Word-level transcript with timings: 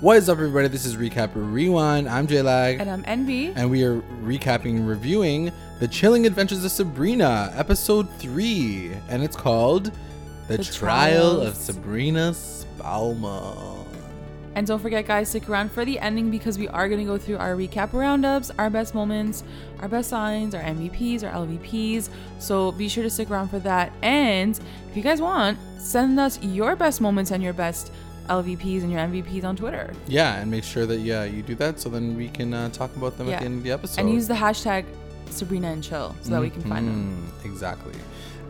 What 0.00 0.18
is 0.18 0.28
up, 0.28 0.36
everybody? 0.38 0.68
This 0.68 0.84
is 0.84 0.96
Recap 0.96 1.30
Rewind. 1.34 2.08
I'm 2.08 2.26
J 2.26 2.42
Lag. 2.42 2.78
And 2.80 2.90
I'm 2.90 3.02
NB. 3.04 3.54
And 3.56 3.70
we 3.70 3.84
are 3.84 4.00
recapping 4.22 4.76
and 4.76 4.88
reviewing 4.88 5.50
The 5.80 5.88
Chilling 5.88 6.26
Adventures 6.26 6.62
of 6.64 6.70
Sabrina, 6.70 7.52
episode 7.56 8.08
3. 8.18 8.92
And 9.08 9.22
it's 9.22 9.36
called 9.36 9.92
The, 10.48 10.58
The 10.58 10.64
Trial 10.64 11.36
Trials. 11.36 11.48
of 11.48 11.54
Sabrina 11.54 12.34
Spellman. 12.34 13.86
And 14.56 14.66
don't 14.66 14.78
forget, 14.78 15.06
guys, 15.06 15.30
stick 15.30 15.48
around 15.48 15.72
for 15.72 15.84
the 15.84 15.98
ending 15.98 16.30
because 16.30 16.58
we 16.58 16.68
are 16.68 16.88
going 16.88 17.00
to 17.00 17.06
go 17.06 17.18
through 17.18 17.38
our 17.38 17.54
recap 17.56 17.92
roundups, 17.92 18.50
our 18.58 18.70
best 18.70 18.94
moments, 18.94 19.42
our 19.80 19.88
best 19.88 20.10
signs, 20.10 20.54
our 20.54 20.62
MVPs, 20.62 21.24
our 21.24 21.32
LVPs. 21.46 22.08
So 22.38 22.70
be 22.72 22.88
sure 22.88 23.02
to 23.02 23.10
stick 23.10 23.30
around 23.30 23.48
for 23.48 23.58
that. 23.60 23.92
And 24.02 24.58
if 24.90 24.96
you 24.96 25.02
guys 25.02 25.20
want, 25.20 25.58
send 25.78 26.20
us 26.20 26.40
your 26.42 26.76
best 26.76 27.00
moments 27.00 27.30
and 27.32 27.42
your 27.42 27.52
best 27.52 27.90
LVPs 28.28 28.82
and 28.82 28.90
your 28.92 29.00
MVPs 29.00 29.44
on 29.44 29.56
Twitter. 29.56 29.92
Yeah, 30.06 30.36
and 30.36 30.50
make 30.50 30.64
sure 30.64 30.86
that, 30.86 30.98
yeah, 31.00 31.24
you 31.24 31.42
do 31.42 31.54
that 31.56 31.78
so 31.80 31.88
then 31.88 32.16
we 32.16 32.28
can 32.28 32.54
uh, 32.54 32.68
talk 32.70 32.94
about 32.96 33.16
them 33.18 33.28
at 33.28 33.40
the 33.40 33.44
end 33.46 33.58
of 33.58 33.64
the 33.64 33.70
episode. 33.72 34.00
And 34.00 34.10
use 34.12 34.26
the 34.28 34.34
hashtag 34.34 34.84
Sabrina 35.30 35.68
and 35.68 35.82
Chill 35.82 36.14
so 36.22 36.30
that 36.30 36.40
we 36.40 36.50
can 36.50 36.62
find 36.62 36.86
them. 36.88 37.26
Mhm, 37.42 37.44
Exactly. 37.46 37.94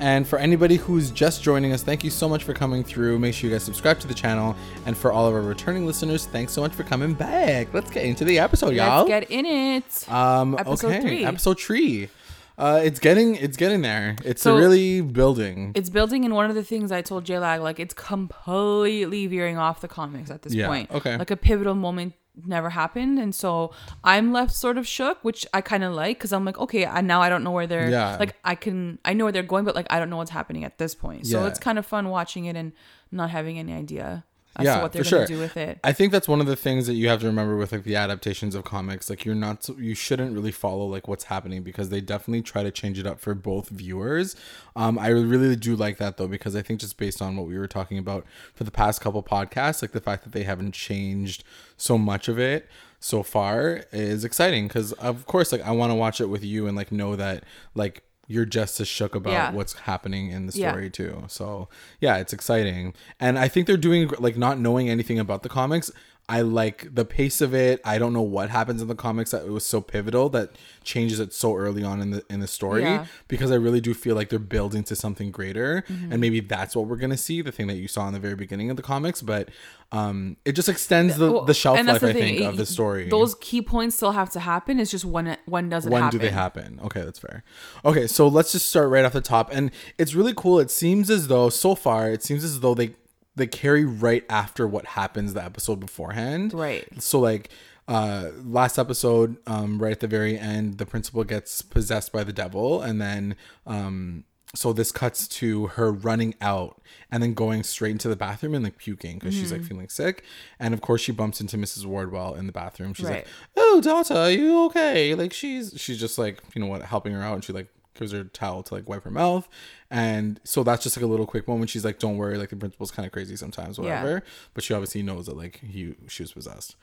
And 0.00 0.26
for 0.26 0.40
anybody 0.40 0.74
who's 0.76 1.12
just 1.12 1.40
joining 1.42 1.72
us, 1.72 1.82
thank 1.84 2.02
you 2.02 2.10
so 2.10 2.28
much 2.28 2.42
for 2.42 2.52
coming 2.52 2.82
through. 2.82 3.18
Make 3.20 3.32
sure 3.32 3.48
you 3.48 3.54
guys 3.54 3.62
subscribe 3.62 4.00
to 4.00 4.08
the 4.08 4.14
channel. 4.14 4.56
And 4.86 4.96
for 4.96 5.12
all 5.12 5.28
of 5.28 5.34
our 5.34 5.40
returning 5.40 5.86
listeners, 5.86 6.26
thanks 6.26 6.52
so 6.52 6.60
much 6.60 6.72
for 6.72 6.82
coming 6.82 7.14
back. 7.14 7.72
Let's 7.72 7.90
get 7.92 8.04
into 8.04 8.24
the 8.24 8.40
episode, 8.40 8.74
y'all. 8.74 9.06
Let's 9.06 9.28
get 9.28 9.30
in 9.30 9.46
it. 9.46 10.10
um, 10.12 10.56
episode 10.58 10.88
okay, 10.88 11.00
three. 11.00 11.24
episode 11.24 11.60
three. 11.60 12.08
Uh, 12.56 12.80
it's 12.84 13.00
getting 13.00 13.34
it's 13.34 13.56
getting 13.56 13.82
there. 13.82 14.14
It's 14.24 14.42
So- 14.42 14.56
really 14.56 15.00
building. 15.00 15.72
it's 15.74 15.90
building 15.90 16.24
and 16.24 16.34
one 16.34 16.48
of 16.48 16.54
the 16.54 16.62
things 16.62 16.92
i 16.92 17.02
told 17.02 17.24
j-lag 17.24 17.60
like 17.60 17.80
it's 17.80 17.94
completely 17.94 19.26
veering 19.26 19.58
off 19.58 19.80
the 19.80 19.88
comics 19.88 20.30
at 20.30 20.42
this 20.42 20.54
Yeah, 20.54 20.68
point 20.68 20.90
okay. 20.92 21.16
like 21.16 21.30
a 21.30 21.36
pivotal 21.36 21.74
moment 21.74 22.14
never 22.46 22.70
happened 22.70 23.18
and 23.18 23.32
so 23.34 23.72
i'm 24.02 24.32
left 24.32 24.52
sort 24.52 24.76
of 24.76 24.86
shook 24.86 25.18
which 25.22 25.46
i 25.54 25.60
kind 25.60 25.84
of 25.84 25.92
like 25.94 26.18
because 26.18 26.32
i'm 26.32 26.44
like 26.44 26.58
okay 26.58 26.84
I, 26.84 27.00
now 27.00 27.20
i 27.22 27.28
don't 27.28 27.44
know 27.44 27.52
where 27.52 27.66
they're 27.66 27.90
Yeah. 27.90 28.16
like 28.18 28.34
i 28.44 28.54
can 28.56 28.98
i 29.04 29.12
know 29.14 29.24
where 29.24 29.32
they're 29.32 29.42
going 29.54 29.64
but 29.64 29.74
like 29.76 29.86
i 29.90 29.98
don't 30.00 30.10
know 30.10 30.16
what's 30.16 30.32
happening 30.32 30.64
at 30.64 30.78
this 30.78 30.94
point 30.94 31.26
so 31.26 31.40
Yeah. 31.42 31.46
it's 31.48 31.58
kind 31.60 31.78
of 31.78 31.86
fun 31.86 32.08
watching 32.08 32.44
it 32.46 32.56
and 32.56 32.72
not 33.12 33.30
having 33.30 33.58
any 33.58 33.72
idea 33.72 34.24
as 34.56 34.64
Yeah, 34.64 34.76
to 34.76 34.82
what 34.82 34.92
they're 34.92 35.04
for 35.04 35.10
gonna 35.10 35.26
sure. 35.26 35.36
do 35.36 35.40
with 35.40 35.56
it 35.56 35.78
I 35.82 35.92
think 35.92 36.12
that's 36.12 36.28
one 36.28 36.40
of 36.40 36.46
the 36.46 36.56
things 36.56 36.86
that 36.86 36.94
you 36.94 37.08
have 37.08 37.20
to 37.20 37.26
remember 37.26 37.56
with 37.56 37.72
like 37.72 37.84
the 37.84 37.96
adaptations 37.96 38.54
of 38.54 38.64
comics. 38.64 39.10
Like 39.10 39.24
you're 39.24 39.34
not, 39.34 39.68
you 39.78 39.94
shouldn't 39.94 40.34
really 40.34 40.52
follow 40.52 40.86
like 40.86 41.08
what's 41.08 41.24
happening 41.24 41.62
because 41.62 41.88
they 41.88 42.00
definitely 42.00 42.42
try 42.42 42.62
to 42.62 42.70
change 42.70 42.98
it 42.98 43.06
up 43.06 43.20
for 43.20 43.34
both 43.34 43.68
viewers. 43.68 44.36
Um, 44.76 44.98
I 44.98 45.08
really 45.08 45.56
do 45.56 45.76
like 45.76 45.98
that 45.98 46.16
though 46.16 46.28
because 46.28 46.54
I 46.56 46.62
think 46.62 46.80
just 46.80 46.96
based 46.96 47.20
on 47.20 47.36
what 47.36 47.46
we 47.46 47.58
were 47.58 47.68
talking 47.68 47.98
about 47.98 48.24
for 48.54 48.64
the 48.64 48.70
past 48.70 49.00
couple 49.00 49.22
podcasts, 49.22 49.82
like 49.82 49.92
the 49.92 50.00
fact 50.00 50.24
that 50.24 50.32
they 50.32 50.44
haven't 50.44 50.72
changed 50.72 51.44
so 51.76 51.98
much 51.98 52.28
of 52.28 52.38
it 52.38 52.68
so 53.00 53.22
far 53.22 53.84
is 53.92 54.24
exciting 54.24 54.66
because 54.66 54.92
of 54.94 55.26
course 55.26 55.52
like 55.52 55.60
I 55.60 55.72
want 55.72 55.90
to 55.90 55.94
watch 55.94 56.20
it 56.22 56.26
with 56.30 56.42
you 56.42 56.66
and 56.66 56.74
like 56.74 56.90
know 56.90 57.16
that 57.16 57.44
like 57.74 58.02
you're 58.26 58.44
just 58.44 58.80
as 58.80 58.88
shook 58.88 59.14
about 59.14 59.32
Yeah. 59.32 59.52
what's 59.52 59.72
happening 59.80 60.30
in 60.30 60.46
the 60.46 60.56
Yeah. 60.58 60.70
story 60.70 60.90
too. 60.90 61.24
So 61.28 61.68
yeah, 62.00 62.16
it's 62.16 62.32
exciting, 62.32 62.94
and 63.20 63.38
I 63.38 63.48
think 63.48 63.66
they're 63.66 63.76
doing 63.76 64.10
like 64.18 64.36
not 64.36 64.58
knowing 64.58 64.88
anything 64.88 65.18
about 65.18 65.42
the 65.42 65.48
comics. 65.48 65.90
I 66.26 66.40
like 66.40 66.94
the 66.94 67.04
pace 67.04 67.42
of 67.42 67.54
it. 67.54 67.82
I 67.84 67.98
don't 67.98 68.14
know 68.14 68.22
what 68.22 68.48
happens 68.48 68.80
in 68.80 68.88
the 68.88 68.94
comics 68.94 69.32
that 69.32 69.44
it 69.44 69.50
was 69.50 69.66
so 69.66 69.82
pivotal 69.82 70.30
that 70.30 70.52
changes 70.82 71.20
it 71.20 71.34
so 71.34 71.54
early 71.54 71.84
on 71.84 72.00
in 72.00 72.12
the 72.12 72.24
in 72.30 72.40
the 72.40 72.46
story 72.46 72.82
Yeah. 72.82 73.04
because 73.28 73.50
I 73.50 73.56
really 73.56 73.80
do 73.82 73.92
feel 73.92 74.14
like 74.14 74.30
they're 74.30 74.38
building 74.38 74.84
to 74.84 74.96
something 74.96 75.30
greater 75.30 75.84
Mm-hmm. 75.86 76.12
and 76.12 76.20
maybe 76.22 76.40
that's 76.40 76.74
what 76.74 76.86
we're 76.86 76.96
going 76.96 77.10
to 77.10 77.16
see 77.18 77.42
the 77.42 77.52
thing 77.52 77.66
that 77.66 77.74
you 77.76 77.88
saw 77.88 78.06
in 78.08 78.14
the 78.14 78.20
very 78.20 78.36
beginning 78.36 78.70
of 78.70 78.76
the 78.76 78.82
comics 78.82 79.20
but 79.20 79.50
um 79.92 80.36
it 80.46 80.52
just 80.52 80.68
extends 80.68 81.16
the, 81.18 81.30
Well, 81.30 81.44
the 81.44 81.52
shelf 81.52 81.76
life 81.76 82.00
the 82.00 82.08
I 82.08 82.12
think 82.14 82.40
of 82.40 82.56
the 82.56 82.64
story. 82.66 83.08
those 83.10 83.34
key 83.36 83.60
points 83.60 83.96
still 83.96 84.12
have 84.12 84.30
to 84.30 84.40
happen 84.40 84.80
it's 84.80 84.90
just 84.90 85.04
when 85.04 85.26
it 85.26 85.40
when 85.44 85.68
does 85.68 85.84
it 85.84 85.88
happen? 85.88 85.92
when 85.92 86.02
happen 86.04 86.18
do 86.18 86.24
they 86.24 86.32
happen 86.32 86.80
okay 86.84 87.02
that's 87.02 87.18
fair 87.18 87.44
okay 87.84 88.06
so 88.06 88.28
let's 88.28 88.52
just 88.52 88.68
start 88.70 88.88
right 88.88 89.04
off 89.04 89.12
the 89.12 89.20
top 89.20 89.50
and 89.52 89.70
it's 89.98 90.14
really 90.14 90.32
cool 90.34 90.58
it 90.58 90.70
seems 90.70 91.10
as 91.10 91.28
though 91.28 91.50
so 91.50 91.74
far 91.74 92.10
it 92.10 92.22
seems 92.22 92.44
as 92.44 92.60
though 92.60 92.74
they 92.74 92.94
they 93.36 93.46
carry 93.46 93.84
right 93.84 94.24
after 94.28 94.66
what 94.66 94.86
happens 94.86 95.34
the 95.34 95.42
episode 95.44 95.80
beforehand. 95.80 96.52
Right. 96.54 96.86
so 97.02 97.18
like 97.20 97.50
uh 97.86 98.30
last 98.42 98.78
episode 98.78 99.36
um 99.46 99.78
right 99.82 99.92
at 99.92 100.00
the 100.00 100.06
very 100.06 100.38
end 100.38 100.78
the 100.78 100.86
principal 100.86 101.22
gets 101.24 101.60
possessed 101.60 102.12
by 102.12 102.24
the 102.24 102.32
devil 102.32 102.80
and 102.80 102.98
then 103.00 103.36
um 103.66 104.24
so 104.54 104.72
this 104.72 104.90
cuts 104.92 105.26
to 105.26 105.66
her 105.66 105.92
running 105.92 106.34
out 106.40 106.80
and 107.10 107.22
then 107.22 107.34
going 107.34 107.62
straight 107.64 107.90
into 107.90 108.08
the 108.08 108.14
bathroom 108.16 108.54
and 108.54 108.62
like 108.64 108.78
puking 108.78 109.18
because 109.18 109.34
she's 109.34 109.50
like 109.50 109.62
Mm-hmm. 109.62 109.68
feeling 109.68 109.88
sick. 109.88 110.22
And 110.60 110.72
of 110.72 110.80
course 110.80 111.00
she 111.00 111.10
bumps 111.10 111.40
into 111.40 111.56
mrs 111.58 111.84
wardwell 111.86 112.34
in 112.36 112.46
the 112.46 112.52
bathroom. 112.52 112.94
She's 112.94 113.10
like 113.10 113.26
oh 113.56 113.80
daughter 113.82 114.14
are 114.14 114.30
you 114.30 114.64
okay? 114.66 115.14
Like 115.16 115.32
she's 115.32 115.74
she's 115.76 115.98
just 115.98 116.18
like 116.18 116.40
you 116.54 116.60
know 116.62 116.68
what 116.68 116.82
helping 116.82 117.12
her 117.12 117.22
out. 117.22 117.34
And 117.34 117.44
she 117.44 117.52
like 117.52 117.66
gives 117.94 118.12
her 118.12 118.20
a 118.20 118.24
towel 118.24 118.62
to 118.64 118.74
like 118.74 118.88
wipe 118.88 119.04
her 119.04 119.10
mouth. 119.10 119.48
And 119.90 120.40
so 120.44 120.62
that's 120.62 120.82
just 120.82 120.96
like 120.96 121.04
a 121.04 121.08
little 121.08 121.26
quick 121.26 121.46
moment. 121.48 121.70
She's 121.70 121.84
like 121.84 121.98
don't 121.98 122.16
worry 122.16 122.36
like 122.38 122.50
the 122.50 122.56
principal's 122.56 122.90
kind 122.90 123.06
of 123.06 123.12
crazy 123.12 123.36
sometimes 123.36 123.78
Yeah. 123.78 123.84
whatever. 123.84 124.22
But 124.54 124.64
she 124.64 124.74
obviously 124.74 125.02
knows 125.02 125.26
that 125.26 125.36
like 125.36 125.60
he 125.60 125.94
she 126.08 126.22
was 126.22 126.32
possessed 126.32 126.76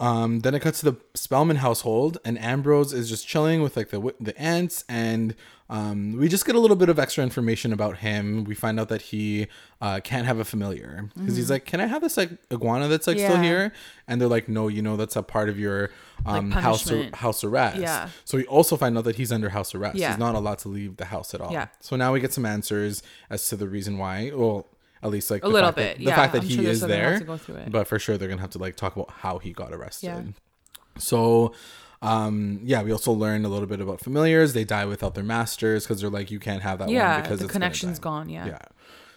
um, 0.00 0.40
then 0.40 0.54
it 0.54 0.60
cuts 0.60 0.80
to 0.80 0.90
the 0.90 0.96
Spellman 1.14 1.56
household, 1.56 2.18
and 2.24 2.38
Ambrose 2.38 2.92
is 2.92 3.08
just 3.08 3.26
chilling 3.26 3.62
with 3.62 3.76
like 3.76 3.90
the 3.90 4.14
the 4.20 4.36
aunts, 4.38 4.84
and 4.88 5.34
um, 5.70 6.16
we 6.18 6.28
just 6.28 6.44
get 6.44 6.54
a 6.54 6.58
little 6.58 6.76
bit 6.76 6.88
of 6.88 6.98
extra 6.98 7.22
information 7.24 7.72
about 7.72 7.98
him. 7.98 8.44
We 8.44 8.54
find 8.54 8.78
out 8.78 8.88
that 8.90 9.02
he 9.02 9.46
uh, 9.80 10.00
can't 10.04 10.26
have 10.26 10.38
a 10.38 10.44
familiar 10.44 11.08
because 11.16 11.36
he's 11.36 11.48
like, 11.50 11.64
"Can 11.64 11.80
I 11.80 11.86
have 11.86 12.02
this 12.02 12.16
like 12.16 12.30
iguana 12.52 12.88
that's 12.88 13.06
like 13.06 13.18
still 13.18 13.34
Mm-hmm. 13.34 13.42
Here?" 13.44 13.72
And 14.08 14.20
they're 14.20 14.28
like, 14.28 14.48
"No, 14.48 14.68
you 14.68 14.82
know 14.82 14.96
that's 14.96 15.16
a 15.16 15.22
part 15.22 15.48
of 15.48 15.58
your 15.58 15.90
um, 16.26 16.50
house 16.50 16.90
ar- 16.90 17.08
house 17.14 17.44
arrest." 17.44 17.78
Yeah. 17.78 18.08
So 18.24 18.36
we 18.36 18.46
also 18.46 18.76
find 18.76 18.98
out 18.98 19.04
that 19.04 19.16
he's 19.16 19.32
under 19.32 19.48
house 19.50 19.74
arrest. 19.74 19.96
Yeah. 19.96 20.10
He's 20.10 20.18
not 20.18 20.34
allowed 20.34 20.58
to 20.60 20.68
leave 20.68 20.96
the 20.96 21.06
house 21.06 21.34
at 21.34 21.40
all. 21.40 21.52
Yeah. 21.52 21.68
So 21.80 21.96
now 21.96 22.12
we 22.12 22.20
get 22.20 22.32
some 22.32 22.44
answers 22.44 23.02
as 23.30 23.48
to 23.48 23.56
the 23.56 23.68
reason 23.68 23.96
why. 23.96 24.32
Well. 24.34 24.66
At 25.04 25.10
least 25.10 25.30
like 25.30 25.44
A 25.44 25.48
little 25.48 25.68
fact 25.68 25.76
that- 25.76 25.96
bit, 25.96 25.98
the 25.98 26.04
yeah. 26.04 26.16
fact 26.16 26.32
that 26.32 26.42
I'm 26.42 26.48
he 26.48 26.54
sure 26.56 26.64
is 26.64 26.80
there's 26.80 26.80
something 26.80 26.98
we'll 26.98 27.02
have 27.04 27.10
there, 27.12 27.18
to 27.20 27.24
go 27.26 27.36
through 27.36 27.54
it. 27.56 27.70
but 27.72 27.86
for 27.86 27.98
sure 27.98 28.16
they're 28.18 28.28
gonna 28.28 28.40
have 28.40 28.50
to 28.50 28.58
like 28.58 28.74
talk 28.76 28.96
about 28.96 29.10
how 29.10 29.38
he 29.38 29.52
got 29.52 29.72
arrested. 29.72 30.06
Yeah. 30.06 30.22
So, 30.98 31.52
um, 32.02 32.60
yeah, 32.64 32.82
we 32.82 32.90
also 32.92 33.12
learned 33.12 33.44
a 33.44 33.48
little 33.48 33.66
bit 33.66 33.80
about 33.80 34.00
familiars. 34.00 34.52
They 34.52 34.64
die 34.64 34.84
without 34.86 35.14
their 35.14 35.24
masters 35.24 35.84
because 35.84 36.00
they're 36.00 36.10
like, 36.10 36.30
you 36.30 36.38
can't 36.40 36.62
have 36.62 36.78
that 36.78 36.88
yeah 36.88 37.14
one 37.14 37.22
because 37.22 37.38
the 37.40 37.44
it's 37.46 37.52
gonna 37.78 37.98
gone 38.00 38.28
yeah 38.28 38.46
Yeah. 38.46 38.58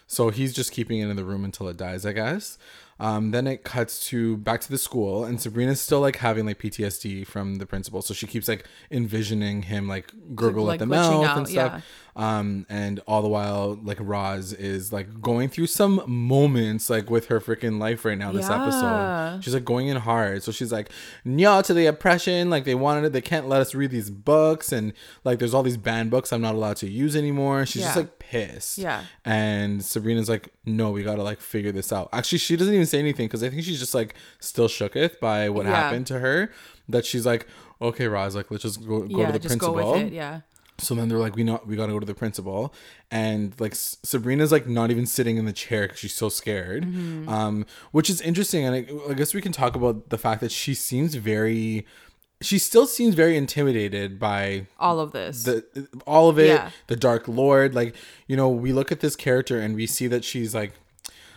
So 0.06 0.30
he's 0.30 0.52
just 0.54 0.72
keeping 0.72 1.00
it 1.00 1.08
in 1.08 1.16
the 1.16 1.24
room 1.24 1.44
until 1.44 1.68
it 1.68 1.76
dies, 1.76 2.06
I 2.06 2.12
guess. 2.12 2.56
Um, 3.00 3.30
then 3.30 3.46
it 3.46 3.62
cuts 3.62 4.04
to 4.08 4.36
back 4.38 4.60
to 4.62 4.70
the 4.70 4.78
school, 4.78 5.24
and 5.24 5.40
Sabrina's 5.40 5.80
still 5.80 6.00
like 6.00 6.16
having 6.16 6.46
like 6.46 6.58
PTSD 6.58 7.26
from 7.26 7.56
the 7.56 7.66
principal, 7.66 8.02
so 8.02 8.12
she 8.12 8.26
keeps 8.26 8.48
like 8.48 8.66
envisioning 8.90 9.62
him 9.62 9.86
like 9.86 10.12
gurgle 10.34 10.64
Like, 10.64 10.74
at 10.76 10.78
the 10.80 10.86
mouth 10.86 11.24
out, 11.24 11.38
and 11.38 11.48
stuff. 11.48 11.84
Um, 12.16 12.66
and 12.68 12.98
all 13.06 13.22
the 13.22 13.28
while, 13.28 13.78
like 13.80 13.98
Roz 14.00 14.52
is 14.52 14.92
like 14.92 15.20
going 15.22 15.48
through 15.48 15.68
some 15.68 16.02
moments 16.08 16.90
like 16.90 17.08
with 17.10 17.26
her 17.26 17.40
freaking 17.40 17.78
life 17.78 18.04
right 18.04 18.18
now. 18.18 18.32
This 18.32 18.48
Yeah. 18.48 18.60
episode, 18.62 19.44
she's 19.44 19.54
like 19.54 19.64
going 19.64 19.86
in 19.86 19.96
hard. 19.98 20.42
So 20.42 20.50
she's 20.50 20.72
like, 20.72 20.90
"No 21.24 21.62
to 21.62 21.72
the 21.72 21.86
oppression. 21.86 22.50
Like 22.50 22.64
they 22.64 22.74
wanted 22.74 23.04
it. 23.04 23.12
They 23.12 23.20
can't 23.20 23.48
let 23.48 23.60
us 23.60 23.72
read 23.76 23.92
these 23.92 24.10
books, 24.10 24.72
and 24.72 24.92
like 25.22 25.38
there's 25.38 25.54
all 25.54 25.62
these 25.62 25.76
banned 25.76 26.10
books 26.10 26.32
I'm 26.32 26.40
not 26.42 26.56
allowed 26.56 26.76
to 26.78 26.88
use 26.90 27.14
anymore." 27.14 27.64
She's 27.64 27.82
just 27.82 27.96
like 27.96 28.17
pissed. 28.30 28.78
Yeah. 28.78 29.04
And 29.24 29.84
Sabrina's 29.84 30.28
like, 30.28 30.48
"No, 30.64 30.90
we 30.90 31.02
gotta 31.02 31.22
like 31.22 31.40
figure 31.40 31.72
this 31.72 31.92
out." 31.92 32.08
Actually, 32.12 32.38
she 32.38 32.56
doesn't 32.56 32.74
even 32.74 32.86
say 32.86 32.98
anything 32.98 33.26
because 33.26 33.42
I 33.42 33.48
think 33.50 33.62
she's 33.62 33.78
just 33.80 33.94
like 33.94 34.14
still 34.40 34.68
shooketh 34.68 35.18
by 35.20 35.48
what 35.48 35.66
Yeah. 35.66 35.74
happened 35.74 36.06
to 36.08 36.18
her. 36.20 36.50
That 36.88 37.04
she's 37.06 37.26
like, 37.26 37.46
"Okay, 37.80 38.06
Roz, 38.06 38.34
like 38.36 38.50
let's 38.50 38.62
just 38.62 38.86
go 38.86 39.00
go 39.02 39.18
yeah 39.20 39.26
to 39.26 39.32
the 39.32 39.38
just 39.38 39.52
principal." 39.58 39.74
go 39.76 39.92
with 39.92 40.02
it 40.08 40.12
yeah 40.12 40.40
So 40.80 40.94
then 40.94 41.08
they're 41.08 41.18
like, 41.18 41.34
we 41.34 41.42
not 41.44 41.66
we 41.66 41.74
gotta 41.76 41.92
go 41.92 41.98
to 41.98 42.06
the 42.06 42.14
principal, 42.14 42.72
and 43.10 43.52
like 43.58 43.72
S- 43.72 43.96
Sabrina's 44.04 44.52
like 44.52 44.66
not 44.68 44.90
even 44.92 45.06
sitting 45.06 45.36
in 45.36 45.44
the 45.44 45.52
chair 45.52 45.82
because 45.82 45.98
she's 45.98 46.14
so 46.14 46.28
scared, 46.28 46.84
Mm-hmm. 46.84 47.28
um, 47.28 47.66
which 47.90 48.08
is 48.08 48.20
interesting, 48.20 48.64
and 48.64 48.74
I, 48.76 49.10
I 49.10 49.14
guess 49.14 49.34
we 49.34 49.42
can 49.42 49.50
talk 49.52 49.74
about 49.74 50.10
the 50.10 50.18
fact 50.18 50.40
that 50.40 50.52
she 50.52 50.74
seems 50.74 51.14
very, 51.16 51.84
she 52.40 52.58
still 52.58 52.86
seems 52.86 53.14
very 53.14 53.36
intimidated 53.36 54.18
by 54.18 54.66
all 54.78 55.00
of 55.00 55.12
this 55.12 55.42
the 55.44 55.64
all 56.06 56.28
of 56.28 56.38
it, 56.38 56.46
Yeah. 56.48 56.70
the 56.86 56.96
Dark 56.96 57.26
Lord. 57.28 57.74
Like 57.74 57.94
you 58.26 58.36
know, 58.36 58.48
we 58.48 58.72
look 58.72 58.92
at 58.92 59.00
this 59.00 59.16
character 59.16 59.58
and 59.60 59.74
we 59.74 59.86
see 59.86 60.06
that 60.06 60.24
she's 60.24 60.54
like 60.54 60.72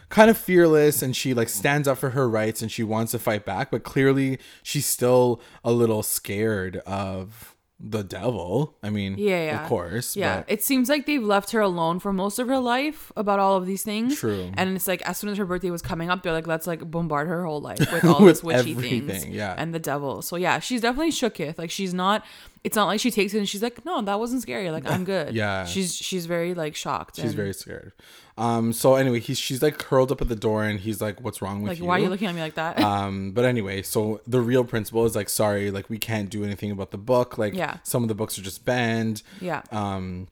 kind 0.10 0.30
of 0.30 0.38
fearless 0.38 1.02
and 1.02 1.16
she 1.16 1.34
like 1.34 1.48
stands 1.50 1.88
up 1.88 1.98
for 1.98 2.10
her 2.12 2.30
rights 2.30 2.62
and 2.62 2.72
she 2.72 2.84
wants 2.84 3.14
to 3.14 3.20
fight 3.20 3.46
back, 3.46 3.72
but 3.72 3.84
clearly 3.84 4.38
she's 4.62 4.86
still 4.86 5.42
a 5.64 5.72
little 5.72 6.04
scared 6.04 6.78
of 6.86 7.56
the 7.84 8.04
devil. 8.04 8.78
I 8.84 8.90
mean, 8.90 9.16
Yeah, 9.18 9.46
yeah. 9.46 9.64
of 9.64 9.68
course. 9.70 10.16
Yeah, 10.16 10.38
but 10.38 10.46
it 10.52 10.64
seems 10.64 10.88
like 10.90 11.06
they've 11.06 11.24
left 11.24 11.52
her 11.52 11.62
alone 11.62 12.00
for 12.00 12.14
most 12.14 12.38
of 12.40 12.48
her 12.48 12.60
life 12.60 13.12
about 13.16 13.40
all 13.40 13.56
of 13.58 13.66
these 13.66 13.84
things. 13.84 14.18
True. 14.20 14.52
And 14.56 14.76
it's 14.76 14.88
like 14.88 15.02
as 15.02 15.18
soon 15.18 15.30
as 15.32 15.38
her 15.38 15.46
birthday 15.46 15.72
was 15.72 15.82
coming 15.82 16.10
up, 16.10 16.22
they're 16.24 16.32
like, 16.34 16.48
let's 16.48 16.68
like 16.68 16.90
bombard 16.92 17.28
her 17.28 17.44
whole 17.46 17.60
life 17.62 17.80
with 17.92 18.06
all 18.06 18.22
With 18.24 18.36
this 18.36 18.44
witchy 18.44 18.74
things. 18.76 19.26
yeah. 19.28 19.56
And 19.58 19.74
the 19.74 19.80
devil. 19.80 20.22
So 20.22 20.36
yeah, 20.36 20.60
she's 20.60 20.82
definitely 20.82 21.12
shooketh. 21.12 21.58
Like 21.58 21.72
she's 21.72 21.94
not. 21.94 22.24
It's 22.64 22.76
not 22.76 22.86
like 22.86 23.00
she 23.00 23.10
takes 23.10 23.34
it 23.34 23.40
and 23.40 23.50
she's 23.50 23.64
like, 23.64 23.84
no, 23.86 24.02
that 24.04 24.20
wasn't 24.20 24.44
scary. 24.44 24.70
Like 24.70 24.86
I'm 24.90 25.04
good. 25.16 25.34
Yeah. 25.34 25.66
She's 25.66 25.96
she's 25.96 26.26
very 26.28 26.54
like 26.54 26.76
shocked. 26.76 27.16
she's 27.16 27.26
and- 27.26 27.34
very 27.36 27.54
scared. 27.54 27.94
Um. 28.38 28.72
So 28.72 28.96
anyway, 28.96 29.20
he's 29.20 29.38
she's 29.40 29.62
like 29.62 29.78
curled 29.78 30.12
up 30.12 30.22
at 30.22 30.30
the 30.30 30.36
door, 30.36 30.64
and 30.64 30.80
he's 30.80 31.02
like, 31.02 31.20
"What's 31.22 31.42
wrong 31.42 31.62
with 31.62 31.70
Like, 31.72 31.78
you?" 31.80 31.84
Like 31.84 31.90
why 31.90 31.96
are 31.98 32.00
you 32.04 32.10
looking 32.10 32.28
at 32.28 32.34
me 32.36 32.42
like 32.42 32.56
that? 32.56 32.80
um 32.80 33.32
but 33.34 33.46
anyway 33.46 33.82
so 33.82 34.22
the 34.26 34.40
real 34.42 34.64
principal 34.64 35.06
is 35.06 35.16
like 35.16 35.28
sorry 35.30 35.70
like 35.70 35.90
we 35.90 35.98
can't 35.98 36.30
do 36.30 36.44
anything 36.44 36.72
about 36.72 36.92
the 36.92 36.98
book 36.98 37.38
like 37.38 37.54
Yeah. 37.54 37.78
some 37.84 38.04
of 38.04 38.10
the 38.10 38.16
books 38.16 38.40
are 38.40 38.42
just 38.42 38.64
banned 38.66 39.22
yeah. 39.42 39.62
um 39.72 40.28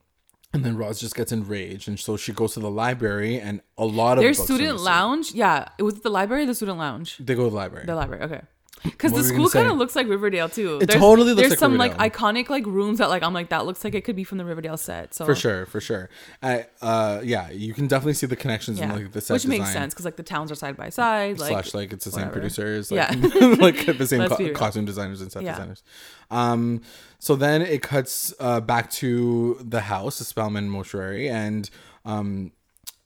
and 0.54 0.64
then 0.66 0.78
Roz 0.78 1.00
just 1.00 1.14
gets 1.16 1.32
enraged 1.32 1.88
and 1.88 2.00
so 2.00 2.16
she 2.18 2.32
goes 2.32 2.54
to 2.56 2.60
the 2.62 2.72
library 2.72 3.40
and 3.40 3.62
a 3.78 3.86
lot 3.86 4.18
of 4.18 4.24
Their 4.24 4.34
student 4.34 4.80
lounge. 4.80 5.34
Yeah. 5.34 5.68
It 5.78 5.84
was 5.84 6.00
the 6.02 6.10
library 6.10 6.44
or 6.44 6.48
the 6.48 6.56
student 6.56 6.78
lounge? 6.80 7.18
they 7.20 7.36
go 7.36 7.44
to 7.44 7.50
the 7.52 7.56
library 7.56 7.86
The 7.86 7.96
library. 7.96 8.24
Okay. 8.24 8.42
Because 8.84 9.12
the 9.14 9.24
school 9.24 9.50
kind 9.50 9.68
of 9.68 9.78
looks 9.78 9.96
like 9.96 10.08
Riverdale 10.08 10.50
too. 10.50 10.80
It 10.82 10.90
totally 10.90 11.30
looks 11.34 11.42
There's 11.42 11.52
like 11.52 11.60
some 11.60 11.78
like 11.78 11.98
iconic 11.98 12.50
like 12.50 12.66
rooms 12.66 13.00
that 13.00 13.10
like 13.10 13.24
I'm 13.24 13.34
like 13.34 13.50
that 13.50 13.66
looks 13.66 13.84
like 13.84 13.96
it 13.96 14.02
could 14.04 14.16
be 14.16 14.24
from 14.24 14.38
the 14.38 14.46
Riverdale 14.46 14.78
set. 14.78 15.14
So 15.14 15.26
for 15.26 15.36
sure 15.36 15.66
for 15.66 15.82
sure 15.82 16.10
I, 16.42 16.66
uh 16.82 17.22
yeah 17.24 17.50
you 17.52 17.74
can 17.74 17.88
definitely 17.88 18.14
see 18.14 18.28
the 18.28 18.36
connections 18.36 18.80
Yeah. 18.80 18.86
in 18.94 19.04
like 19.04 19.12
the 19.12 19.22
set 19.22 19.34
Which 19.34 19.48
makes 19.48 19.72
sense 19.72 19.94
because 19.94 20.06
like 20.06 20.16
the 20.16 20.24
towns 20.24 20.52
are 20.52 20.56
side 20.56 20.78
by 20.78 20.90
side. 20.90 21.40
Like 21.40 21.50
slash 21.50 21.74
like 21.74 21.94
it's 21.94 22.06
the 22.06 22.12
same 22.12 22.30
producers 22.30 22.92
like, 22.92 23.10
Yeah. 23.12 23.56
like 23.60 23.98
the 23.98 24.08
same 24.08 24.28
co- 24.30 24.52
costume 24.54 24.86
designers 24.86 25.22
and 25.22 25.32
set 25.32 25.44
Yeah. 25.44 25.54
designers 25.54 25.84
um 26.32 26.82
so 27.18 27.36
then 27.36 27.62
it 27.62 27.82
cuts 27.82 28.34
uh 28.40 28.62
back 28.62 28.90
to 28.92 29.58
the 29.62 29.82
house 29.82 30.20
the 30.20 30.24
spellman 30.26 30.70
mortuary 30.70 31.28
and 31.30 31.70
um 32.06 32.52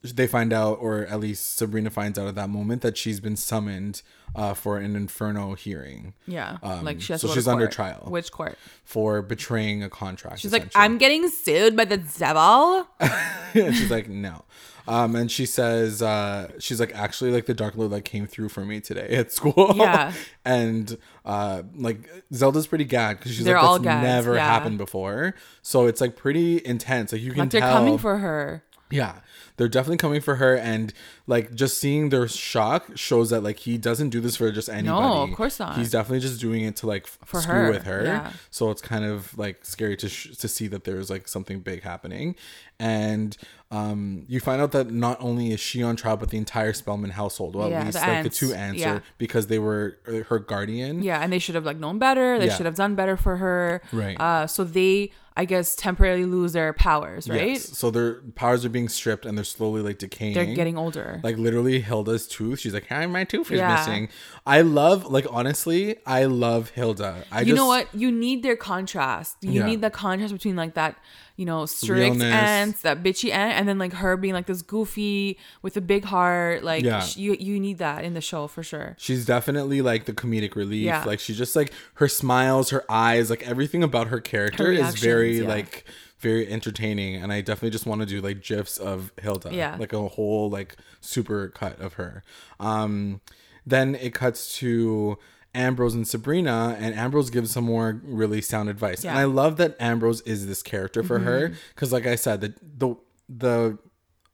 they 0.04 0.28
find 0.28 0.52
out 0.52 0.78
or 0.82 1.06
at 1.06 1.20
least 1.20 1.56
sabrina 1.56 1.90
finds 1.90 2.20
out 2.20 2.28
at 2.28 2.36
that 2.36 2.50
moment 2.50 2.82
that 2.82 2.98
she's 2.98 3.22
been 3.22 3.38
summoned 3.38 4.02
uh 4.36 4.54
for 4.54 4.78
an 4.78 4.96
inferno 4.96 5.54
hearing 5.54 6.14
yeah. 6.28 6.58
Um, 6.62 6.84
like 6.84 7.00
she 7.00 7.14
has 7.14 7.22
so 7.22 7.28
to 7.28 7.32
go 7.32 7.34
to 7.36 7.40
she's 7.40 7.48
under 7.48 7.68
trial. 7.68 8.06
Which 8.10 8.32
court? 8.32 8.58
for 8.84 9.22
betraying 9.22 9.82
a 9.84 9.90
contract 9.90 10.40
She's 10.40 10.52
like. 10.52 10.70
I'm 10.76 10.98
getting 10.98 11.30
sued 11.30 11.76
by 11.78 11.86
the 11.86 11.98
devil. 11.98 12.88
and 13.00 13.76
she's 13.76 13.92
like 13.92 14.10
no 14.10 14.44
um 14.88 15.16
and 15.16 15.32
she 15.32 15.46
says 15.46 16.02
uh 16.02 16.52
she's 16.60 16.78
like 16.80 16.94
actually 16.94 17.32
like 17.32 17.46
the 17.46 17.54
dark 17.54 17.78
lord 17.78 17.92
like 17.92 18.04
came 18.04 18.28
through 18.28 18.50
for 18.50 18.66
me 18.66 18.82
today 18.82 19.08
at 19.12 19.32
school 19.32 19.72
Yeah. 19.76 20.12
and 20.46 20.98
uh 21.24 21.64
like 21.76 22.10
zelda's 22.34 22.68
pretty 22.68 22.84
gagged 22.84 23.20
because 23.20 23.34
she's 23.36 23.46
They're 23.46 23.56
like 23.62 23.82
that's 23.82 23.84
gagged, 23.84 24.04
never 24.04 24.36
yeah. 24.36 24.46
happened 24.46 24.78
before 24.80 25.36
so 25.62 25.86
it's 25.88 26.02
like 26.02 26.18
pretty 26.18 26.66
intense 26.66 27.14
like 27.14 27.22
you 27.22 27.32
can 27.32 27.42
Like 27.42 27.52
they're 27.52 27.62
tell 27.62 27.78
coming 27.78 27.98
for 27.98 28.18
her. 28.18 28.64
yeah 28.92 29.20
they're 29.58 29.68
definitely 29.68 29.98
coming 29.98 30.20
for 30.22 30.36
her 30.36 30.56
and 30.58 30.94
like 31.28 31.54
just 31.54 31.78
seeing 31.78 32.10
their 32.10 32.28
shock 32.28 32.88
shows 32.96 33.30
that 33.30 33.42
like 33.44 33.60
he 33.60 33.78
doesn't 33.78 34.10
do 34.10 34.20
this 34.20 34.36
for 34.38 34.52
just 34.52 34.68
anybody 34.70 34.88
No, 34.88 35.22
of 35.24 35.32
course 35.34 35.60
not. 35.60 35.78
he's 35.78 35.92
definitely 35.92 36.22
just 36.22 36.42
doing 36.42 36.64
it 36.64 36.76
to 36.78 36.88
like 36.88 37.06
For 37.08 37.42
screw 37.42 37.54
her, 37.54 37.72
with 37.72 37.84
her 37.84 38.04
yeah. 38.04 38.32
so 38.50 38.72
it's 38.72 38.82
kind 38.82 39.06
of 39.06 39.38
like 39.38 39.64
scary 39.64 39.96
to 39.98 40.10
sh- 40.10 40.36
to 40.38 40.48
see 40.48 40.68
that 40.68 40.84
there's 40.86 41.10
like 41.10 41.28
something 41.28 41.60
big 41.60 41.84
happening 41.84 42.36
and 42.80 43.38
um 43.72 44.26
you 44.28 44.40
find 44.40 44.62
out 44.62 44.72
that 44.72 44.92
not 44.92 45.18
only 45.22 45.52
is 45.52 45.60
she 45.60 45.84
on 45.84 45.96
trial 45.96 46.18
but 46.18 46.30
the 46.30 46.38
entire 46.38 46.74
spellman 46.74 47.12
household 47.12 47.56
well 47.56 47.70
Yeah, 47.70 47.80
at 47.82 47.86
least 47.86 48.00
the 48.00 48.08
like 48.08 48.10
aunts, 48.18 48.40
the 48.40 48.48
two 48.48 48.54
aunts 48.54 48.80
yeah. 48.82 49.00
because 49.18 49.48
they 49.48 49.60
were 49.60 49.98
uh, 50.08 50.24
her 50.30 50.40
guardian 50.40 51.04
Yeah, 51.04 51.20
and 51.22 51.32
they 51.32 51.40
should 51.40 51.56
have 51.56 51.66
like 51.66 51.78
known 51.78 52.00
better. 52.00 52.40
They 52.40 52.48
Yeah. 52.48 52.56
should 52.56 52.66
have 52.66 52.76
done 52.76 52.96
better 52.96 53.16
for 53.18 53.38
her. 53.38 53.82
Right. 53.92 54.20
Uh, 54.20 54.48
so 54.48 54.64
they, 54.64 55.12
I 55.36 55.46
guess, 55.46 55.76
temporarily 55.76 56.26
lose 56.26 56.54
their 56.54 56.74
powers. 56.74 57.28
Right. 57.30 57.50
Yes. 57.50 57.78
so 57.78 57.90
their 57.92 58.22
powers 58.36 58.64
are 58.66 58.70
being 58.70 58.90
stripped 58.90 59.26
and 59.26 59.38
they're 59.38 59.43
slowly 59.44 59.82
like 59.82 59.98
decaying 60.00 60.34
They're 60.34 60.46
getting 60.56 60.78
older. 60.78 61.20
like 61.24 61.38
literally 61.38 61.80
Hilda's 61.82 62.28
tooth. 62.28 62.60
She's 62.60 62.74
like, 62.74 62.88
"Hi, 62.88 63.06
my 63.06 63.24
tooth 63.24 63.52
is 63.52 63.60
Yeah. 63.60 63.76
missing." 63.76 64.10
I 64.46 64.62
love, 64.62 65.06
like, 65.06 65.26
honestly, 65.30 65.98
I 66.06 66.26
love 66.26 66.70
Hilda. 66.72 67.24
I 67.32 67.40
you 67.42 67.46
just, 67.48 67.56
know 67.56 67.68
what? 67.68 67.88
You 67.94 68.12
need 68.12 68.44
their 68.44 68.56
contrast. 68.58 69.38
You 69.42 69.52
Yeah. 69.62 69.66
need 69.66 69.82
the 69.82 69.90
contrast 69.90 70.34
between 70.34 70.56
like 70.58 70.74
that, 70.74 70.98
you 71.38 71.46
know, 71.46 71.66
strict 71.66 72.22
aunts, 72.22 72.82
that 72.82 73.02
bitchy 73.04 73.32
aunt, 73.32 73.54
and 73.58 73.68
then 73.70 73.78
like 73.80 73.94
her 73.94 74.18
being 74.18 74.34
like 74.34 74.46
this 74.48 74.62
goofy 74.62 75.38
with 75.62 75.78
a 75.78 75.82
big 75.82 76.04
heart. 76.06 76.64
Like 76.64 76.84
Yeah. 76.84 77.00
sh- 77.00 77.18
you, 77.18 77.38
you 77.40 77.60
need 77.60 77.78
that 77.78 78.04
in 78.04 78.14
the 78.14 78.22
show 78.22 78.48
for 78.48 78.64
sure. 78.64 78.96
She's 79.00 79.26
definitely 79.26 79.82
like 79.82 80.06
the 80.06 80.14
comedic 80.14 80.56
relief. 80.56 80.84
Yeah. 80.86 81.04
Like 81.06 81.20
she's 81.20 81.38
just 81.38 81.56
like 81.56 81.72
her 81.96 82.08
smiles, 82.10 82.70
her 82.72 82.84
eyes, 82.90 83.30
like 83.30 83.48
everything 83.48 83.82
about 83.84 84.08
her 84.08 84.20
character 84.20 84.66
Her 84.66 84.72
is 84.74 84.96
very 84.96 85.40
like 85.42 85.86
very 86.24 86.48
entertaining. 86.52 87.22
And 87.22 87.32
I 87.32 87.42
definitely 87.42 87.70
just 87.70 87.86
want 87.86 88.02
to 88.02 88.08
do 88.08 88.20
like 88.22 88.42
gifs 88.42 88.78
of 88.80 89.12
Hilda. 89.22 89.54
Yeah. 89.54 89.76
Like 89.80 89.94
a 89.94 90.08
whole 90.08 90.50
like 90.50 90.78
super 91.02 91.50
cut 91.50 91.80
of 91.80 91.94
her. 91.94 92.24
Um 92.60 93.22
then 93.66 93.94
it 93.96 94.14
cuts 94.16 94.58
to 94.60 95.18
Ambrose 95.56 95.94
and 95.94 96.08
Sabrina, 96.08 96.76
and 96.80 96.96
Ambrose 96.96 97.30
gives 97.30 97.52
some 97.52 97.66
more 97.66 98.02
really 98.04 98.42
sound 98.42 98.70
advice. 98.70 99.06
And 99.06 99.16
I 99.18 99.26
love 99.26 99.58
that 99.58 99.76
Ambrose 99.80 100.22
is 100.22 100.48
this 100.48 100.64
character 100.64 101.04
for 101.04 101.20
her 101.20 101.50
Mm-hmm. 101.50 101.56
because, 101.76 101.92
like 101.94 102.08
I 102.08 102.16
said, 102.16 102.42
the 102.42 102.54
the 102.78 102.96
the 103.30 103.78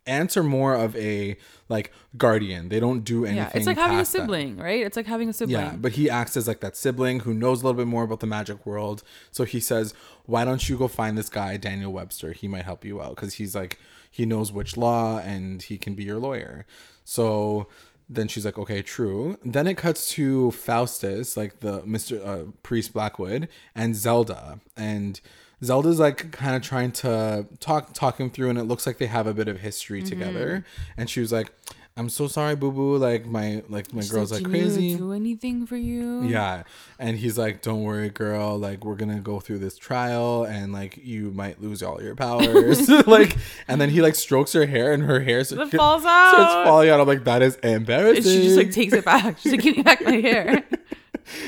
aunts 0.09 0.35
are 0.35 0.43
more 0.43 0.73
of 0.73 0.95
a 0.95 1.37
like 1.69 1.91
guardian. 2.17 2.69
They 2.69 2.79
don't 2.79 3.03
do 3.03 3.25
anything. 3.25 3.37
Yeah, 3.37 3.51
it's 3.53 3.67
like 3.67 3.77
having 3.77 3.97
a 3.97 4.01
that. 4.01 4.07
sibling, 4.07 4.57
right? 4.57 4.85
It's 4.85 4.97
like 4.97 5.05
having 5.05 5.29
a 5.29 5.33
sibling. 5.33 5.59
Yeah, 5.59 5.75
but 5.77 5.93
he 5.93 6.09
acts 6.09 6.35
as 6.35 6.47
like 6.47 6.59
that 6.61 6.75
sibling 6.75 7.21
who 7.21 7.33
knows 7.33 7.61
a 7.61 7.65
little 7.65 7.77
bit 7.77 7.87
more 7.87 8.03
about 8.03 8.19
the 8.19 8.27
magic 8.27 8.65
world. 8.65 9.03
So 9.31 9.45
he 9.45 9.59
says, 9.59 9.93
"Why 10.25 10.43
don't 10.43 10.67
you 10.67 10.77
go 10.77 10.87
find 10.87 11.17
this 11.17 11.29
guy, 11.29 11.57
Daniel 11.57 11.93
Webster? 11.93 12.33
He 12.33 12.47
might 12.47 12.65
help 12.65 12.83
you 12.83 13.01
out 13.01 13.15
because 13.15 13.35
he's 13.35 13.55
like 13.55 13.79
he 14.11 14.25
knows 14.25 14.51
which 14.51 14.75
law 14.75 15.19
and 15.19 15.61
he 15.61 15.77
can 15.77 15.93
be 15.93 16.03
your 16.03 16.19
lawyer." 16.19 16.65
So 17.05 17.67
then 18.09 18.27
she's 18.27 18.45
like, 18.45 18.57
"Okay, 18.57 18.81
true." 18.81 19.37
Then 19.45 19.67
it 19.67 19.77
cuts 19.77 20.09
to 20.13 20.51
Faustus, 20.51 21.37
like 21.37 21.59
the 21.59 21.85
Mister 21.85 22.19
uh, 22.25 22.43
Priest 22.63 22.93
Blackwood, 22.93 23.47
and 23.75 23.95
Zelda, 23.95 24.59
and 24.75 25.21
Zelda's 25.63 25.99
like 25.99 26.31
kind 26.31 26.55
of 26.55 26.61
trying 26.61 26.91
to 26.93 27.45
talk 27.59 27.93
talk 27.93 28.19
him 28.19 28.29
through, 28.29 28.49
and 28.49 28.57
it 28.59 28.63
looks 28.63 28.85
like 28.87 28.97
they 28.97 29.07
have 29.07 29.27
a 29.27 29.33
bit 29.33 29.47
of 29.47 29.59
history 29.59 30.01
Mm-hmm. 30.01 30.09
together. 30.09 30.65
And 30.97 31.09
she 31.09 31.19
was 31.19 31.31
like, 31.31 31.51
"I'm 31.97 32.07
so 32.09 32.27
sorry, 32.27 32.55
boo 32.55 32.71
boo. 32.71 32.97
Like 32.97 33.25
my 33.25 33.63
like 33.67 33.93
my 33.93 34.01
She's 34.01 34.11
girl's 34.11 34.31
like 34.31 34.43
"Do 34.43 34.49
you 34.49 34.55
need 34.55 34.61
me 34.61 34.67
to 34.69 34.73
crazy." 34.75 34.95
Do 34.95 35.11
anything 35.13 35.65
for 35.65 35.75
you? 35.75 36.23
Yeah. 36.23 36.63
And 36.97 37.17
he's 37.17 37.37
like, 37.37 37.61
Don't 37.61 37.83
worry, 37.83 38.09
girl. 38.09 38.57
Like, 38.57 38.83
we're 38.83 38.95
going 38.95 39.13
to 39.15 39.21
go 39.21 39.39
through 39.39 39.59
this 39.59 39.77
trial 39.77 40.43
and, 40.43 40.73
like, 40.73 40.97
you 40.97 41.31
might 41.31 41.61
lose 41.61 41.81
all 41.81 42.01
your 42.03 42.13
powers. 42.13 42.89
like, 43.07 43.37
and 43.69 43.79
then 43.79 43.89
he, 43.89 44.01
like, 44.01 44.15
strokes 44.15 44.51
her 44.51 44.65
hair 44.65 44.91
and 44.91 45.03
her 45.03 45.21
hair 45.21 45.39
It 45.39 45.45
falls 45.71 46.03
out. 46.05 46.31
starts 46.33 46.53
falling 46.67 46.89
out. 46.89 46.99
I'm 46.99 47.07
like, 47.07 47.23
That 47.23 47.41
is 47.41 47.55
embarrassing. 47.57 48.17
And 48.17 48.25
she 48.25 48.43
just 48.43 48.57
like 48.57 48.71
takes 48.71 48.91
it 48.93 49.05
back. 49.05 49.37
She's 49.39 49.53
like, 49.53 49.61
give 49.61 49.77
me 49.77 49.83
back 49.83 50.01
my 50.03 50.17
hair. 50.17 50.63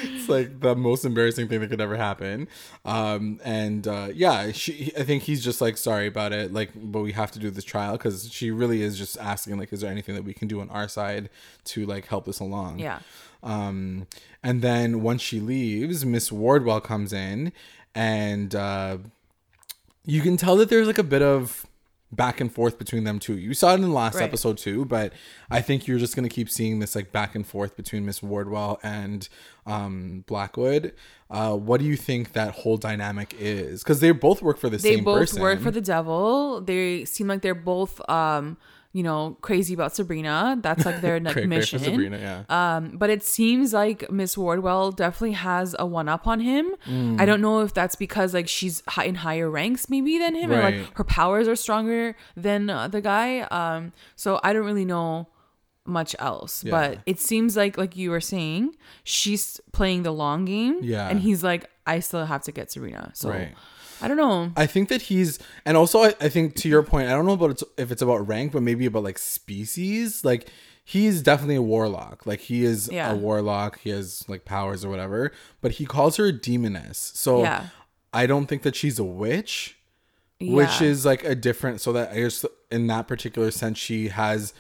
It's 0.04 0.30
like 0.30 0.60
the 0.60 0.75
most 0.75 1.06
embarrassing 1.06 1.48
thing 1.48 1.60
that 1.62 1.69
could 1.69 1.81
ever 1.81 1.98
happen. 1.98 2.48
Um, 2.86 3.39
and 3.44 3.88
uh, 3.88 4.10
yeah, 4.13 4.51
she, 4.51 4.92
I 4.98 5.04
think 5.04 5.24
he's 5.24 5.44
just 5.44 5.62
like, 5.62 5.78
Sorry 5.78 6.07
about 6.07 6.33
it. 6.33 6.54
Like, 6.54 6.72
but 6.75 7.01
we 7.01 7.12
have 7.13 7.31
to 7.31 7.39
do 7.39 7.50
this 7.50 7.63
trial 7.63 7.94
because 7.94 8.31
she 8.31 8.51
really 8.51 8.81
is 8.81 8.98
just 8.98 9.18
asking, 9.18 9.57
like, 9.57 9.72
Is 9.74 9.81
there 9.81 9.92
anything 9.92 10.16
that 10.16 10.24
we 10.24 10.33
can 10.33 10.48
do 10.48 10.62
on 10.62 10.69
our 10.69 10.88
side 10.88 11.30
to, 11.66 11.86
like, 11.86 12.07
help 12.07 12.25
this 12.25 12.39
along? 12.39 12.80
Yeah. 12.80 13.00
Um, 13.44 14.07
and 14.44 14.62
then 14.62 15.02
once 15.02 15.21
she 15.21 15.40
leaves, 15.40 16.06
Miss 16.06 16.31
Wardwell 16.31 16.81
comes 16.81 17.14
in, 17.14 17.52
and 17.95 18.54
uh, 18.56 18.97
you 20.06 20.21
can 20.21 20.38
tell 20.38 20.56
that 20.57 20.69
there's 20.69 20.88
like 20.88 20.97
a 20.97 21.04
bit 21.04 21.21
of 21.21 21.66
back 22.11 22.41
and 22.41 22.51
forth 22.53 22.77
between 22.77 23.03
them 23.06 23.19
two. 23.19 23.37
You 23.37 23.53
saw 23.53 23.71
it 23.71 23.75
in 23.75 23.81
the 23.81 23.87
last 23.87 24.15
Right. 24.15 24.23
episode 24.23 24.57
too, 24.57 24.83
but 24.85 25.13
I 25.49 25.61
think 25.61 25.87
you're 25.87 25.99
just 25.99 26.15
gonna 26.15 26.27
keep 26.30 26.49
seeing 26.49 26.80
this 26.80 26.95
like 26.95 27.11
back 27.11 27.35
and 27.35 27.47
forth 27.47 27.75
between 27.77 28.06
Miss 28.06 28.21
Wardwell 28.21 28.80
and 28.83 29.27
um, 29.65 30.23
Blackwood. 30.27 30.94
Uh, 31.30 31.56
what 31.56 31.80
do 31.80 31.85
you 31.85 31.95
think 31.95 32.33
that 32.33 32.51
whole 32.53 32.75
dynamic 32.77 33.33
is? 33.39 33.81
Because 33.83 34.01
they 34.01 34.11
both 34.11 34.41
work 34.41 34.57
for 34.57 34.69
the 34.69 34.77
They 34.77 34.89
same 34.89 34.97
They 34.99 35.03
both 35.06 35.19
person. 35.19 35.41
work 35.41 35.61
for 35.61 35.71
the 35.71 35.80
devil. 35.81 36.59
They 36.61 37.06
seem 37.06 37.27
like 37.27 37.41
they're 37.41 37.56
both 37.56 38.01
um, 38.09 38.57
you 38.94 39.04
know, 39.04 39.38
crazy 39.42 39.74
about 39.74 39.95
Sabrina. 39.95 40.57
That's 40.62 40.86
like 40.86 41.02
their 41.02 41.19
like 41.19 41.33
Great, 41.33 41.48
great 41.48 41.60
mission. 41.60 41.80
Sabrina, 41.80 42.18
yeah. 42.18 42.76
Um, 42.76 42.98
but 42.98 43.10
it 43.10 43.24
seems 43.24 43.74
like 43.74 44.12
Miss 44.12 44.38
Wardwell 44.38 44.92
definitely 44.92 45.33
has 45.33 45.76
a 45.80 45.86
one 45.86 46.10
up 46.10 46.28
on 46.28 46.40
him. 46.42 46.76
Mm. 46.86 47.19
I 47.19 47.26
don't 47.26 47.42
know 47.42 47.62
if 47.62 47.74
that's 47.74 47.95
because 47.95 48.33
like 48.33 48.50
she's 48.50 48.83
in 49.04 49.16
higher 49.16 49.50
ranks 49.50 49.90
maybe 49.90 50.18
than 50.18 50.36
him, 50.36 50.52
or 50.52 50.62
like 50.62 50.98
her 50.98 51.04
powers 51.04 51.48
are 51.48 51.56
stronger 51.56 52.16
than 52.36 52.69
uh, 52.69 52.88
the 52.88 53.02
guy. 53.02 53.42
Um, 53.42 53.94
so 54.16 54.40
I 54.44 54.54
don't 54.54 54.66
really 54.66 54.86
know 54.86 55.28
much 55.86 56.16
else. 56.19 56.64
Yeah. 56.64 56.71
But 56.71 57.00
it 57.06 57.19
seems 57.19 57.56
like 57.56 57.78
like 57.78 57.95
you 57.95 58.12
were 58.12 58.21
saying, 58.21 58.76
she's 59.04 59.60
playing 59.71 60.04
the 60.04 60.12
long 60.12 60.45
game. 60.45 60.80
Yeah. 60.81 61.07
and 61.10 61.19
he's 61.19 61.44
like, 61.44 61.69
I 61.88 62.00
still 62.00 62.26
have 62.26 62.44
to 62.44 62.52
get 62.52 62.71
Serena. 62.71 63.12
So 63.14 63.30
Right. 63.30 63.54
I 64.02 64.08
don't 64.08 64.18
know. 64.18 64.52
I 64.56 64.66
think 64.66 64.90
that 64.90 65.04
he's, 65.04 65.40
and 65.66 65.78
also 65.78 66.04
I, 66.04 66.14
I 66.20 66.30
think 66.30 66.56
to 66.58 66.70
your 66.70 66.84
point, 66.84 67.08
I 67.08 67.12
don't 67.12 67.26
know 67.26 67.34
about 67.34 67.52
it's, 67.52 67.64
if 67.78 67.92
it's 67.92 68.02
about 68.02 68.28
rank, 68.28 68.52
but 68.52 68.62
maybe 68.64 68.86
about 68.86 69.04
like 69.04 69.18
species. 69.18 70.24
Like 70.26 70.48
he's 70.84 71.22
definitely 71.22 71.56
a 71.56 71.62
warlock. 71.62 72.26
Like 72.26 72.40
he 72.42 72.64
is 72.66 72.90
Yeah. 72.92 73.12
a 73.12 73.16
warlock. 73.16 73.80
He 73.80 73.90
has 73.92 74.28
like 74.28 74.46
powers 74.46 74.84
or 74.84 74.90
whatever. 74.90 75.31
But 75.62 75.74
he 75.74 75.86
calls 75.86 76.18
her 76.18 76.26
a 76.26 76.31
demoness. 76.31 76.98
So 77.16 77.42
Yeah. 77.42 77.68
I 78.14 78.26
don't 78.26 78.48
think 78.48 78.64
that 78.64 78.76
she's 78.76 79.00
a 79.00 79.04
witch, 79.04 79.78
which 80.40 80.81
is 80.81 81.06
like 81.06 81.24
a 81.24 81.36
different. 81.36 81.80
So 81.81 81.94
that 81.94 82.12
I 82.12 82.16
guess 82.22 82.46
in 82.72 82.88
that 82.88 83.08
particular 83.08 83.52
sense, 83.52 83.78
she 83.78 84.10
has 84.10 84.54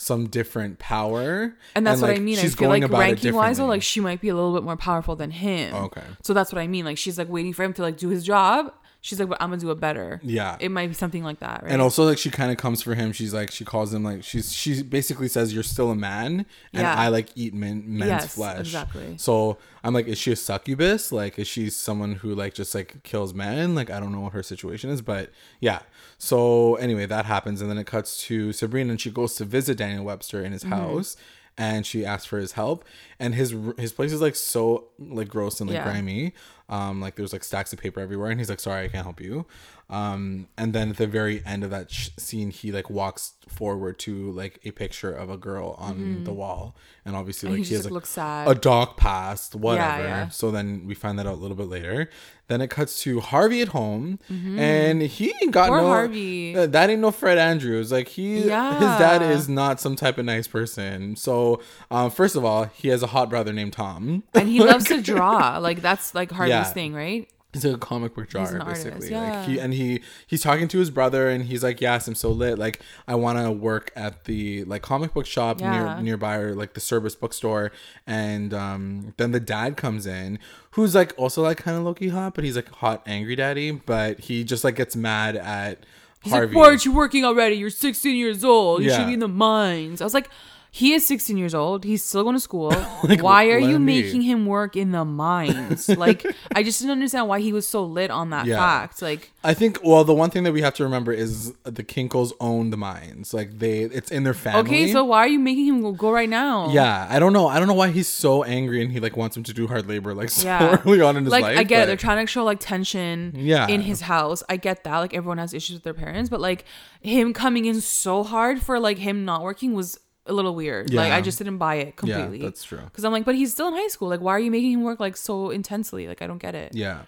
some 0.00 0.28
different 0.28 0.78
power. 0.78 1.56
And 1.74 1.86
that's 1.86 2.00
what 2.00 2.08
like, 2.10 2.18
I 2.18 2.20
mean. 2.20 2.38
I 2.38 2.42
she's 2.42 2.54
feel 2.54 2.68
going 2.68 2.82
like 2.82 2.90
ranking 2.92 3.34
wise, 3.34 3.58
though, 3.58 3.66
like 3.66 3.82
she 3.82 4.00
might 4.00 4.20
be 4.20 4.28
a 4.28 4.34
little 4.34 4.52
bit 4.54 4.62
more 4.62 4.76
powerful 4.76 5.16
than 5.16 5.30
him. 5.30 5.74
Okay. 5.74 6.02
So 6.22 6.34
that's 6.34 6.52
what 6.52 6.60
I 6.60 6.66
mean. 6.66 6.84
Like 6.84 6.98
she's 6.98 7.18
like 7.18 7.28
waiting 7.28 7.52
for 7.52 7.64
him 7.64 7.72
to 7.74 7.82
like 7.82 7.96
do 7.96 8.08
his 8.08 8.24
job. 8.24 8.72
She's 9.00 9.18
like, 9.20 9.28
but 9.28 9.40
I'm 9.40 9.50
gonna 9.50 9.60
do 9.60 9.70
it 9.70 9.80
better. 9.80 10.20
Yeah. 10.22 10.56
It 10.60 10.70
might 10.70 10.88
be 10.88 10.94
something 10.94 11.22
like 11.24 11.38
that, 11.40 11.62
right? 11.62 11.72
And 11.72 11.80
also, 11.80 12.04
like, 12.04 12.18
she 12.18 12.30
kind 12.30 12.50
of 12.50 12.56
comes 12.56 12.82
for 12.82 12.94
him. 12.94 13.12
She's 13.12 13.32
like, 13.32 13.50
she 13.50 13.64
calls 13.64 13.94
him 13.94 14.02
like, 14.04 14.24
she's 14.24 14.52
she 14.52 14.82
basically 14.82 15.28
says, 15.28 15.52
"You're 15.54 15.62
still 15.62 15.90
a 15.90 15.94
man, 15.96 16.46
and 16.72 16.82
Yeah. 16.82 16.94
I 16.94 17.08
like 17.08 17.28
eat 17.34 17.54
men, 17.54 17.84
men's 17.86 18.08
Yes, 18.10 18.34
flesh." 18.34 18.60
exactly. 18.60 19.16
So 19.18 19.58
I'm 19.84 19.94
like, 19.94 20.06
is 20.08 20.18
she 20.18 20.32
a 20.32 20.36
succubus? 20.36 21.12
Like, 21.12 21.38
is 21.38 21.46
she 21.48 21.70
someone 21.70 22.16
who 22.16 22.34
like 22.34 22.54
just 22.54 22.74
like 22.74 23.02
kills 23.04 23.32
men? 23.34 23.74
Like, 23.74 23.90
I 23.90 24.00
don't 24.00 24.12
know 24.12 24.20
what 24.20 24.32
her 24.32 24.42
situation 24.42 24.90
is, 24.90 25.00
but 25.02 25.30
yeah. 25.60 25.80
So 26.18 26.74
anyway, 26.76 27.06
that 27.06 27.26
happens, 27.26 27.60
and 27.60 27.70
then 27.70 27.78
it 27.78 27.86
cuts 27.86 28.18
to 28.24 28.52
Sabrina, 28.52 28.90
and 28.90 29.00
she 29.00 29.10
goes 29.10 29.36
to 29.36 29.44
visit 29.44 29.78
Daniel 29.78 30.04
Webster 30.04 30.42
in 30.44 30.52
his 30.52 30.64
Mm-hmm. 30.64 30.72
house. 30.72 31.16
And 31.58 31.84
she 31.84 32.06
asks 32.06 32.24
for 32.24 32.38
his 32.38 32.52
help, 32.52 32.84
and 33.18 33.34
his 33.34 33.54
his 33.78 33.92
place 33.92 34.12
is 34.12 34.20
like 34.20 34.36
so 34.36 34.84
like 34.98 35.28
gross 35.28 35.60
and 35.60 35.68
like 35.68 35.78
Yeah. 35.78 35.82
grimy. 35.84 36.32
Um, 36.68 37.00
like 37.00 37.16
there's 37.16 37.32
like 37.32 37.42
stacks 37.42 37.72
of 37.72 37.80
paper 37.80 37.98
everywhere, 37.98 38.30
and 38.30 38.38
he's 38.38 38.48
like, 38.48 38.60
"Sorry, 38.60 38.84
I 38.84 38.88
can't 38.88 39.04
help 39.04 39.20
you." 39.20 39.44
Um, 39.90 40.48
and 40.58 40.74
then 40.74 40.90
at 40.90 40.98
the 40.98 41.06
very 41.06 41.42
end 41.46 41.64
of 41.64 41.70
that 41.70 41.90
sh- 41.90 42.10
scene, 42.18 42.50
he 42.50 42.70
like 42.72 42.90
walks 42.90 43.32
forward 43.48 43.98
to 44.00 44.30
like 44.32 44.60
a 44.64 44.70
picture 44.70 45.10
of 45.10 45.30
a 45.30 45.38
girl 45.38 45.76
on 45.78 46.24
the 46.24 46.32
wall, 46.32 46.76
and 47.06 47.16
obviously 47.16 47.48
Mm-hmm. 47.48 47.54
And 47.54 47.60
like 47.62 47.66
he 47.66 47.70
he 47.70 47.74
has 47.76 47.84
like 47.86 47.92
looks 47.94 48.10
sad. 48.10 48.48
a 48.48 48.54
dog 48.54 48.98
passed, 48.98 49.54
whatever. 49.54 50.02
yeah. 50.02 50.28
So 50.28 50.50
then 50.50 50.84
we 50.86 50.94
find 50.94 51.18
that 51.18 51.26
out 51.26 51.32
a 51.32 51.36
little 51.36 51.56
bit 51.56 51.68
later. 51.68 52.10
Then 52.48 52.60
it 52.60 52.68
cuts 52.68 53.00
to 53.02 53.20
Harvey 53.20 53.62
at 53.62 53.68
home, 53.68 54.18
and 54.28 55.00
he 55.02 55.32
ain't 55.42 55.52
got 55.52 55.70
Mm-hmm. 55.70 55.72
Poor 55.72 55.80
no. 55.82 55.88
Harvey. 55.88 56.56
uh, 56.56 56.66
that 56.66 56.90
ain't 56.90 57.00
no 57.00 57.10
Fred 57.10 57.38
Andrews. 57.38 57.90
Like 57.90 58.08
he, 58.08 58.40
his 58.42 58.46
dad 58.48 59.22
is 59.22 59.48
not 59.48 59.80
some 59.80 59.96
type 59.96 60.18
of 60.18 60.26
nice 60.26 60.46
person. 60.48 61.16
So, 61.16 61.60
um, 61.90 62.10
first 62.10 62.36
of 62.36 62.44
all, 62.44 62.64
he 62.64 62.88
has 62.88 63.02
a 63.02 63.06
hot 63.08 63.30
brother 63.30 63.52
named 63.54 63.72
Tom, 63.72 64.22
and 64.34 64.48
he 64.48 64.60
loves 64.60 64.84
to 64.86 65.00
draw. 65.12 65.56
Like 65.58 65.80
that's 65.80 66.14
like 66.14 66.30
Harvey's 66.30 66.50
Yeah. 66.50 66.64
thing, 66.64 66.92
right? 66.94 67.26
He's 67.54 67.64
like 67.64 67.76
a 67.76 67.78
comic 67.78 68.14
book 68.14 68.28
drawer, 68.28 68.44
an 68.46 68.60
artist, 68.60 68.84
basically. 68.84 69.10
yeah. 69.10 69.38
Like 69.38 69.48
he 69.48 69.58
and 69.58 69.72
he 69.72 70.02
he's 70.26 70.42
talking 70.42 70.68
to 70.68 70.78
his 70.78 70.90
brother, 70.90 71.30
and 71.30 71.46
he's 71.46 71.62
like, 71.64 71.80
"Yes, 71.80 72.06
I'm 72.06 72.14
so 72.14 72.30
lit. 72.30 72.58
Like, 72.58 72.82
I 73.06 73.14
want 73.14 73.38
to 73.38 73.50
work 73.50 73.90
at 73.96 74.24
the 74.24 74.64
like 74.64 74.82
comic 74.82 75.14
book 75.14 75.24
shop 75.24 75.58
Yeah. 75.60 75.94
near 75.94 76.02
nearby, 76.02 76.36
or 76.36 76.54
like 76.54 76.74
the 76.74 76.80
service 76.80 77.14
bookstore." 77.14 77.72
And 78.06 78.52
um, 78.52 79.14
then 79.16 79.32
the 79.32 79.40
dad 79.40 79.78
comes 79.78 80.06
in, 80.06 80.38
who's 80.72 80.94
like 80.94 81.14
also 81.16 81.42
like 81.42 81.56
kind 81.56 81.76
of 81.78 81.84
low 81.84 81.94
key 81.94 82.08
hot, 82.08 82.34
but 82.34 82.44
he's 82.44 82.54
like 82.56 82.68
hot 82.68 83.02
angry 83.06 83.34
daddy. 83.34 83.70
But 83.70 84.20
he 84.20 84.44
just 84.44 84.62
like 84.62 84.76
gets 84.76 84.94
mad 84.94 85.34
at 85.34 85.86
He's 86.22 86.34
Harvey. 86.34 86.48
like, 86.48 86.56
"Why 86.56 86.68
aren't 86.68 86.84
you 86.84 86.92
working 86.92 87.24
already? 87.24 87.56
You're 87.56 87.70
16 87.70 88.14
years 88.14 88.44
old. 88.44 88.82
You 88.82 88.90
Yeah. 88.90 88.98
should 88.98 89.06
be 89.06 89.14
in 89.14 89.20
the 89.20 89.26
mines." 89.28 90.02
I 90.02 90.04
was 90.04 90.12
like, 90.12 90.28
"He 90.70 90.92
is 90.92 91.06
16 91.06 91.36
years 91.36 91.54
old. 91.54 91.84
He's 91.84 92.04
still 92.04 92.22
going 92.22 92.36
to 92.36 92.40
school. 92.40 92.72
why 93.20 93.46
are 93.48 93.58
you 93.58 93.78
be." 93.78 93.84
making 93.84 94.22
him 94.22 94.46
work 94.46 94.76
in 94.76 94.92
the 94.92 95.04
mines?" 95.04 95.88
like, 96.04 96.26
I 96.54 96.62
just 96.62 96.80
didn't 96.80 96.92
understand 96.92 97.28
why 97.28 97.40
he 97.40 97.52
was 97.52 97.66
so 97.66 97.84
lit 97.84 98.10
on 98.10 98.30
that 98.30 98.46
Yeah. 98.46 98.56
fact. 98.58 99.02
Like, 99.02 99.32
I 99.44 99.54
think 99.54 99.78
well, 99.82 100.04
the 100.04 100.14
one 100.14 100.30
thing 100.30 100.42
that 100.44 100.52
we 100.52 100.62
have 100.62 100.74
to 100.74 100.84
remember 100.84 101.12
is 101.12 101.52
the 101.64 101.82
Kinkles 101.84 102.32
own 102.40 102.70
the 102.70 102.76
mines. 102.76 103.32
Like 103.32 103.58
they, 103.58 103.80
it's 103.82 104.10
in 104.10 104.24
their 104.24 104.34
family. 104.34 104.60
okay, 104.60 104.92
so 104.92 105.04
why 105.04 105.18
are 105.18 105.28
you 105.28 105.38
making 105.38 105.66
him 105.66 105.94
go, 105.94 106.10
right 106.10 106.28
now? 106.28 106.70
Yeah, 106.70 107.06
I 107.08 107.18
don't 107.18 107.32
know. 107.32 107.48
I 107.48 107.58
don't 107.58 107.68
know 107.68 107.74
why 107.74 107.90
he's 107.90 108.08
so 108.08 108.42
angry 108.44 108.82
and 108.82 108.92
he 108.92 109.00
like 109.00 109.16
wants 109.16 109.36
him 109.36 109.42
to 109.44 109.52
do 109.54 109.66
hard 109.66 109.88
labor 109.88 110.14
like 110.14 110.30
so 110.30 110.44
Yeah. 110.46 110.78
early 110.86 111.00
on 111.00 111.16
in 111.16 111.24
his 111.24 111.32
like 111.32 111.42
life. 111.42 111.58
I 111.58 111.62
get 111.64 111.84
it. 111.84 111.86
They're 111.86 111.96
trying 111.96 112.24
to 112.24 112.30
show 112.30 112.44
like 112.44 112.58
tension 112.60 113.32
Yeah. 113.36 113.66
in 113.68 113.82
his 113.82 114.02
house. 114.02 114.42
I 114.48 114.56
get 114.56 114.84
that. 114.84 114.98
Like 114.98 115.14
everyone 115.14 115.38
has 115.38 115.54
issues 115.54 115.74
with 115.76 115.84
their 115.84 115.94
parents, 115.94 116.28
but 116.28 116.40
like 116.40 116.64
him 117.00 117.32
coming 117.32 117.64
in 117.64 117.80
so 117.80 118.22
hard 118.24 118.60
for 118.62 118.78
like 118.80 118.98
him 118.98 119.24
not 119.24 119.42
working 119.42 119.72
was 119.74 119.98
a 120.28 120.32
little 120.32 120.54
weird. 120.54 120.92
Like 120.92 121.12
I 121.12 121.20
just 121.20 121.38
didn't 121.38 121.58
buy 121.58 121.76
it 121.76 121.96
completely. 121.96 122.38
Yeah, 122.38 122.44
that's 122.46 122.62
true. 122.64 122.80
Because 122.84 123.04
I'm 123.04 123.12
like, 123.12 123.24
but 123.24 123.34
he's 123.34 123.52
still 123.52 123.68
in 123.68 123.74
high 123.74 123.88
school. 123.88 124.08
Like, 124.08 124.20
why 124.20 124.32
are 124.32 124.38
you 124.40 124.50
making 124.50 124.72
him 124.72 124.82
work 124.82 125.00
like 125.00 125.16
so 125.16 125.50
intensely? 125.50 126.06
Like 126.06 126.22
I 126.22 126.26
don't 126.26 126.38
get 126.38 126.54
it. 126.54 126.74
Yeah. 126.74 127.02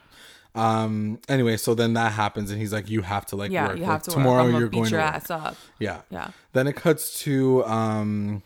Um. 0.54 1.20
Anyway, 1.28 1.56
so 1.56 1.74
then 1.74 1.92
that 1.94 2.10
happens, 2.12 2.50
and 2.50 2.60
he's 2.60 2.72
like, 2.72 2.90
"You 2.90 3.02
have 3.02 3.24
to 3.26 3.36
like 3.36 3.52
Yeah, 3.52 3.68
work. 3.68 3.76
you 3.76 3.82
Like, 3.82 3.92
have 3.92 4.02
to 4.04 4.10
tomorrow. 4.10 4.46
you're 4.48 4.68
going 4.68 4.84
to 4.84 4.90
your 4.90 4.98
work." 5.00 5.14
ass 5.14 5.30
up. 5.30 5.56
Yeah. 5.78 6.00
Yeah. 6.10 6.30
Then 6.54 6.66
it 6.66 6.74
cuts 6.74 7.20
to 7.22 7.64
um 7.66 8.42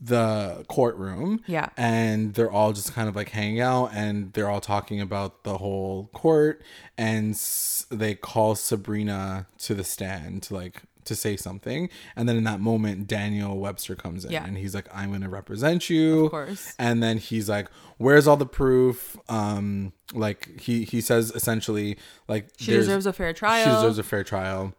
the 0.00 0.64
courtroom. 0.68 1.40
Yeah. 1.46 1.70
And 1.76 2.34
they're 2.34 2.50
all 2.50 2.72
just 2.72 2.92
kind 2.92 3.08
of 3.08 3.16
like 3.16 3.30
hanging 3.30 3.60
out 3.60 3.90
and 3.94 4.32
they're 4.34 4.50
all 4.50 4.60
talking 4.60 5.00
about 5.00 5.44
the 5.44 5.58
whole 5.58 6.10
court 6.12 6.62
and 6.98 7.30
s- 7.32 7.86
they 7.90 8.14
call 8.14 8.54
Sabrina 8.54 9.46
to 9.58 9.74
the 9.74 9.84
stand 9.84 10.42
to 10.44 10.54
like 10.54 10.82
to 11.06 11.14
say 11.16 11.36
something. 11.36 11.88
And 12.16 12.28
then 12.28 12.36
in 12.36 12.44
that 12.44 12.60
moment 12.60 13.06
Daniel 13.06 13.58
Webster 13.58 13.94
comes 13.94 14.24
in 14.24 14.32
Yeah. 14.32 14.44
and 14.44 14.56
he's 14.56 14.74
like 14.74 14.88
I'm 14.94 15.10
going 15.10 15.20
to 15.22 15.28
represent 15.28 15.88
you. 15.90 16.26
Of 16.26 16.30
course. 16.30 16.74
And 16.78 17.02
then 17.02 17.18
he's 17.18 17.48
like 17.48 17.68
where's 17.98 18.26
all 18.26 18.36
the 18.36 18.46
proof? 18.46 19.16
Um 19.28 19.92
like 20.12 20.60
he 20.60 20.84
he 20.84 21.00
says 21.00 21.30
essentially 21.34 21.96
like 22.28 22.48
She 22.58 22.72
deserves 22.72 23.06
a 23.06 23.12
fair 23.12 23.32
trial. 23.32 23.64
she 23.64 23.70
deserves 23.70 23.98
a 23.98 24.02
fair 24.02 24.24
trial. 24.24 24.74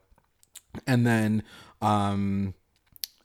And 0.87 1.05
then 1.05 1.43
um 1.81 2.53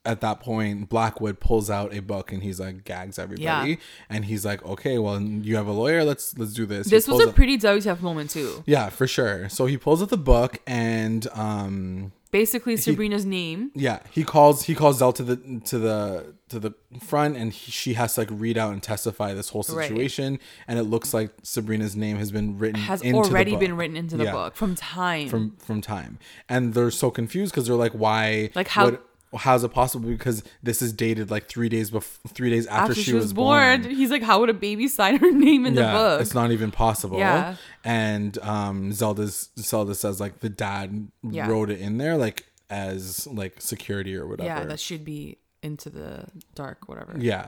at 0.06 0.22
that 0.22 0.40
point 0.40 0.88
Blackwood 0.88 1.40
pulls 1.40 1.68
out 1.68 1.94
a 1.94 2.00
book 2.00 2.32
and 2.32 2.42
he's 2.42 2.58
like 2.58 2.84
gags 2.84 3.18
everybody 3.18 3.44
Yeah. 3.44 3.76
and 4.08 4.24
he's 4.24 4.46
like 4.46 4.64
okay 4.64 4.96
well 4.98 5.20
you 5.20 5.56
have 5.56 5.66
a 5.66 5.72
lawyer 5.72 6.04
let's 6.04 6.36
let's 6.38 6.54
do 6.54 6.64
this 6.64 6.88
this 6.88 7.06
was 7.06 7.20
a 7.22 7.28
out- 7.28 7.34
pretty 7.34 7.58
WTF 7.58 8.00
moment 8.00 8.30
too. 8.30 8.64
yeah 8.66 8.88
for 8.88 9.06
sure 9.06 9.50
so 9.50 9.66
he 9.66 9.76
pulls 9.76 10.02
out 10.02 10.08
the 10.08 10.16
book 10.16 10.58
and 10.66 11.28
um 11.34 12.12
Basically, 12.30 12.76
Sabrina's 12.76 13.26
name. 13.26 13.70
yeah 13.74 14.00
he 14.10 14.22
calls 14.24 14.64
he 14.64 14.74
calls 14.74 14.98
Zell 14.98 15.12
to 15.14 15.22
the 15.22 15.36
to 15.64 15.78
the 15.78 16.34
to 16.48 16.58
the 16.60 16.74
front 17.00 17.36
and 17.36 17.52
he, 17.52 17.70
she 17.70 17.94
has 17.94 18.14
to 18.14 18.20
like 18.22 18.28
read 18.32 18.56
out 18.58 18.72
and 18.72 18.82
testify 18.82 19.34
this 19.34 19.48
whole 19.50 19.64
Right. 19.68 19.88
situation 19.88 20.38
and 20.68 20.78
it 20.78 20.84
looks 20.84 21.12
like 21.14 21.30
Sabrina's 21.42 21.94
name 21.96 22.16
has 22.18 22.30
been 22.32 22.58
written 22.58 22.80
Has 22.82 23.02
into 23.02 23.22
the 23.22 23.28
already 23.28 23.56
been 23.56 23.76
written 23.76 23.96
into 23.96 24.16
the 24.16 24.24
Yeah. 24.24 24.32
book 24.32 24.54
from 24.56 24.74
time. 24.74 25.28
from 25.28 25.56
from 25.58 25.80
time 25.80 26.18
and 26.48 26.74
they're 26.74 26.90
so 26.90 27.10
confused 27.10 27.52
because 27.52 27.66
they're 27.66 27.76
like 27.76 27.92
why 27.92 28.50
Like, 28.54 28.68
how- 28.68 28.98
how's 29.36 29.62
it 29.64 29.68
possible 29.72 30.08
because 30.08 30.42
this 30.62 30.82
is 30.82 30.92
dated 30.92 31.30
like 31.30 31.48
three 31.48 31.68
days 31.68 31.90
before 31.90 32.18
three 32.32 32.50
days 32.50 32.66
after, 32.66 32.90
after 32.92 32.94
she 33.02 33.14
was, 33.14 33.32
born. 33.32 33.84
He's 33.84 34.10
like, 34.10 34.22
how 34.22 34.40
would 34.40 34.50
a 34.50 34.54
baby 34.54 34.88
sign 34.88 35.16
her 35.18 35.30
name 35.46 35.66
in 35.66 35.74
yeah 35.74 35.92
the 35.92 35.98
book? 35.98 36.20
it's 36.20 36.34
not 36.34 36.50
even 36.50 36.70
possible 36.70 37.18
Yeah. 37.18 37.54
and 37.84 38.36
um 38.42 38.92
zelda's 38.92 39.50
zelda 39.58 39.94
says 39.94 40.20
like 40.20 40.40
the 40.40 40.48
dad 40.48 41.08
Yeah. 41.22 41.48
wrote 41.48 41.70
it 41.70 41.80
in 41.80 41.98
there 41.98 42.16
like 42.16 42.46
as 42.68 43.26
like 43.28 43.60
security 43.60 44.16
or 44.16 44.26
whatever 44.26 44.48
yeah, 44.48 44.64
that 44.64 44.80
should 44.80 45.04
be 45.04 45.38
into 45.62 45.90
the 45.90 46.24
dark, 46.54 46.88
whatever. 46.88 47.14
yeah 47.18 47.46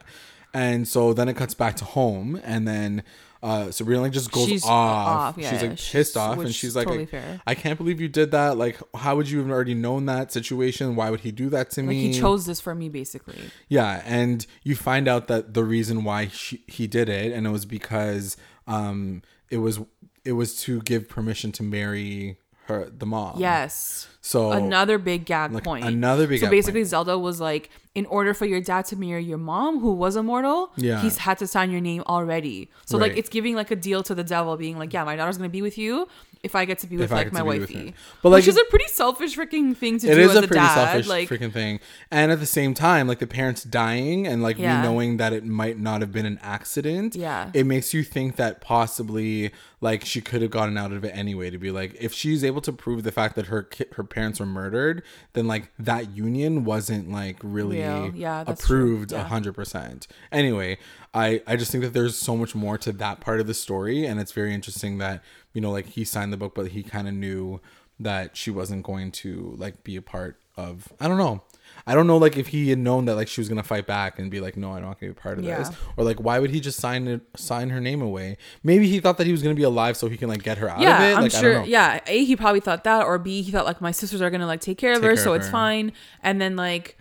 and 0.54 0.86
so 0.86 1.12
then 1.12 1.28
it 1.28 1.34
cuts 1.34 1.54
back 1.54 1.76
to 1.76 1.84
home 1.84 2.40
and 2.44 2.68
then 2.68 3.02
uh 3.42 3.70
Sabrina 3.70 4.00
like 4.02 4.12
just 4.12 4.30
goes 4.30 4.46
She's 4.46 4.64
off. 4.64 5.34
off, 5.36 5.38
yeah, 5.38 5.50
she's 5.50 5.62
yeah. 5.62 5.68
like 5.70 5.78
She's- 5.78 5.92
pissed 5.92 6.16
off 6.16 6.38
and 6.38 6.54
she's 6.54 6.76
like 6.76 6.86
totally 6.86 7.08
I, 7.46 7.54
can't 7.54 7.76
believe 7.76 8.00
you 8.00 8.08
did 8.08 8.30
that. 8.30 8.56
Like 8.56 8.78
how 8.94 9.16
would 9.16 9.28
you 9.28 9.40
have 9.40 9.50
already 9.50 9.74
known 9.74 10.06
that 10.06 10.30
situation? 10.32 10.94
Why 10.96 11.10
would 11.10 11.20
he 11.20 11.32
do 11.32 11.48
that 11.50 11.70
to 11.70 11.82
me? 11.82 11.88
Like 12.06 12.14
he 12.14 12.20
chose 12.20 12.46
this 12.46 12.60
for 12.60 12.74
me, 12.74 12.88
basically. 12.88 13.38
Yeah, 13.68 14.02
and 14.04 14.46
you 14.62 14.76
find 14.76 15.08
out 15.08 15.26
that 15.28 15.54
the 15.54 15.64
reason 15.64 16.04
why 16.04 16.28
she, 16.28 16.62
he 16.66 16.86
did 16.86 17.08
it, 17.08 17.32
and 17.32 17.46
it 17.46 17.50
was 17.50 17.64
because 17.66 18.36
um, 18.66 19.22
it 19.50 19.58
was 19.58 19.80
it 20.24 20.32
was 20.32 20.56
to 20.62 20.80
give 20.82 21.08
permission 21.08 21.50
to 21.52 21.62
marry 21.64 22.38
her 22.72 22.90
the 22.96 23.06
mom. 23.06 23.38
Yes. 23.38 24.08
So 24.20 24.52
another 24.52 24.98
big 24.98 25.24
gag 25.24 25.52
like, 25.52 25.64
point. 25.64 25.84
another 25.84 26.26
big 26.26 26.40
So 26.40 26.48
basically, 26.48 26.84
Zelda 26.84 27.18
was 27.18 27.40
like, 27.40 27.70
in 27.94 28.06
order 28.06 28.32
for 28.34 28.46
your 28.46 28.60
dad 28.60 28.84
to 28.86 28.96
marry 28.96 29.22
your 29.24 29.38
mom, 29.38 29.80
who 29.80 29.92
was 29.92 30.16
immortal, 30.16 30.70
Yeah. 30.76 31.02
he's 31.02 31.18
had 31.18 31.38
to 31.38 31.46
sign 31.46 31.70
your 31.70 31.80
name 31.80 32.02
already. 32.06 32.70
So 32.86 32.98
like, 32.98 33.16
it's 33.16 33.28
giving 33.28 33.54
like 33.56 33.70
a 33.70 33.76
deal 33.76 34.02
to 34.04 34.14
the 34.14 34.24
devil, 34.24 34.56
being 34.56 34.78
like, 34.78 34.92
yeah, 34.92 35.04
my 35.04 35.16
daughter's 35.16 35.36
gonna 35.38 35.48
be 35.48 35.62
with 35.62 35.76
you 35.76 36.08
if 36.42 36.54
I 36.56 36.64
get 36.64 36.78
to 36.80 36.86
be 36.88 36.96
with 36.96 37.12
I 37.12 37.16
like 37.16 37.32
my 37.32 37.38
to 37.40 37.44
be 37.44 37.58
with 37.60 37.70
wifey. 37.70 37.94
But, 38.22 38.30
like, 38.30 38.38
which 38.40 38.48
is 38.48 38.56
a 38.56 38.64
pretty 38.64 38.88
selfish 38.88 39.36
freaking 39.36 39.76
thing 39.76 39.98
to 40.00 40.10
it 40.10 40.14
do 40.16 40.20
is 40.22 40.30
as 40.30 40.36
a 40.36 40.38
a, 40.38 40.46
pretty 40.48 40.54
dad. 40.60 40.74
selfish 40.74 41.06
like, 41.06 41.28
freaking 41.28 41.52
thing, 41.52 41.78
and 42.10 42.32
at 42.32 42.40
the 42.40 42.46
same 42.46 42.74
time, 42.74 43.06
like 43.06 43.20
the 43.20 43.26
parents 43.26 43.62
dying 43.62 44.26
and 44.26 44.42
like 44.42 44.58
Yeah. 44.58 44.78
me 44.80 44.82
knowing 44.88 45.18
that 45.18 45.32
it 45.32 45.44
might 45.44 45.78
not 45.78 46.00
have 46.00 46.10
been 46.12 46.26
an 46.26 46.38
accident. 46.42 47.14
Yeah. 47.14 47.50
it 47.54 47.64
makes 47.66 47.94
you 47.94 48.02
think 48.02 48.36
that 48.36 48.60
possibly 48.60 49.50
like 49.80 50.04
she 50.04 50.20
could 50.20 50.42
have 50.42 50.50
gotten 50.50 50.76
out 50.78 50.92
of 50.92 51.04
it 51.04 51.10
anyway. 51.14 51.50
To 51.50 51.58
be 51.58 51.70
like, 51.70 51.96
if 52.00 52.12
she's 52.12 52.42
able 52.44 52.60
to 52.62 52.72
prove 52.72 53.02
the 53.02 53.12
fact 53.12 53.34
that 53.36 53.46
her 53.46 53.62
ki- 53.64 53.86
her 53.96 54.04
parents 54.04 54.38
were 54.40 54.46
murdered, 54.46 55.02
then 55.34 55.46
like 55.46 55.70
that 55.78 56.10
union 56.16 56.64
wasn't 56.64 57.10
like 57.10 57.36
really 57.42 57.78
Real. 57.78 58.12
Yeah, 58.14 58.44
approved 58.46 59.12
a 59.12 59.16
Yeah. 59.16 59.24
hundred 59.28 59.54
percent. 59.54 60.06
Anyway, 60.30 60.78
I 61.14 61.42
I 61.46 61.56
just 61.56 61.70
think 61.72 61.82
that 61.84 61.92
there's 61.92 62.16
so 62.16 62.36
much 62.36 62.54
more 62.54 62.78
to 62.78 62.92
that 62.92 63.20
part 63.20 63.40
of 63.40 63.46
the 63.46 63.54
story, 63.54 64.04
and 64.06 64.20
it's 64.20 64.32
very 64.32 64.54
interesting 64.54 64.98
that 64.98 65.22
you 65.52 65.60
know 65.60 65.70
like 65.70 65.86
he 65.86 66.04
signed 66.04 66.32
the 66.32 66.36
book, 66.36 66.54
but 66.54 66.68
he 66.68 66.82
kind 66.82 67.08
of 67.08 67.14
knew 67.14 67.60
that 68.00 68.36
she 68.36 68.50
wasn't 68.50 68.82
going 68.82 69.12
to 69.12 69.54
like 69.58 69.84
be 69.84 69.96
a 69.96 70.02
part 70.02 70.36
of. 70.56 70.92
I 71.00 71.08
don't 71.08 71.18
know. 71.18 71.42
I 71.86 71.94
don't 71.94 72.06
know 72.06 72.18
like 72.18 72.36
if 72.36 72.48
he 72.48 72.68
had 72.68 72.78
known 72.78 73.06
that 73.06 73.14
like 73.14 73.28
she 73.28 73.40
was 73.40 73.48
gonna 73.48 73.62
fight 73.62 73.86
back 73.86 74.18
and 74.18 74.30
be 74.30 74.40
like, 74.40 74.56
no, 74.56 74.72
I'm 74.72 74.82
not 74.82 75.00
gonna 75.00 75.12
be 75.12 75.18
part 75.18 75.38
of 75.38 75.44
this, 75.44 75.70
or 75.96 76.04
like 76.04 76.20
why 76.20 76.38
would 76.38 76.50
he 76.50 76.60
just 76.60 76.78
sign 76.78 77.08
it, 77.08 77.22
sign 77.36 77.70
her 77.70 77.80
name 77.80 78.02
away? 78.02 78.36
Maybe 78.62 78.88
he 78.88 79.00
thought 79.00 79.16
that 79.18 79.26
he 79.26 79.32
was 79.32 79.42
gonna 79.42 79.54
be 79.54 79.62
alive 79.62 79.96
so 79.96 80.08
he 80.08 80.16
can 80.16 80.28
like 80.28 80.42
get 80.42 80.58
her 80.58 80.68
out 80.68 80.76
of 80.76 80.82
yeah, 80.82 81.02
it. 81.02 81.16
I'm 81.16 81.22
Like, 81.22 81.34
I 81.34 81.40
don't 81.40 81.40
sure. 81.40 81.54
know. 81.60 81.64
Yeah, 81.64 82.00
a 82.06 82.24
he 82.24 82.36
probably 82.36 82.60
thought 82.60 82.84
that, 82.84 83.04
or 83.06 83.18
b 83.18 83.40
he 83.42 83.50
thought 83.50 83.64
like 83.64 83.80
my 83.80 83.90
sisters 83.90 84.20
are 84.20 84.30
gonna 84.30 84.46
like 84.46 84.60
take 84.60 84.78
care 84.78 84.92
of 84.92 84.98
Take 85.00 85.10
her, 85.10 85.14
care 85.16 85.24
so 85.24 85.30
of 85.32 85.36
it's 85.38 85.46
her. 85.46 85.52
fine. 85.52 85.92
And 86.22 86.40
then 86.40 86.56
like 86.56 86.98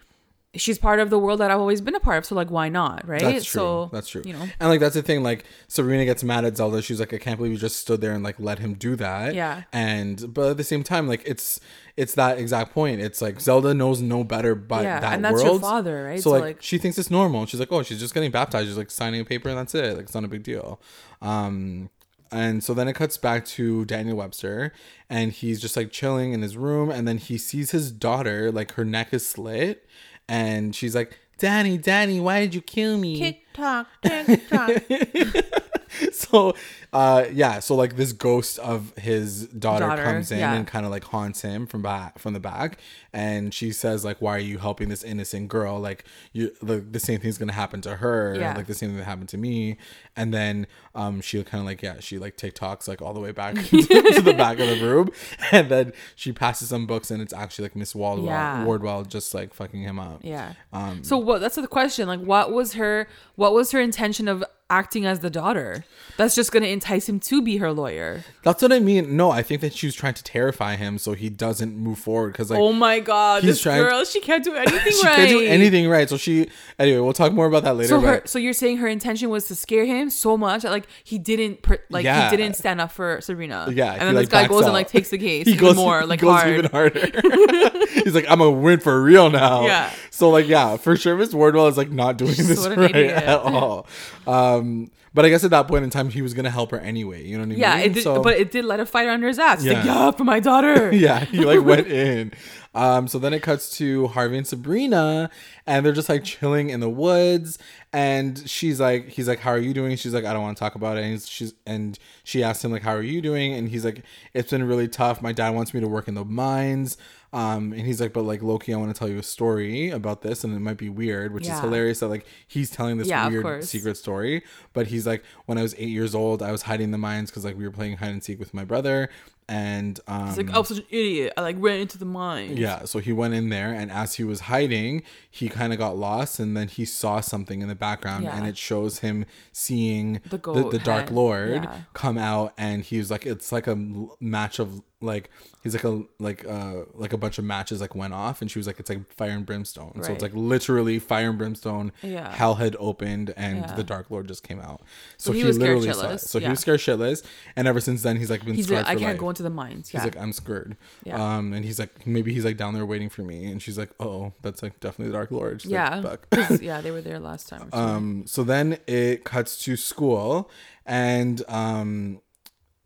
she's 0.55 0.77
part 0.77 0.99
of 0.99 1.09
the 1.09 1.17
world 1.17 1.39
that 1.39 1.49
I've 1.49 1.59
always 1.59 1.79
been 1.79 1.95
a 1.95 1.99
part 1.99 2.17
of. 2.17 2.25
So 2.25 2.35
like, 2.35 2.51
why 2.51 2.67
not, 2.67 3.07
right? 3.07 3.21
That's 3.21 3.45
true. 3.45 3.59
So 3.59 3.89
that's 3.93 4.09
true. 4.09 4.21
You 4.25 4.33
know, 4.33 4.47
and 4.59 4.69
like 4.69 4.79
that's 4.79 4.95
the 4.95 5.01
thing. 5.01 5.23
Like 5.23 5.45
Serena 5.67 6.03
gets 6.05 6.23
mad 6.23 6.43
at 6.45 6.57
Zelda. 6.57 6.81
She's 6.81 6.99
like, 6.99 7.13
I 7.13 7.17
can't 7.17 7.37
believe 7.37 7.53
you 7.53 7.57
just 7.57 7.77
stood 7.79 8.01
there 8.01 8.11
and 8.13 8.23
like 8.23 8.39
let 8.39 8.59
him 8.59 8.73
do 8.73 8.95
that. 8.97 9.33
Yeah. 9.33 9.63
And 9.71 10.33
but 10.33 10.51
at 10.51 10.57
the 10.57 10.63
same 10.63 10.83
time, 10.83 11.07
like 11.07 11.23
it's 11.25 11.59
it's 11.97 12.15
that 12.15 12.37
exact 12.37 12.73
point. 12.73 12.99
It's 13.01 13.21
like 13.21 13.39
Zelda 13.39 13.73
knows 13.73 14.01
no 14.01 14.23
better 14.23 14.55
by 14.55 14.83
Yeah, 14.83 14.99
that 14.99 15.13
and 15.13 15.23
that's 15.23 15.35
world. 15.43 15.47
your 15.47 15.59
father, 15.61 16.03
right? 16.05 16.19
So, 16.19 16.23
So, 16.23 16.31
like, 16.31 16.41
like- 16.43 16.61
she 16.61 16.77
thinks 16.77 16.97
it's 16.97 17.11
normal. 17.11 17.45
She's 17.45 17.59
like, 17.59 17.71
oh, 17.71 17.83
she's 17.83 17.99
just 17.99 18.13
getting 18.13 18.31
baptized. 18.31 18.67
She's 18.67 18.77
like 18.77 18.91
signing 18.91 19.21
a 19.21 19.25
paper 19.25 19.49
and 19.49 19.57
that's 19.57 19.73
it. 19.75 19.95
Like 19.95 20.03
it's 20.03 20.13
not 20.15 20.23
a 20.23 20.27
big 20.29 20.43
deal. 20.43 20.81
Um. 21.21 21.89
And 22.33 22.63
so 22.63 22.73
then 22.73 22.87
it 22.87 22.93
cuts 22.93 23.17
back 23.17 23.43
to 23.45 23.83
Daniel 23.83 24.15
Webster, 24.15 24.71
and 25.09 25.33
he's 25.33 25.59
just 25.59 25.75
like 25.75 25.91
chilling 25.91 26.31
in 26.31 26.41
his 26.41 26.55
room, 26.55 26.89
and 26.89 27.05
then 27.05 27.17
he 27.17 27.37
sees 27.37 27.71
his 27.71 27.91
daughter, 27.91 28.53
like 28.53 28.75
her 28.75 28.85
neck 28.85 29.13
is 29.13 29.27
slit, 29.27 29.85
and 30.27 30.75
she's 30.75 30.95
like, 30.95 31.17
"Danny, 31.37 31.77
Danny, 31.77 32.19
why 32.19 32.39
did 32.41 32.55
you 32.55 32.61
kill 32.61 32.97
me?" 32.97 33.19
tick 33.19 33.43
tock. 33.53 33.87
so 36.11 36.55
uh 36.93 37.23
yeah 37.31 37.59
so 37.59 37.73
like 37.73 37.95
this 37.95 38.11
ghost 38.11 38.59
of 38.59 38.93
his 38.97 39.47
daughter, 39.47 39.85
Daughter, 39.87 40.03
comes 40.03 40.29
in 40.29 40.39
yeah. 40.39 40.53
and 40.53 40.67
kind 40.67 40.85
of 40.85 40.91
like 40.91 41.05
haunts 41.05 41.41
him 41.41 41.65
from 41.65 41.81
back 41.81 42.19
from 42.19 42.33
the 42.33 42.39
back 42.39 42.79
and 43.13 43.53
she 43.53 43.71
says 43.71 44.03
like 44.03 44.21
why 44.21 44.35
are 44.35 44.39
you 44.39 44.57
helping 44.57 44.89
this 44.89 45.01
innocent 45.03 45.47
girl 45.47 45.79
like 45.79 46.03
you 46.33 46.51
like 46.61 46.91
the 46.91 46.99
same 46.99 47.19
thing's 47.21 47.37
gonna 47.37 47.53
happen 47.53 47.79
to 47.81 47.95
her 47.97 48.35
Yeah. 48.37 48.55
like 48.57 48.67
the 48.67 48.73
same 48.73 48.89
thing 48.89 48.97
that 48.97 49.05
happened 49.05 49.29
to 49.29 49.37
me 49.37 49.77
and 50.17 50.33
then 50.33 50.67
um 50.93 51.21
she 51.21 51.41
kind 51.45 51.61
of 51.61 51.65
like 51.65 51.81
yeah 51.81 52.01
she 52.01 52.19
like 52.19 52.35
tiktoks 52.35 52.89
like 52.89 53.01
all 53.01 53.13
the 53.13 53.21
way 53.21 53.31
back 53.31 53.55
to 53.69 54.21
the 54.21 54.33
back 54.37 54.59
of 54.59 54.67
the 54.67 54.85
room 54.85 55.11
and 55.53 55.69
then 55.69 55.93
she 56.17 56.33
passes 56.33 56.67
some 56.67 56.85
books 56.87 57.09
and 57.09 57.21
it's 57.21 57.33
actually 57.33 57.63
like 57.63 57.75
miss 57.75 57.95
wardwell 57.95 58.25
Yeah. 58.25 58.65
wardwell 58.65 59.03
just 59.03 59.33
like 59.33 59.53
fucking 59.53 59.81
him 59.83 59.97
up 59.97 60.19
Yeah. 60.23 60.53
Um, 60.73 61.03
so 61.05 61.17
what? 61.17 61.41
That's 61.41 61.55
the 61.55 61.67
question. 61.67 62.07
Like, 62.07 62.21
what 62.21 62.51
was 62.51 62.73
her? 62.73 63.07
What 63.35 63.53
was 63.53 63.71
her 63.71 63.79
intention 63.81 64.27
of 64.27 64.43
acting 64.69 65.05
as 65.05 65.19
the 65.19 65.29
daughter? 65.29 65.83
That's 66.17 66.33
just 66.35 66.51
gonna 66.51 66.67
entice 66.81 67.07
him 67.07 67.19
to 67.19 67.41
be 67.43 67.57
her 67.57 67.71
lawyer. 67.71 68.23
That's 68.41 68.61
what 68.61 68.73
I 68.73 68.79
mean. 68.79 69.15
No, 69.15 69.29
I 69.29 69.43
think 69.43 69.61
that 69.61 69.73
she 69.73 69.85
was 69.85 69.93
trying 69.93 70.15
to 70.15 70.23
terrify 70.23 70.75
him 70.75 70.97
so 70.97 71.13
he 71.13 71.29
doesn't 71.29 71.77
move 71.77 71.99
forward. 71.99 72.31
Because 72.33 72.49
like 72.49 72.59
oh 72.59 72.73
my 72.73 72.99
god, 72.99 73.43
this 73.43 73.63
girl, 73.63 74.03
she 74.03 74.19
can't 74.19 74.43
do 74.43 74.53
anything 74.55 74.91
she 74.91 75.05
right. 75.05 75.15
can't 75.15 75.29
do 75.29 75.41
anything 75.41 75.87
right. 75.87 76.09
So 76.09 76.17
she 76.17 76.49
anyway. 76.79 76.99
We'll 76.99 77.13
talk 77.13 77.33
more 77.33 77.45
about 77.45 77.63
that 77.63 77.75
later. 77.75 77.89
So 77.89 77.99
her, 78.01 78.21
so 78.25 78.39
you're 78.39 78.53
saying 78.53 78.77
her 78.77 78.87
intention 78.87 79.29
was 79.29 79.45
to 79.45 79.55
scare 79.55 79.85
him 79.85 80.09
so 80.09 80.37
much 80.37 80.63
that 80.63 80.71
like 80.71 80.87
he 81.03 81.19
didn't, 81.19 81.61
pr- 81.61 81.75
like 81.89 82.03
Yeah. 82.03 82.31
he 82.31 82.37
didn't 82.37 82.55
stand 82.55 82.81
up 82.81 82.91
for 82.91 83.21
Sabrina. 83.21 83.67
yeah, 83.71 83.93
and 83.93 84.01
then 84.01 84.15
like, 84.15 84.23
this 84.29 84.29
guy 84.29 84.47
goes 84.47 84.63
and 84.63 84.73
like 84.73 84.87
takes 84.87 85.09
the 85.09 85.17
case 85.29 85.45
he 85.45 85.53
even 85.53 85.63
goes 85.63 85.75
more, 85.75 86.05
like 86.05 86.19
goes 86.21 86.31
hard. 86.41 86.49
even 86.53 86.71
harder. 86.71 86.99
he's 88.03 88.15
like, 88.15 88.25
I'm 88.27 88.39
gonna 88.39 88.51
win 88.51 88.79
for 88.79 89.01
real 89.01 89.29
now. 89.29 89.65
Yeah. 89.65 89.91
So 90.09 90.29
like, 90.31 90.47
yeah, 90.47 90.77
for 90.77 90.95
sure, 90.95 91.15
Miss 91.15 91.33
Wardwell 91.33 91.67
is 91.67 91.77
like 91.77 91.91
not 91.91 92.17
doing 92.17 92.33
this 92.35 92.65
right 92.67 92.89
idiot. 92.95 93.11
at 93.23 93.39
all. 93.39 93.85
Um, 94.25 94.89
but 95.13 95.25
I 95.25 95.29
guess 95.29 95.43
at 95.43 95.51
that 95.51 95.67
point 95.67 95.83
in 95.83 95.89
time, 95.89 96.09
he 96.09 96.21
was 96.21 96.33
gonna 96.33 96.49
help 96.49 96.71
her 96.71 96.79
anyway. 96.79 97.25
You 97.25 97.37
know 97.37 97.45
what 97.45 97.53
I 97.55 97.57
Yeah, 97.59 97.69
mean? 97.75 97.79
Yeah, 97.79 97.85
it 97.85 97.93
did, 97.93 98.03
So- 98.03 98.21
but 98.21 98.37
it 98.37 98.51
did 98.51 98.65
let 98.65 98.79
a 98.79 98.85
fighter 98.85 99.09
under 99.11 99.27
his 99.27 99.39
ass. 99.39 99.61
He's 99.63 99.73
like, 99.73 99.83
Yeah. 99.85 100.05
yeah, 100.05 100.11
for 100.11 100.23
my 100.23 100.39
daughter. 100.39 100.93
yeah, 100.95 101.25
he 101.25 101.43
like 101.45 101.63
went 101.63 101.87
in. 102.07 102.31
Um, 102.73 103.09
so 103.09 103.19
then 103.19 103.33
it 103.33 103.41
cuts 103.41 103.69
to 103.79 104.07
Harvey 104.07 104.37
and 104.37 104.47
Sabrina, 104.47 105.29
and 105.67 105.85
they're 105.85 105.91
just 105.91 106.07
like 106.07 106.23
chilling 106.23 106.69
in 106.69 106.79
the 106.79 106.89
woods. 106.89 107.57
And 107.91 108.41
she's 108.49 108.79
like, 108.79 109.09
he's 109.09 109.27
like, 109.27 109.39
"How 109.39 109.51
are 109.51 109.57
you 109.57 109.73
doing?" 109.73 109.97
She's 109.97 110.13
like, 110.13 110.23
"I 110.23 110.31
don't 110.31 110.41
want 110.41 110.55
to 110.55 110.59
talk 110.61 110.75
about 110.75 110.97
it." 110.97 111.03
And 111.03 111.21
she's 111.21 111.53
and 111.67 111.99
she 112.23 112.41
asked 112.41 112.63
him 112.63 112.71
like, 112.71 112.83
"How 112.83 112.93
are 112.95 113.01
you 113.01 113.21
doing?" 113.21 113.53
And 113.53 113.67
he's 113.67 113.83
like, 113.83 114.03
"It's 114.33 114.51
been 114.51 114.63
really 114.63 114.87
tough. 114.87 115.21
My 115.21 115.33
dad 115.33 115.49
wants 115.49 115.73
me 115.73 115.81
to 115.81 115.87
work 115.89 116.07
in 116.07 116.13
the 116.13 116.23
mines." 116.23 116.95
Um, 117.33 117.71
and 117.71 117.81
he's 117.87 118.01
like, 118.01 118.11
"But 118.11 118.23
like 118.23 118.41
Loki, 118.41 118.73
I 118.73 118.77
want 118.77 118.93
to 118.93 118.99
tell 118.99 119.07
you 119.07 119.17
a 119.17 119.23
story 119.23 119.89
about 119.89 120.21
this, 120.21 120.43
and 120.43 120.53
it 120.53 120.59
might 120.59 120.77
be 120.77 120.89
weird," 120.89 121.33
which 121.33 121.47
is 121.47 121.59
hilarious 121.59 121.99
that 122.01 122.09
like 122.09 122.25
he's 122.45 122.69
telling 122.69 122.97
this 122.97 123.07
Yeah, 123.07 123.29
weird 123.29 123.63
secret 123.63 123.95
story. 123.95 124.43
But 124.73 124.87
he's 124.87 125.07
like, 125.07 125.23
when 125.45 125.57
I 125.57 125.61
was 125.61 125.73
eight 125.77 125.89
years 125.89 126.13
old, 126.13 126.43
I 126.43 126.51
was 126.51 126.63
hiding 126.63 126.91
the 126.91 126.97
mines 126.97 127.29
because 127.31 127.45
like 127.45 127.57
we 127.57 127.63
were 127.63 127.71
playing 127.71 127.97
hide 127.97 128.09
and 128.09 128.21
seek 128.23 128.37
with 128.37 128.53
my 128.53 128.65
brother, 128.65 129.09
and 129.47 129.97
um, 130.07 130.27
He's 130.27 130.37
like, 130.37 130.49
I 130.49 130.59
was 130.59 130.67
such 130.67 130.79
an 130.79 130.85
idiot. 130.89 131.31
I 131.37 131.41
like 131.41 131.55
ran 131.59 131.79
into 131.79 131.97
the 131.97 132.03
mine. 132.05 132.57
yeah, 132.57 132.83
so 132.83 132.99
he 132.99 133.13
went 133.13 133.33
in 133.33 133.47
there, 133.47 133.73
and 133.73 133.89
as 133.91 134.15
he 134.15 134.25
was 134.25 134.41
hiding, 134.41 135.01
he 135.29 135.47
kind 135.47 135.71
of 135.71 135.79
got 135.79 135.95
lost, 135.97 136.37
and 136.37 136.57
then 136.57 136.67
he 136.67 136.83
saw 136.83 137.21
something 137.21 137.61
in 137.61 137.69
the 137.69 137.75
background, 137.75 138.25
Yeah. 138.25 138.35
and 138.37 138.45
it 138.45 138.57
shows 138.57 138.99
him 138.99 139.25
seeing 139.53 140.19
The 140.29 140.37
the, 140.37 140.69
the, 140.69 140.79
Dark 140.79 141.11
Lord 141.11 141.63
yeah. 141.63 141.81
come 141.93 142.17
out, 142.17 142.53
and 142.57 142.83
he 142.83 142.97
was 142.97 143.09
like, 143.09 143.25
it's 143.25 143.53
like 143.53 143.67
a 143.67 143.77
match 144.19 144.59
of 144.59 144.81
like 145.01 145.29
he's 145.63 145.73
like 145.73 145.83
a 145.83 146.03
like 146.19 146.45
uh 146.47 146.83
like 146.93 147.13
a 147.13 147.17
bunch 147.17 147.37
of 147.37 147.43
matches 147.45 147.81
like 147.81 147.95
went 147.95 148.13
off, 148.13 148.41
and 148.41 148.49
she 148.51 148.59
was 148.59 148.67
like, 148.67 148.79
it's 148.79 148.89
like 148.89 149.11
fire 149.13 149.31
and 149.31 149.45
brimstone, 149.45 150.01
so 150.03 150.13
it's 150.13 150.21
like 150.21 150.33
literally 150.33 150.99
fire 150.99 151.29
and 151.29 151.37
brimstone. 151.37 151.91
Yeah. 152.01 152.31
hell 152.31 152.55
had 152.55 152.75
opened, 152.79 153.33
and 153.35 153.59
Yeah. 153.61 153.75
the 153.75 153.83
Dark 153.83 154.09
Lord 154.11 154.27
just 154.27 154.43
came 154.43 154.59
out. 154.59 154.81
So, 155.17 155.29
So 155.29 155.31
he 155.33 155.39
he, 155.39 155.45
was 155.45 155.55
scared 155.57 155.69
literally 155.79 155.93
saw 155.93 156.01
it. 156.11 156.13
shitless, 156.15 156.19
So 156.27 156.39
he 156.39 156.47
was 156.49 156.59
scared 156.59 156.79
shitless, 156.79 157.23
and 157.55 157.67
ever 157.67 157.79
since 157.79 158.01
then, 158.03 158.17
he's 158.17 158.29
like 158.29 158.45
been 158.45 158.55
He's 158.55 158.65
scarred 158.67 158.85
like, 158.85 158.97
I 158.97 158.99
can't 158.99 159.11
life. 159.13 159.17
go 159.19 159.29
into 159.29 159.43
the 159.43 159.49
mines. 159.49 159.89
He's 159.89 160.03
like, 160.03 160.17
I'm 160.17 160.33
scared. 160.33 160.77
Yeah. 161.03 161.37
Um, 161.37 161.53
and 161.53 161.65
he's 161.65 161.79
like, 161.79 162.05
maybe 162.07 162.33
he's 162.33 162.45
like 162.45 162.57
down 162.57 162.73
there 162.73 162.85
waiting 162.85 163.09
for 163.09 163.21
me. 163.23 163.45
And 163.51 163.61
she's 163.61 163.77
like, 163.77 163.89
oh, 163.99 164.33
that's 164.41 164.61
like 164.63 164.79
definitely 164.79 165.07
the 165.11 165.17
Dark 165.17 165.31
Lord. 165.31 165.61
She's 165.61 165.71
yeah. 165.71 165.95
Like, 165.99 166.25
yeah, 166.61 166.81
they 166.81 166.91
were 166.91 167.01
there 167.01 167.19
last 167.19 167.49
time. 167.49 167.69
Um, 167.73 168.23
so 168.27 168.43
then 168.43 168.77
it 168.87 169.23
cuts 169.23 169.57
to 169.63 169.75
school, 169.75 170.49
and 170.85 171.41
um, 171.47 172.21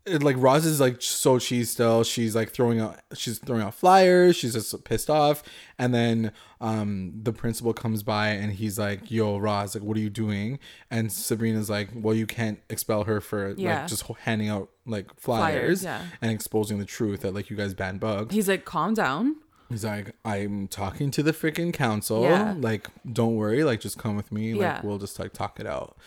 it, 0.05 0.21
like 0.23 0.35
Roz 0.37 0.65
is 0.65 0.79
like 0.79 1.01
so 1.01 1.39
cheese 1.39 1.69
still. 1.71 2.03
She's 2.03 2.35
like 2.35 2.51
throwing 2.51 2.79
out, 2.79 2.99
she's 3.15 3.39
throwing 3.39 3.61
out 3.63 3.73
flyers. 3.73 4.35
She's 4.35 4.53
just 4.53 4.83
pissed 4.83 5.09
off. 5.09 5.43
And 5.79 5.93
then 5.93 6.31
um, 6.61 7.11
the 7.23 7.33
principal 7.33 7.73
comes 7.73 8.03
by 8.03 8.29
and 8.29 8.53
he's 8.53 8.77
like, 8.79 9.09
"Yo, 9.11 9.37
Roz, 9.37 9.75
like, 9.75 9.83
what 9.83 9.97
are 9.97 9.99
you 10.01 10.09
doing?" 10.09 10.59
And 10.91 11.11
Sabrina's 11.11 11.69
like, 11.69 11.89
"Well, 11.93 12.15
you 12.15 12.25
can't 12.27 12.59
expel 12.69 13.03
her 13.05 13.19
for 13.21 13.53
Yeah. 13.57 13.79
like 13.81 13.87
just 13.87 14.03
handing 14.21 14.49
out 14.49 14.69
like 14.85 15.07
flyers, 15.19 15.81
Flyers, 15.81 15.83
yeah. 15.83 16.01
and 16.21 16.31
exposing 16.31 16.79
the 16.79 16.85
truth 16.85 17.21
that 17.21 17.33
like 17.33 17.49
you 17.49 17.57
guys 17.57 17.73
ban 17.73 17.97
bugs." 17.97 18.33
He's 18.33 18.47
like, 18.47 18.65
calm 18.65 18.93
down. 18.93 19.35
He's 19.69 19.83
like, 19.83 20.13
I'm 20.23 20.67
talking 20.67 21.09
to 21.09 21.23
the 21.23 21.31
freaking 21.31 21.73
council. 21.73 22.21
Yeah. 22.21 22.53
Like, 22.55 22.87
don't 23.11 23.35
worry. 23.35 23.63
Like, 23.63 23.79
just 23.79 23.97
come 23.97 24.15
with 24.15 24.31
me. 24.31 24.53
Like, 24.53 24.61
Yeah. 24.61 24.81
we'll 24.83 24.99
just 24.99 25.19
like 25.19 25.33
talk 25.33 25.59
it 25.59 25.65
out. 25.65 25.97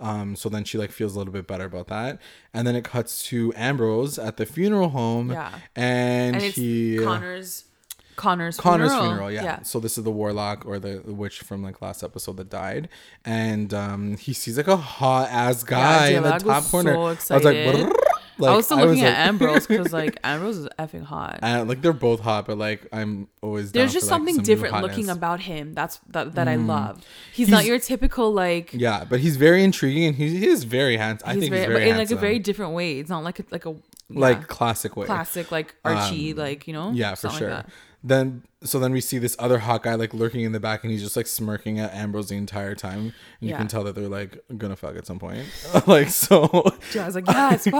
Um, 0.00 0.36
so 0.36 0.48
then 0.48 0.64
she 0.64 0.78
like 0.78 0.92
feels 0.92 1.14
a 1.14 1.18
little 1.18 1.32
bit 1.32 1.46
better 1.46 1.64
about 1.64 1.88
that, 1.88 2.20
and 2.54 2.66
then 2.66 2.76
it 2.76 2.84
cuts 2.84 3.22
to 3.24 3.52
Ambrose 3.56 4.18
at 4.18 4.36
the 4.36 4.46
funeral 4.46 4.90
home. 4.90 5.32
Yeah. 5.32 5.52
and, 5.74 6.36
And 6.36 6.44
it's 6.44 6.56
he 6.56 6.98
Connor's 6.98 7.64
Connor's 8.16 8.56
Connor's 8.56 8.90
funeral. 8.90 9.10
funeral, 9.10 9.30
yeah. 9.32 9.62
So 9.62 9.80
this 9.80 9.96
is 9.96 10.04
the 10.04 10.10
warlock 10.10 10.66
or 10.66 10.78
the, 10.78 11.02
the 11.04 11.14
witch 11.14 11.40
from 11.40 11.62
like 11.62 11.80
last 11.80 12.02
episode 12.02 12.36
that 12.38 12.50
died, 12.50 12.88
and 13.24 13.72
um, 13.72 14.16
he 14.16 14.32
sees 14.32 14.56
like 14.56 14.68
a 14.68 14.76
hot 14.76 15.28
ass 15.30 15.62
guy 15.64 16.08
in 16.08 16.22
the 16.22 16.30
top 16.30 16.44
was 16.44 16.70
corner. 16.70 17.16
so 17.16 17.34
I 17.34 17.38
was 17.38 17.44
like. 17.44 17.92
Like, 18.38 18.52
I 18.52 18.56
was 18.56 18.66
still 18.66 18.78
looking 18.78 19.02
like- 19.02 19.12
at 19.12 19.26
Ambrose 19.28 19.66
because 19.66 19.92
like 20.02 20.18
Ambrose 20.22 20.58
is 20.58 20.68
effing 20.78 21.02
hot. 21.02 21.40
and, 21.42 21.68
like 21.68 21.82
they're 21.82 21.92
both 21.92 22.20
hot, 22.20 22.46
but 22.46 22.56
like 22.58 22.86
I'm 22.92 23.28
always 23.42 23.72
There's 23.72 23.90
for, 23.90 23.94
just 23.94 24.06
like, 24.06 24.16
something 24.18 24.34
some 24.36 24.44
different 24.44 24.80
looking. 24.80 25.06
Mm. 25.06 25.12
about 25.12 25.40
him. 25.40 25.74
That's 25.74 25.98
that 26.10 26.34
that 26.34 26.48
I 26.48 26.56
love. 26.56 27.04
He's, 27.32 27.48
not 27.48 27.64
your 27.64 27.78
typical 27.78 28.32
like. 28.32 28.72
Yeah, 28.72 29.04
but 29.04 29.20
he's 29.20 29.36
very 29.36 29.64
intriguing 29.64 30.04
and 30.04 30.16
he, 30.16 30.38
he 30.38 30.46
is 30.46 30.64
very 30.64 30.96
handsome. 30.96 31.28
I 31.28 31.34
he's 31.34 31.42
think 31.42 31.50
very, 31.52 31.62
he's 31.62 31.66
very 31.66 31.78
but 31.80 31.88
in 31.88 31.94
handsome. 31.96 32.16
like 32.16 32.18
a 32.18 32.26
very 32.26 32.38
different 32.38 32.72
way. 32.74 32.98
It's 32.98 33.10
not 33.10 33.24
like 33.24 33.38
a, 33.40 33.44
like 33.50 33.66
a 33.66 33.70
yeah, 33.70 34.20
like 34.20 34.46
classic 34.48 34.96
way. 34.96 35.06
classic 35.06 35.50
like 35.50 35.74
Archie 35.84 36.34
like 36.34 36.66
you 36.66 36.72
know. 36.72 36.92
Yeah, 36.92 37.14
for 37.14 37.28
like 37.28 37.38
sure. 37.38 37.48
that. 37.50 37.68
Then 38.08 38.42
so 38.64 38.80
then 38.80 38.92
we 38.92 39.00
see 39.00 39.18
this 39.18 39.36
other 39.38 39.58
hot 39.58 39.84
guy 39.84 39.94
like 39.94 40.12
lurking 40.12 40.40
in 40.40 40.50
the 40.50 40.58
back 40.58 40.82
and 40.82 40.90
he's 40.90 41.02
just 41.02 41.16
like 41.16 41.28
smirking 41.28 41.78
at 41.78 41.94
Ambrose 41.94 42.28
the 42.28 42.36
entire 42.36 42.74
time. 42.74 42.98
And 43.00 43.12
you 43.40 43.50
Yeah. 43.50 43.58
can 43.58 43.68
tell 43.68 43.84
that 43.84 43.94
they're 43.94 44.08
like 44.08 44.38
gonna 44.56 44.74
fuck 44.74 44.96
at 44.96 45.06
some 45.06 45.18
point. 45.20 45.46
like 45.86 46.08
so 46.08 46.44
I 46.98 47.04
was 47.06 47.14
like, 47.14 47.26
yes, 47.28 47.64
fuck. 47.68 47.74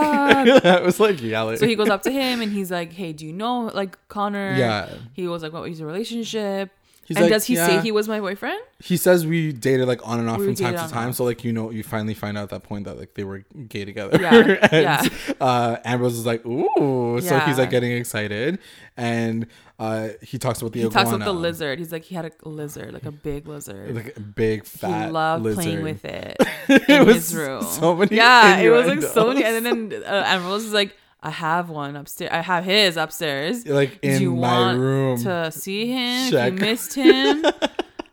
I 0.65 0.81
was 0.81 1.01
like 1.01 1.21
yelling. 1.21 1.57
So 1.57 1.67
he 1.67 1.75
goes 1.75 1.89
up 1.89 2.03
to 2.03 2.11
him 2.13 2.41
and 2.41 2.53
he's 2.53 2.71
like, 2.71 2.93
"Hey, 2.93 3.13
do 3.13 3.27
you 3.27 3.33
know 3.33 3.71
like 3.75 3.99
Connor?" 4.09 4.55
Yeah. 4.57 4.89
He 5.15 5.27
was 5.27 5.43
like, 5.43 5.53
"What 5.53 5.63
was 5.63 5.81
your 5.81 5.89
relationship?" 5.89 6.71
He's 7.09 7.17
and 7.17 7.25
like, 7.25 7.33
does 7.33 7.47
he 7.47 7.57
say 7.57 7.81
he 7.81 7.91
was 7.91 8.07
my 8.07 8.21
boyfriend? 8.21 8.61
he 8.81 8.97
says 8.97 9.27
we 9.27 9.51
dated 9.53 9.89
like 9.89 10.07
on 10.07 10.21
and 10.21 10.29
off 10.31 10.39
We 10.39 10.45
from 10.47 10.55
time 10.55 10.75
to 10.77 10.89
time. 10.93 11.13
So 11.15 11.25
like 11.25 11.43
you 11.43 11.53
know 11.53 11.71
you 11.71 11.83
finally 11.83 12.15
find 12.15 12.37
out 12.39 12.45
at 12.45 12.51
that 12.51 12.63
point 12.65 12.85
that 12.85 12.99
like 12.99 13.15
they 13.15 13.25
were 13.25 13.45
gay 13.69 13.85
together. 13.87 14.21
Yeah, 14.21 14.69
and 14.71 14.83
yeah. 14.83 15.09
uh 15.41 15.79
Ambrose 15.85 16.19
is 16.19 16.27
like, 16.27 16.45
ooh. 16.47 17.19
So 17.23 17.39
he's 17.41 17.59
like 17.59 17.71
getting 17.71 17.93
excited. 17.93 18.59
And 18.97 19.47
uh 19.79 20.11
he 20.23 20.39
talks 20.39 20.61
about 20.61 20.73
the 20.73 20.81
He 20.81 20.87
iguana. 20.87 21.05
talks 21.05 21.17
about 21.17 21.25
the 21.25 21.33
lizard. 21.33 21.79
He's 21.79 21.93
like, 21.93 22.05
he 22.05 22.15
had 22.15 22.27
a 22.27 22.49
lizard, 22.49 22.93
like 22.93 23.07
a 23.07 23.13
big 23.13 23.49
lizard. 23.49 23.95
Like 23.95 24.17
a 24.17 24.21
big 24.21 24.65
fat 24.67 25.07
he 25.07 25.11
loved 25.13 25.45
lizard. 25.45 25.65
playing 25.65 25.83
with 25.83 26.05
it 26.05 26.37
It 26.69 26.89
in 26.91 27.07
was 27.07 27.17
his 27.17 27.35
room. 27.35 27.63
so 27.63 27.97
many 27.97 28.17
yeah, 28.17 28.59
it 28.59 28.69
was 28.71 28.87
like 28.87 29.03
so 29.03 29.29
many. 29.29 29.45
And 29.45 29.65
then 29.65 30.03
uh, 30.05 30.25
Ambrose 30.27 30.65
is 30.67 30.73
like, 30.73 30.95
I 31.21 31.31
have 31.31 31.69
one 31.69 31.97
upstairs. 31.97 32.31
I 32.33 32.41
have 32.43 32.65
his 32.65 32.97
upstairs. 32.97 33.67
like 33.67 34.01
Do 34.01 34.09
in 34.09 34.23
you 34.23 34.35
my 34.37 34.41
want 34.59 34.79
room. 34.79 35.23
to 35.25 35.51
see 35.51 35.89
him? 35.89 36.31
Check. 36.31 36.53
You 36.53 36.59
missed 36.61 36.95
him. 36.95 37.45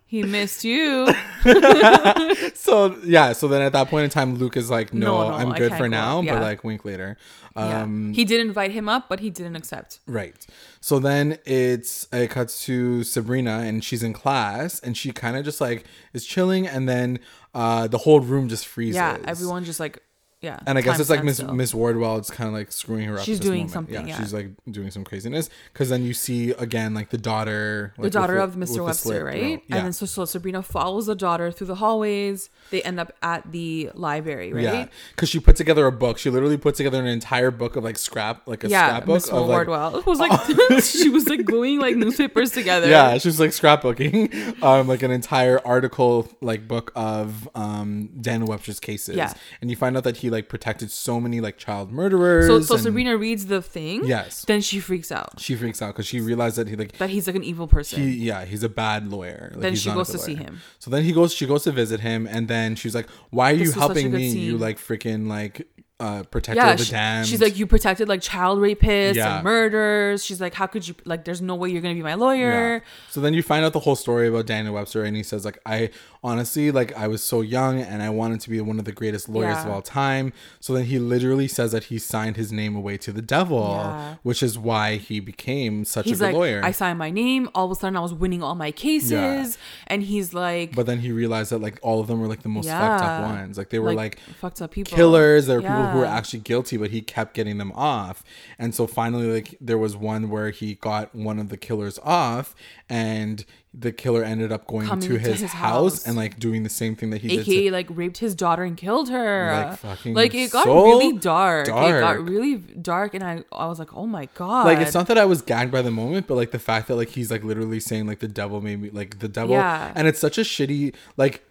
He 0.08 0.22
missed 0.24 0.64
you. 0.64 1.08
so 2.54 2.96
yeah, 3.04 3.34
so 3.34 3.48
then 3.48 3.62
at 3.62 3.74
that 3.74 3.90
point 3.90 4.06
in 4.06 4.10
time, 4.10 4.36
Luke 4.36 4.56
is 4.56 4.70
like, 4.70 4.94
"No, 4.94 5.24
No, 5.24 5.30
no, 5.30 5.36
I'm 5.36 5.52
good 5.54 5.74
for 5.74 5.90
now," 5.90 6.20
up. 6.20 6.26
but 6.26 6.42
like 6.42 6.64
wink 6.64 6.86
later. 6.86 7.18
Yeah. 7.56 7.82
Um, 7.82 8.14
he 8.14 8.24
did 8.24 8.40
invite 8.40 8.72
him 8.72 8.88
up, 8.88 9.10
but 9.10 9.20
he 9.20 9.30
didn't 9.30 9.56
accept. 9.56 10.00
Right. 10.08 10.46
So 10.80 11.00
then 11.00 11.38
it's 11.46 12.08
it 12.14 12.30
cuts 12.30 12.64
to 12.66 13.04
Sabrina 13.04 13.60
and 13.60 13.84
she's 13.84 14.04
in 14.04 14.14
class 14.14 14.80
and 14.80 14.96
she 14.96 15.12
kind 15.12 15.38
of 15.38 15.44
just 15.44 15.60
like 15.60 15.86
is 16.14 16.26
chilling 16.26 16.68
and 16.68 16.88
then 16.88 17.20
uh 17.54 17.88
the 17.88 17.98
whole 17.98 18.20
room 18.20 18.48
just 18.48 18.68
freezes. 18.68 18.96
Yeah, 18.96 19.18
everyone 19.26 19.64
just 19.66 19.80
like, 19.80 20.00
yeah. 20.42 20.60
And 20.68 20.78
I 20.78 20.82
guess 20.82 21.00
it's 21.00 21.10
like 21.10 21.24
Miss 21.24 21.38
still. 21.38 21.54
Miss 21.54 21.74
Wardwell. 21.74 22.18
It's 22.18 22.30
kind 22.30 22.48
of 22.48 22.54
like 22.54 22.72
screwing 22.72 23.08
her 23.08 23.18
up. 23.18 23.26
She's 23.26 23.40
doing 23.40 23.62
moment. 23.62 23.72
something, 23.72 24.08
yeah. 24.08 24.20
she's 24.20 24.34
like 24.34 24.50
doing 24.70 24.92
some 24.92 25.04
craziness 25.04 25.50
because 25.74 25.90
then 25.90 26.04
you 26.04 26.14
see 26.14 26.52
again 26.52 26.94
like 26.94 27.10
the 27.10 27.18
daughter, 27.18 27.94
the 27.98 28.10
daughter 28.10 28.38
of 28.38 28.56
Mr. 28.56 28.84
Webster, 28.84 29.10
slit 29.10 29.24
right? 29.24 29.64
Yeah. 29.68 29.78
And 29.78 29.86
then 29.86 29.94
so, 29.94 30.06
so 30.06 30.26
Sabrina 30.26 30.62
follows 30.62 31.08
the 31.08 31.16
daughter 31.16 31.52
through 31.52 31.68
the 31.68 31.76
hallways. 31.76 32.50
They 32.70 32.84
end 32.84 33.00
up 33.00 33.12
at 33.24 33.52
the 33.52 33.90
library, 33.96 34.54
right? 34.54 34.64
Yeah, 34.64 34.88
because 35.12 35.30
she 35.30 35.40
put 35.40 35.56
together 35.56 35.88
a 35.88 35.92
book. 35.92 36.18
She 36.18 36.30
literally 36.30 36.58
put 36.58 36.76
together 36.76 37.00
an 37.00 37.08
entire 37.08 37.50
book 37.50 37.76
of 37.76 37.84
like 37.84 37.98
scrap, 37.98 38.48
like 38.48 38.64
a 38.64 38.68
Yeah, 38.68 38.88
scrapbook 38.88 39.28
of 39.28 39.48
like 39.48 39.68
Wardwell 39.68 40.04
was 40.06 40.20
like 40.20 40.32
she 40.84 41.10
was 41.10 41.28
like 41.28 41.46
gluing 41.46 41.80
like 41.80 41.96
newspapers 41.96 42.52
together. 42.52 42.88
Yeah, 42.88 43.18
she 43.18 43.30
was 43.30 43.40
like 43.40 43.52
scrapbooking, 43.52 44.62
um, 44.64 44.88
like 44.88 45.02
an 45.02 45.12
entire 45.12 45.66
article, 45.66 46.30
like 46.42 46.68
book 46.68 46.92
of 46.96 47.50
um 47.56 48.10
Dan 48.22 48.46
Webster's 48.46 48.80
cases. 48.80 49.16
Yeah. 49.16 49.34
and 49.62 49.72
you 49.72 49.76
find 49.76 49.98
out 49.98 50.04
that 50.04 50.18
he 50.18 50.25
like 50.30 50.50
protected 50.50 50.92
so 50.92 51.20
many 51.20 51.42
like 51.42 51.58
child 51.58 51.92
murderers. 51.92 52.48
So 52.48 52.62
so 52.62 52.76
and 52.76 52.84
Sabrina 52.84 53.18
reads 53.18 53.48
the 53.48 53.62
thing. 53.62 54.06
Yes. 54.06 54.46
Then 54.46 54.62
she 54.62 54.80
freaks 54.80 55.12
out 55.12 55.40
she 55.40 55.56
freaks 55.56 55.82
out 55.82 55.94
because 55.94 56.08
she 56.08 56.20
realized 56.20 56.58
that 56.58 56.68
he 56.68 56.76
like 56.76 56.98
that 56.98 57.10
he's 57.10 57.28
like 57.28 57.36
an 57.36 57.44
evil 57.44 57.68
person. 57.68 58.02
he 58.02 58.16
yeah 58.16 58.46
he's 58.46 58.64
a 58.64 58.70
bad 58.70 59.08
lawyer. 59.08 59.52
Like, 59.54 59.62
Then 59.62 59.76
she 59.76 59.92
goes 59.92 60.10
to 60.10 60.18
see 60.18 60.36
him. 60.36 60.62
So 60.80 60.90
then 60.92 61.04
he 61.04 61.12
goes. 61.12 61.34
She 61.34 61.46
goes 61.46 61.64
to 61.64 61.72
visit 61.72 62.00
him, 62.00 62.28
and 62.28 62.48
then 62.48 62.76
she's 62.76 62.96
like, 62.96 63.10
"Why 63.30 63.52
are 63.52 63.54
you 63.54 63.66
This 63.66 63.76
a 63.76 63.80
helping 63.80 64.12
me? 64.12 64.28
You 64.30 64.58
like 64.58 64.78
freaking 64.78 65.28
like 65.28 65.68
uh 66.00 66.24
protector 66.24 66.62
yeah, 66.62 66.72
of 66.74 66.78
the 66.78 66.84
she- 66.86 66.92
damned." 66.92 67.28
she's 67.28 67.42
like, 67.42 67.58
you 67.58 67.66
protected 67.66 68.10
like 68.10 68.22
child 68.22 68.60
rapists 68.60 69.16
Yeah. 69.16 69.36
and 69.38 69.44
murders. 69.46 70.26
She's 70.26 70.42
like, 70.42 70.54
how 70.54 70.68
could 70.68 70.88
you 70.88 70.96
like? 71.06 71.24
There's 71.26 71.42
no 71.42 71.56
way 71.56 71.70
you're 71.70 71.82
gonna 71.82 71.94
be 71.96 72.04
my 72.04 72.16
lawyer. 72.16 72.76
Yeah. 72.76 72.80
So 73.10 73.22
then 73.22 73.34
you 73.34 73.42
find 73.42 73.64
out 73.64 73.74
the 73.74 73.80
whole 73.80 73.96
story 73.96 74.28
about 74.28 74.46
Daniel 74.46 74.74
Webster, 74.74 75.04
and 75.04 75.16
he 75.16 75.24
says 75.24 75.46
like, 75.46 75.58
I 75.66 75.90
honestly 76.24 76.72
like 76.72 76.96
I 76.98 77.08
was 77.08 77.24
so 77.24 77.42
young, 77.42 77.80
and 77.80 78.04
I 78.04 78.10
wanted 78.10 78.42
to 78.42 78.50
be 78.50 78.60
one 78.60 78.78
of 78.80 78.86
the 78.86 78.92
greatest 78.92 79.30
lawyers 79.30 79.58
of 79.60 79.70
all 79.70 79.82
time. 79.82 80.34
So 80.60 80.74
then 80.74 80.86
he 80.86 81.00
literally 81.00 81.48
says 81.48 81.72
that 81.72 81.86
he 81.86 81.98
signed 81.98 82.36
his 82.36 82.52
name 82.52 82.76
away 82.76 82.98
to 82.98 83.14
the 83.14 83.22
devil, 83.22 84.18
which 84.24 84.44
is 84.44 84.58
why 84.58 84.98
he 84.98 85.20
became 85.20 85.86
such 85.86 86.06
He's 86.06 86.20
a 86.20 86.26
good 86.26 86.26
like, 86.28 86.36
lawyer. 86.36 86.62
I 86.64 86.72
signed 86.72 87.00
my 87.00 87.10
name. 87.12 87.50
All 87.56 87.66
of 87.66 87.72
a 87.72 87.76
sudden, 87.76 87.96
I 87.96 88.02
was 88.02 88.14
winning 88.14 88.44
all 88.44 88.56
my 88.56 88.72
cases, 88.72 89.58
and 89.88 90.04
he's 90.04 90.34
like, 90.34 90.76
but 90.76 90.86
then 90.88 91.00
he 91.00 91.12
realized 91.14 91.52
that 91.52 91.62
like 91.62 91.80
all 91.82 92.02
of 92.02 92.08
them 92.08 92.20
were 92.20 92.28
like 92.28 92.42
the 92.42 92.50
most 92.50 92.68
fucked 92.68 93.04
up 93.04 93.22
ones. 93.22 93.58
Like 93.58 93.70
they 93.70 93.80
were 93.80 93.94
like, 93.94 94.20
fucked 94.40 94.62
up 94.62 94.72
people, 94.72 94.96
killers. 94.96 95.46
There 95.46 95.58
were 95.58 95.62
people 95.62 95.85
who 95.92 96.00
were 96.00 96.06
actually 96.06 96.40
guilty, 96.40 96.78
but 96.78 96.92
he 96.92 97.02
kept 97.02 97.34
getting 97.34 97.58
them 97.58 97.72
off. 97.74 98.24
And 98.60 98.74
so 98.76 98.88
finally, 98.88 99.28
like 99.28 99.58
there 99.62 99.78
was 99.78 99.96
one 99.96 100.30
where 100.30 100.50
he 100.52 100.76
got 100.76 101.14
one 101.16 101.40
of 101.40 101.50
the 101.50 101.58
killers 101.58 102.00
off, 102.04 102.56
and 102.90 103.46
the 103.78 103.92
killer 103.92 104.24
ended 104.24 104.54
up 104.54 104.66
going 104.68 104.88
Coming 104.88 105.10
to 105.10 105.18
his, 105.18 105.42
his 105.42 105.52
house, 105.52 105.96
house. 105.96 106.08
and 106.08 106.16
like 106.16 106.40
doing 106.40 106.64
the 106.64 106.70
same 106.70 106.96
thing 106.96 107.10
that 107.10 107.22
he 107.22 107.28
did. 107.44 107.46
To, 107.46 107.72
like 107.72 107.88
raped 107.90 108.20
his 108.20 108.34
daughter 108.34 108.64
and 108.64 108.78
killed 108.78 109.10
her. 109.10 109.52
Like, 109.70 109.80
fucking 109.80 110.14
Like 110.14 110.34
it 110.34 110.50
got 110.52 110.64
so 110.64 110.86
really 110.86 111.18
dark. 111.18 111.68
It 111.68 111.72
dark. 111.72 112.00
got 112.02 112.24
really 112.26 112.56
dark, 112.56 113.14
and 113.14 113.24
I 113.24 113.44
I 113.52 113.66
was 113.68 113.78
like, 113.80 113.94
oh 113.94 114.06
my 114.08 114.30
god. 114.36 114.66
like 114.66 114.80
it's 114.80 114.94
not 114.94 115.08
that 115.08 115.18
I 115.18 115.26
was 115.26 115.42
gagged 115.42 115.72
by 115.74 115.82
the 115.82 115.92
moment, 115.92 116.26
but 116.28 116.36
like 116.36 116.52
the 116.52 116.60
fact 116.60 116.88
that 116.88 116.96
like 116.96 117.10
he's 117.10 117.30
like 117.30 117.44
literally 117.44 117.82
saying 117.82 118.08
like 118.08 118.20
the 118.20 118.30
devil 118.30 118.62
made 118.62 118.82
me 118.82 118.90
like 118.92 119.20
the 119.20 119.28
devil, 119.28 119.52
Yeah. 119.56 119.92
and 119.94 120.08
it's 120.08 120.20
such 120.20 120.38
a 120.38 120.42
shitty 120.42 120.96
like 121.18 121.44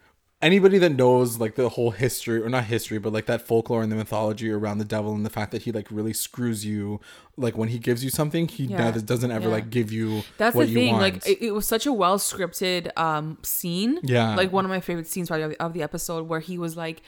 anybody 0.42 0.77
that 0.79 0.90
knows 0.90 1.38
like 1.38 1.55
the 1.55 1.68
whole 1.70 1.90
history 1.90 2.42
or 2.42 2.49
not 2.51 2.64
history 2.64 2.99
but 2.99 3.12
like 3.12 3.25
that 3.27 3.40
folklore 3.40 3.83
and 3.83 3.90
the 3.90 3.97
mythology 3.97 4.51
around 4.51 4.77
the 4.79 4.85
devil 4.85 5.14
and 5.14 5.25
the 5.25 5.31
fact 5.31 5.53
that 5.53 5.62
he 5.62 5.73
like 5.73 5.87
really 5.90 6.12
screws 6.12 6.64
you 6.66 7.01
like 7.37 7.57
when 7.57 7.68
he 7.70 7.79
gives 7.79 8.05
you 8.05 8.11
something 8.11 8.47
he 8.47 8.64
Yeah. 8.64 8.90
does, 8.90 9.03
doesn't 9.03 9.31
ever 9.31 9.47
Yeah. 9.49 9.55
like 9.55 9.70
give 9.70 9.90
you 9.90 10.23
That's 10.37 10.55
what 10.55 10.66
the 10.66 10.73
you 10.73 10.79
thing. 10.79 10.92
want. 10.92 11.03
Like 11.03 11.27
it, 11.27 11.38
it 11.47 11.51
was 11.53 11.66
such 11.66 11.87
a 11.87 11.92
well 11.92 12.18
scripted 12.18 12.90
um 12.99 13.38
scene. 13.42 14.01
Yeah. 14.03 14.35
Like 14.35 14.53
one 14.53 14.64
of 14.64 14.70
my 14.70 14.81
favorite 14.81 15.07
scenes 15.07 15.29
probably 15.29 15.57
of 15.57 15.73
the 15.73 15.83
episode 15.83 16.29
where 16.29 16.40
he 16.40 16.59
was 16.59 16.77
like, 16.77 17.01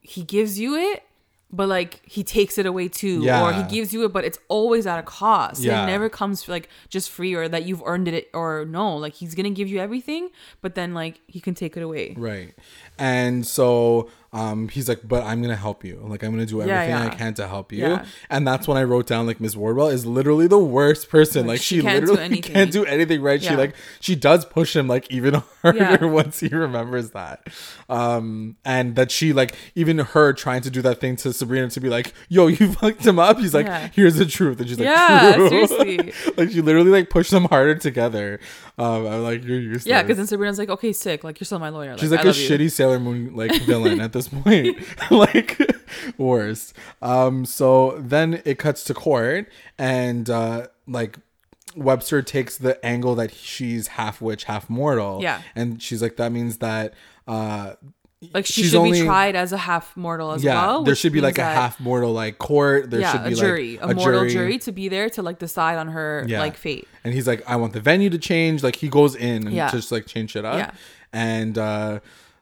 he 0.00 0.22
gives 0.22 0.58
you 0.58 0.74
it, 0.76 1.02
but 1.50 1.68
like 1.68 2.00
he 2.04 2.22
takes 2.22 2.58
it 2.58 2.66
away 2.66 2.88
too, 2.88 3.28
or 3.28 3.52
he 3.52 3.62
gives 3.64 3.92
you 3.92 4.04
it, 4.04 4.12
but 4.12 4.24
it's 4.24 4.38
always 4.48 4.86
at 4.86 4.98
a 4.98 5.02
cost. 5.02 5.62
Yeah. 5.62 5.82
It 5.82 5.86
never 5.86 6.08
comes 6.08 6.46
like 6.48 6.68
just 6.88 7.10
free 7.10 7.34
or 7.34 7.48
that 7.48 7.64
you've 7.64 7.82
earned 7.86 8.08
it 8.08 8.28
or 8.34 8.66
no. 8.66 8.96
Like 8.96 9.14
he's 9.14 9.34
gonna 9.34 9.50
give 9.50 9.68
you 9.68 9.78
everything, 9.78 10.30
but 10.60 10.74
then 10.74 10.92
like 10.94 11.20
he 11.26 11.40
can 11.40 11.54
take 11.54 11.76
it 11.76 11.82
away. 11.82 12.14
Right. 12.16 12.54
And 12.98 13.46
so 13.46 14.10
um 14.32 14.68
he's 14.68 14.88
like, 14.90 15.00
but 15.08 15.24
I'm 15.24 15.40
gonna 15.40 15.56
help 15.56 15.84
you. 15.84 16.00
Like 16.04 16.22
I'm 16.22 16.30
gonna 16.32 16.44
do 16.44 16.58
Yeah, 16.58 16.64
everything 16.80 16.94
I 16.94 17.08
can 17.14 17.34
to 17.34 17.48
help 17.48 17.72
you. 17.72 17.80
Yeah. 17.80 18.04
And 18.28 18.46
that's 18.46 18.68
when 18.68 18.76
I 18.76 18.82
wrote 18.84 19.06
down 19.06 19.26
like 19.26 19.40
Miss 19.40 19.56
Wardwell 19.56 19.88
is 19.88 20.04
literally 20.04 20.46
the 20.46 20.58
worst 20.58 21.08
person. 21.08 21.42
Like, 21.46 21.54
Like, 21.54 21.60
she, 21.62 21.76
she 21.76 21.82
can't 21.82 22.00
literally 22.00 22.22
anything. 22.24 22.52
can't 22.54 22.70
do 22.70 22.84
anything 22.84 23.22
right. 23.22 23.42
She 23.42 23.56
like 23.56 23.74
she 24.00 24.14
does 24.14 24.44
push 24.44 24.76
him 24.76 24.86
like 24.86 25.10
even 25.10 25.34
harder 25.62 25.78
Yeah. 25.78 26.04
once 26.04 26.40
he 26.40 26.48
remembers 26.48 27.10
that. 27.12 27.46
Um 27.88 28.56
and 28.64 28.96
that 28.96 29.10
she 29.10 29.32
like 29.32 29.54
even 29.74 29.98
her 29.98 30.32
trying 30.34 30.60
to 30.62 30.70
do 30.70 30.82
that 30.82 31.00
thing 31.00 31.16
to 31.16 31.32
Sabrina 31.32 31.68
to 31.70 31.80
be 31.80 31.88
like, 31.88 32.12
yo, 32.28 32.48
you 32.48 32.72
fucked 32.74 33.06
him 33.06 33.18
up. 33.18 33.38
He's 33.38 33.54
like, 33.54 33.66
Yeah. 33.66 33.88
here's 33.94 34.16
the 34.16 34.26
truth. 34.26 34.60
And 34.60 34.68
she's 34.68 34.78
like, 34.78 34.88
Yeah, 34.88 35.32
True. 35.36 35.48
seriously. 35.48 36.12
like 36.36 36.50
she 36.50 36.60
literally 36.60 36.90
like 36.90 37.08
pushed 37.08 37.30
them 37.30 37.46
harder 37.46 37.76
together. 37.76 38.40
Um 38.78 39.06
I'm 39.06 39.22
like, 39.22 39.44
you're 39.44 39.58
useless. 39.58 39.86
Yeah, 39.86 40.02
because 40.02 40.16
then 40.16 40.26
Sabrina's 40.26 40.58
like, 40.58 40.68
okay, 40.68 40.92
sick. 40.92 41.24
Like 41.24 41.40
you're 41.40 41.46
still 41.46 41.58
my 41.58 41.68
lawyer. 41.70 41.96
She's 41.98 42.10
like 42.10 42.24
a 42.24 42.28
you. 42.28 42.32
shitty 42.32 42.70
Sailor 42.70 43.00
Moon 43.00 43.34
like 43.34 43.54
villain 43.62 44.00
at 44.00 44.12
this 44.12 44.28
point. 44.28 44.78
like 45.10 45.60
worst. 46.16 46.74
Um 47.02 47.44
so 47.44 47.98
then 47.98 48.40
it 48.44 48.58
cuts 48.58 48.84
to 48.84 48.94
court 48.94 49.48
and 49.78 50.30
uh 50.30 50.68
like 50.86 51.18
Webster 51.76 52.22
takes 52.22 52.56
the 52.56 52.84
angle 52.84 53.14
that 53.16 53.32
she's 53.32 53.88
half 53.88 54.20
witch, 54.20 54.44
half 54.44 54.70
mortal. 54.70 55.20
Yeah. 55.22 55.42
And 55.54 55.82
she's 55.82 56.00
like 56.02 56.16
that 56.16 56.32
means 56.32 56.58
that 56.58 56.94
uh 57.26 57.74
Like 58.34 58.46
she 58.46 58.62
she's 58.62 58.70
should 58.72 58.78
only- 58.80 59.00
be 59.00 59.06
tried 59.06 59.36
as 59.36 59.52
a 59.52 59.56
half 59.56 59.96
mortal 59.96 60.32
as 60.32 60.42
yeah, 60.42 60.54
well. 60.66 60.82
there 60.82 60.96
should 60.96 61.12
be 61.12 61.20
like 61.20 61.38
a 61.38 61.44
half 61.44 61.78
mortal 61.78 62.12
like 62.12 62.38
court. 62.38 62.90
There 62.90 62.98
yeah, 63.00 63.12
should 63.12 63.24
be 63.24 63.32
a 63.32 63.36
jury, 63.36 63.78
like 63.80 63.92
a, 63.92 63.94
mortal 63.94 64.28
jury. 64.28 64.58
to 64.58 64.72
be 64.72 64.88
there 64.88 65.08
to 65.10 65.22
like 65.22 65.38
decide 65.38 65.78
on 65.78 65.88
her 65.88 66.24
Yeah. 66.26 66.40
like 66.40 66.56
fate. 66.56 66.88
And 67.04 67.14
he's 67.14 67.28
like, 67.28 67.42
I 67.48 67.54
want 67.56 67.74
the 67.74 67.80
venue 67.80 68.10
to 68.10 68.18
change. 68.18 68.64
Like 68.64 68.74
he 68.76 68.88
goes 68.88 69.14
in 69.14 69.46
and 69.46 69.52
Yeah. 69.54 69.70
just 69.70 69.92
like 69.92 70.06
change 70.06 70.32
shit 70.32 70.44
up. 70.44 70.58
Yeah. 70.58 70.70
And 71.12 71.56
uh 71.58 72.00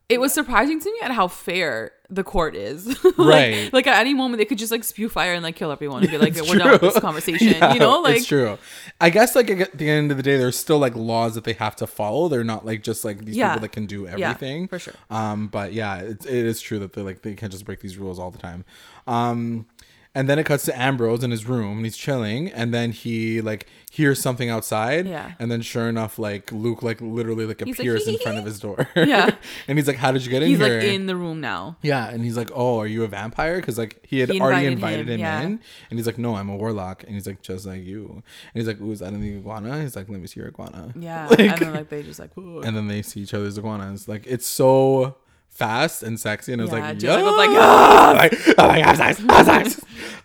It 0.09 0.19
was 0.19 0.33
surprising 0.33 0.81
to 0.81 0.91
me 0.91 0.99
at 1.03 1.11
how 1.11 1.29
fair 1.29 1.93
the 2.09 2.23
court 2.25 2.55
is. 2.57 2.87
like, 3.05 3.19
Right. 3.19 3.73
Like 3.73 3.87
at 3.87 3.99
any 4.01 4.14
moment 4.14 4.38
they 4.38 4.45
could 4.45 4.59
just 4.59 4.71
like 4.73 4.85
spew 4.85 5.09
fire 5.09 5.33
and 5.35 5.42
like 5.42 5.57
kill 5.57 5.71
everyone 5.73 6.03
and 6.03 6.11
be 6.11 6.19
like, 6.19 6.29
It's 6.37 6.49
we're 6.49 6.59
done 6.59 6.73
with 6.73 6.81
this 6.81 6.99
conversation. 7.01 7.49
Yeah, 7.49 7.75
you 7.75 7.81
know, 7.81 8.01
like 8.01 8.19
it's 8.19 8.27
true. 8.27 8.59
I 9.01 9.11
guess 9.11 9.35
like 9.35 9.51
at 9.51 9.77
the 9.77 9.88
end 9.90 10.11
of 10.11 10.16
the 10.16 10.23
day, 10.23 10.37
there's 10.37 10.57
still 10.57 10.79
like 10.79 10.95
laws 10.95 11.35
that 11.35 11.45
they 11.45 11.55
have 11.55 11.77
to 11.77 11.87
follow. 11.87 12.29
They're 12.29 12.45
not 12.45 12.64
like 12.64 12.83
just 12.83 13.05
like 13.05 13.25
these 13.25 13.37
Yeah. 13.37 13.49
people 13.55 13.62
that 13.62 13.73
can 13.73 13.87
do 13.87 14.05
Yeah, 14.05 14.31
everything. 14.31 14.69
for 14.69 14.79
sure. 14.79 14.95
Um, 15.11 15.49
but 15.49 15.73
yeah, 15.73 15.97
it, 15.99 16.25
it 16.27 16.47
is 16.47 16.61
true 16.61 16.79
that 16.81 16.92
they 16.92 17.03
like 17.03 17.23
they 17.23 17.35
can't 17.35 17.53
just 17.53 17.64
break 17.64 17.81
these 17.81 17.97
rules 17.99 18.19
all 18.19 18.31
the 18.31 18.38
time. 18.38 18.64
Um, 19.07 19.66
and 20.16 20.29
then 20.29 20.38
it 20.38 20.44
cuts 20.44 20.64
to 20.64 20.76
Ambrose 20.81 21.22
in 21.22 21.31
his 21.31 21.46
room 21.46 21.76
and 21.76 21.85
he's 21.87 21.96
chilling, 21.96 22.48
and 22.50 22.72
then 22.74 22.90
he 22.92 23.40
like 23.40 23.66
hears 23.92 24.20
something 24.20 24.50
outside. 24.50 25.07
Yeah. 25.07 25.33
And 25.38 25.50
then 25.50 25.62
sure 25.62 25.88
enough, 25.88 26.18
like 26.18 26.50
Luke 26.50 26.83
like 26.83 27.00
literally 27.00 27.46
like 27.46 27.61
He's 27.61 27.79
like, 27.79 27.79
appears 27.79 28.09
in 28.09 28.18
front 28.18 28.38
of 28.38 28.44
his 28.50 28.59
door. 28.59 28.88
Yeah. 28.96 29.35
and 29.68 29.79
he's 29.79 29.87
like, 29.87 29.96
"How 29.96 30.12
did 30.12 30.24
you 30.24 30.31
get 30.31 30.42
in 30.42 30.48
he's 30.48 30.59
here?" 30.59 30.81
He's 30.81 30.88
like 30.88 30.94
in 30.94 31.07
the 31.07 31.16
room 31.16 31.40
now. 31.40 31.76
Yeah, 31.83 32.09
and 32.09 32.24
he's 32.24 32.37
like, 32.37 32.50
"Oh, 32.55 32.79
are 32.81 32.87
you 32.87 33.05
a 33.05 33.09
vampire?" 33.09 33.57
Because 33.57 33.79
like 33.79 34.05
he 34.07 34.18
had 34.20 34.31
He 34.31 34.40
already 34.40 34.66
invited 34.66 35.00
invited 35.00 35.09
him, 35.09 35.14
him, 35.14 35.20
yeah. 35.20 35.40
in, 35.42 35.61
and 35.90 35.98
he's 35.98 36.07
like, 36.07 36.18
"No, 36.18 36.35
I'm 36.37 36.48
a 36.48 36.57
warlock," 36.57 37.05
and 37.05 37.12
he's 37.14 37.26
like, 37.26 37.42
"Just 37.42 37.66
like 37.66 37.85
you," 37.85 38.07
and 38.11 38.22
he's 38.55 38.66
like, 38.66 38.81
"Ooh, 38.81 38.92
is 38.92 39.00
that 39.00 39.12
an 39.12 39.22
iguana?" 39.22 39.81
He's 39.83 39.96
like, 39.96 40.09
"Let 40.09 40.20
me 40.20 40.26
see 40.26 40.40
your 40.40 40.48
iguana." 40.48 40.92
Yeah. 40.98 41.29
Like- 41.31 41.40
and 41.40 41.59
then 41.61 41.74
like 41.74 41.88
they 41.90 42.02
just 42.02 42.18
like 42.20 42.31
and 42.37 42.76
then 42.76 42.88
they 42.88 43.02
see 43.02 43.20
each 43.20 43.35
other's 43.35 43.59
iguanas. 43.59 44.09
Like 44.09 44.26
it's 44.26 44.46
so 44.46 45.16
fast 45.57 46.03
and 46.03 46.19
sexy, 46.21 46.53
and 46.53 46.61
I 46.62 46.64
was 46.64 46.73
Yeah, 47.03 47.14
like, 47.16 47.25
was 47.25 47.37
like, 47.37 47.51
like, 48.47 48.59
oh 48.59 48.69
my 48.69 48.81
god, 48.83 48.97
sex, 48.97 49.23
oh, 49.29 49.45
sex. 49.45 49.81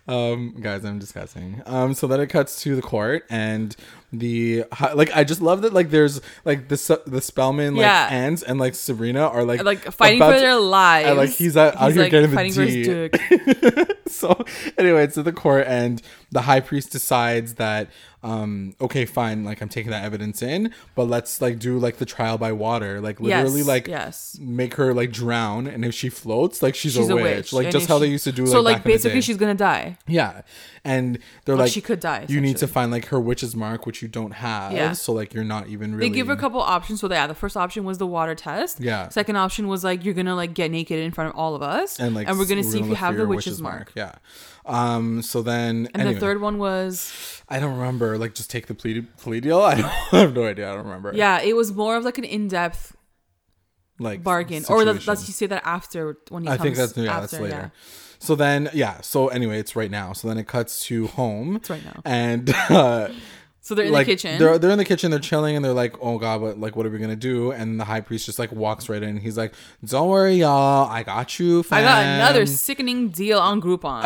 um, 0.08 0.56
guys, 0.60 0.84
I'm 0.84 1.00
discussing. 1.00 1.62
Um, 1.66 1.94
so 1.94 2.08
then 2.08 2.20
it 2.20 2.28
cuts 2.28 2.62
to 2.64 2.76
the 2.76 2.82
court, 2.82 3.26
and 3.30 3.76
the 4.14 4.66
like, 4.94 5.16
I 5.16 5.24
just 5.24 5.42
love 5.42 5.62
that 5.62 5.74
like 5.74 5.90
there's 5.90 6.20
like 6.44 6.68
the 6.68 7.02
the 7.08 7.22
Spellman 7.22 7.76
like 7.76 7.84
Yeah. 7.84 8.08
aunts 8.12 8.44
and 8.44 8.60
like 8.60 8.76
Serena 8.76 9.22
are 9.28 9.44
like 9.46 9.64
like 9.64 9.84
fighting 9.92 10.20
for 10.20 10.34
to- 10.34 10.40
their 10.40 10.56
lives. 10.58 11.08
and, 11.10 11.18
like 11.18 11.30
he's 11.30 11.56
out, 11.56 11.76
out 11.78 11.94
here 11.94 12.02
like, 12.04 12.12
getting 12.12 12.30
the 12.30 12.36
fighting 12.36 12.54
for 12.54 13.86
D. 13.88 13.94
so 14.08 14.44
anyway, 14.78 15.04
it's 15.06 15.18
at 15.18 15.26
the 15.26 15.32
court, 15.32 15.66
and 15.68 16.02
the 16.32 16.42
high 16.42 16.60
priest 16.62 16.92
decides 16.92 17.56
that 17.56 17.90
um 18.24 18.76
okay 18.80 19.04
fine 19.04 19.44
like 19.44 19.62
i'm 19.62 19.68
taking 19.68 19.90
that 19.92 20.04
evidence 20.06 20.44
in 20.44 20.72
but 20.94 21.06
let's 21.06 21.42
like 21.42 21.58
do 21.58 21.80
like 21.80 21.98
the 21.98 22.06
trial 22.06 22.38
by 22.38 22.52
water 22.52 23.02
like 23.02 23.20
literally 23.20 23.60
Yes, 23.60 23.68
like 23.68 23.88
yes. 23.88 24.38
make 24.40 24.76
her 24.76 24.94
like 24.94 25.12
drown 25.12 25.66
and 25.66 25.84
if 25.84 25.94
she 25.96 26.08
floats 26.10 26.62
like 26.62 26.76
she's, 26.76 26.94
She's 26.94 27.10
a 27.10 27.16
witch, 27.16 27.52
like 27.52 27.66
and 27.66 27.72
just 27.72 27.88
how 27.88 27.96
she- 27.98 28.02
they 28.02 28.08
used 28.12 28.24
to 28.26 28.32
do 28.32 28.44
like 28.44 28.52
so 28.52 28.64
back 28.64 28.74
like 28.74 28.84
basically 28.84 29.22
she's 29.22 29.38
gonna 29.38 29.56
die. 29.56 29.98
yeah 30.08 30.42
and 30.86 31.18
they're 31.46 31.56
Well, 31.56 31.66
like 31.66 31.72
she 31.74 31.82
could 31.82 32.00
die, 32.00 32.26
you 32.30 32.40
need 32.42 32.58
to 32.58 32.68
find 32.68 32.92
like 32.92 33.06
her 33.08 33.20
witch's 33.20 33.56
mark 33.56 33.86
which 33.88 34.02
you 34.04 34.08
don't 34.08 34.32
have 34.34 34.72
Yeah. 34.74 34.92
so 34.94 35.14
like 35.14 35.34
you're 35.34 35.44
not 35.44 35.68
even 35.68 35.96
really 35.96 36.10
They 36.10 36.16
give 36.16 36.28
her 36.28 36.34
a 36.34 36.38
couple 36.38 36.60
options. 36.62 37.00
So 37.02 37.10
yeah, 37.12 37.28
the 37.28 37.36
first 37.36 37.58
option 37.58 37.84
was 37.86 37.98
the 38.00 38.08
water 38.08 38.34
test. 38.36 38.80
Yeah. 38.80 39.10
Second 39.10 39.36
option 39.36 39.68
was 39.68 39.84
like 39.84 40.04
you're 40.06 40.14
gonna 40.16 40.36
like 40.36 40.54
get 40.54 40.72
naked 40.72 41.00
in 41.00 41.12
front 41.12 41.30
of 41.32 41.36
all 41.36 41.54
of 41.56 41.62
us, 41.62 42.00
and 42.00 42.16
like 42.16 42.28
and 42.28 42.38
we're 42.40 42.46
gonna 42.46 42.64
see 42.64 42.80
if 42.80 42.88
you 42.88 42.96
have 42.96 43.14
the 43.16 43.20
your 43.22 43.28
witch's 43.28 43.62
mark. 43.62 43.92
yeah 43.96 44.16
um 44.66 45.22
so 45.22 45.42
then 45.42 45.88
And 45.94 46.02
anyway, 46.02 46.14
the 46.14 46.20
third 46.20 46.42
one 46.42 46.58
was 46.58 47.42
i 47.50 47.60
don't 47.60 47.78
remember 47.78 48.18
like 48.18 48.36
just 48.36 48.52
take 48.52 48.68
the 48.68 48.76
plea, 48.76 49.02
plea 49.02 49.40
deal 49.40 49.62
i 49.72 49.76
don't 49.76 49.86
I 50.14 50.20
have 50.20 50.34
no 50.36 50.46
idea 50.46 50.72
i 50.72 50.76
don't 50.76 50.86
remember 50.86 51.12
yeah, 51.14 51.42
it 51.42 51.56
was 51.56 51.74
more 51.74 51.96
of 51.98 52.04
like 52.04 52.18
an 52.18 52.24
in-depth 52.24 52.96
like 54.00 54.24
bargain, 54.24 54.64
or 54.70 54.80
situation. 54.80 55.04
let's 55.08 55.28
you 55.28 55.34
say 55.34 55.46
that 55.48 55.62
after 55.66 56.18
when 56.30 56.44
he 56.44 56.50
I 56.50 56.58
think 56.58 56.76
that's 56.76 56.98
yeah, 56.98 57.12
after, 57.12 57.22
that's 57.22 57.34
later. 57.40 57.72
So 58.20 58.36
then 58.36 58.70
yeah, 58.74 59.02
so 59.02 59.28
anyway, 59.30 59.60
it's 59.60 59.76
right 59.76 59.92
now. 59.92 60.14
So 60.14 60.28
then 60.28 60.38
it 60.38 60.48
cuts 60.48 60.86
to 60.86 61.08
home. 61.08 61.58
It's 61.58 61.70
right 61.70 61.84
now. 61.84 62.02
And 62.04 62.50
uh 62.70 63.10
So 63.64 63.76
they're 63.76 63.86
in 63.86 63.92
like 63.92 64.08
the 64.08 64.14
kitchen. 64.14 64.40
they're 64.40 64.58
they're 64.58 64.72
in 64.72 64.80
the 64.80 64.86
kitchen, 64.86 65.12
they're 65.12 65.20
chilling 65.20 65.56
and 65.56 65.64
they're 65.64 65.72
like, 65.72 65.96
"Oh 66.02 66.18
god, 66.18 66.42
what 66.42 66.60
like 66.60 66.76
what 66.76 66.88
are 66.88 66.90
we 66.90 66.98
going 66.98 67.12
to 67.12 67.16
do?" 67.16 67.52
And 67.52 67.80
the 67.80 67.86
high 67.86 68.02
priest 68.02 68.26
just 68.26 68.40
like 68.40 68.52
walks 68.52 68.90
right 68.90 69.04
in. 69.04 69.18
He's 69.18 69.38
like, 69.38 69.54
"Don't 69.86 70.10
worry, 70.10 70.34
y'all. 70.38 70.90
I 70.90 71.04
got 71.04 71.38
you, 71.40 71.64
I 71.70 71.84
got 71.84 72.04
another 72.04 72.48
sickening 72.48 73.10
deal 73.10 73.38
on 73.38 73.62
Groupon. 73.62 74.02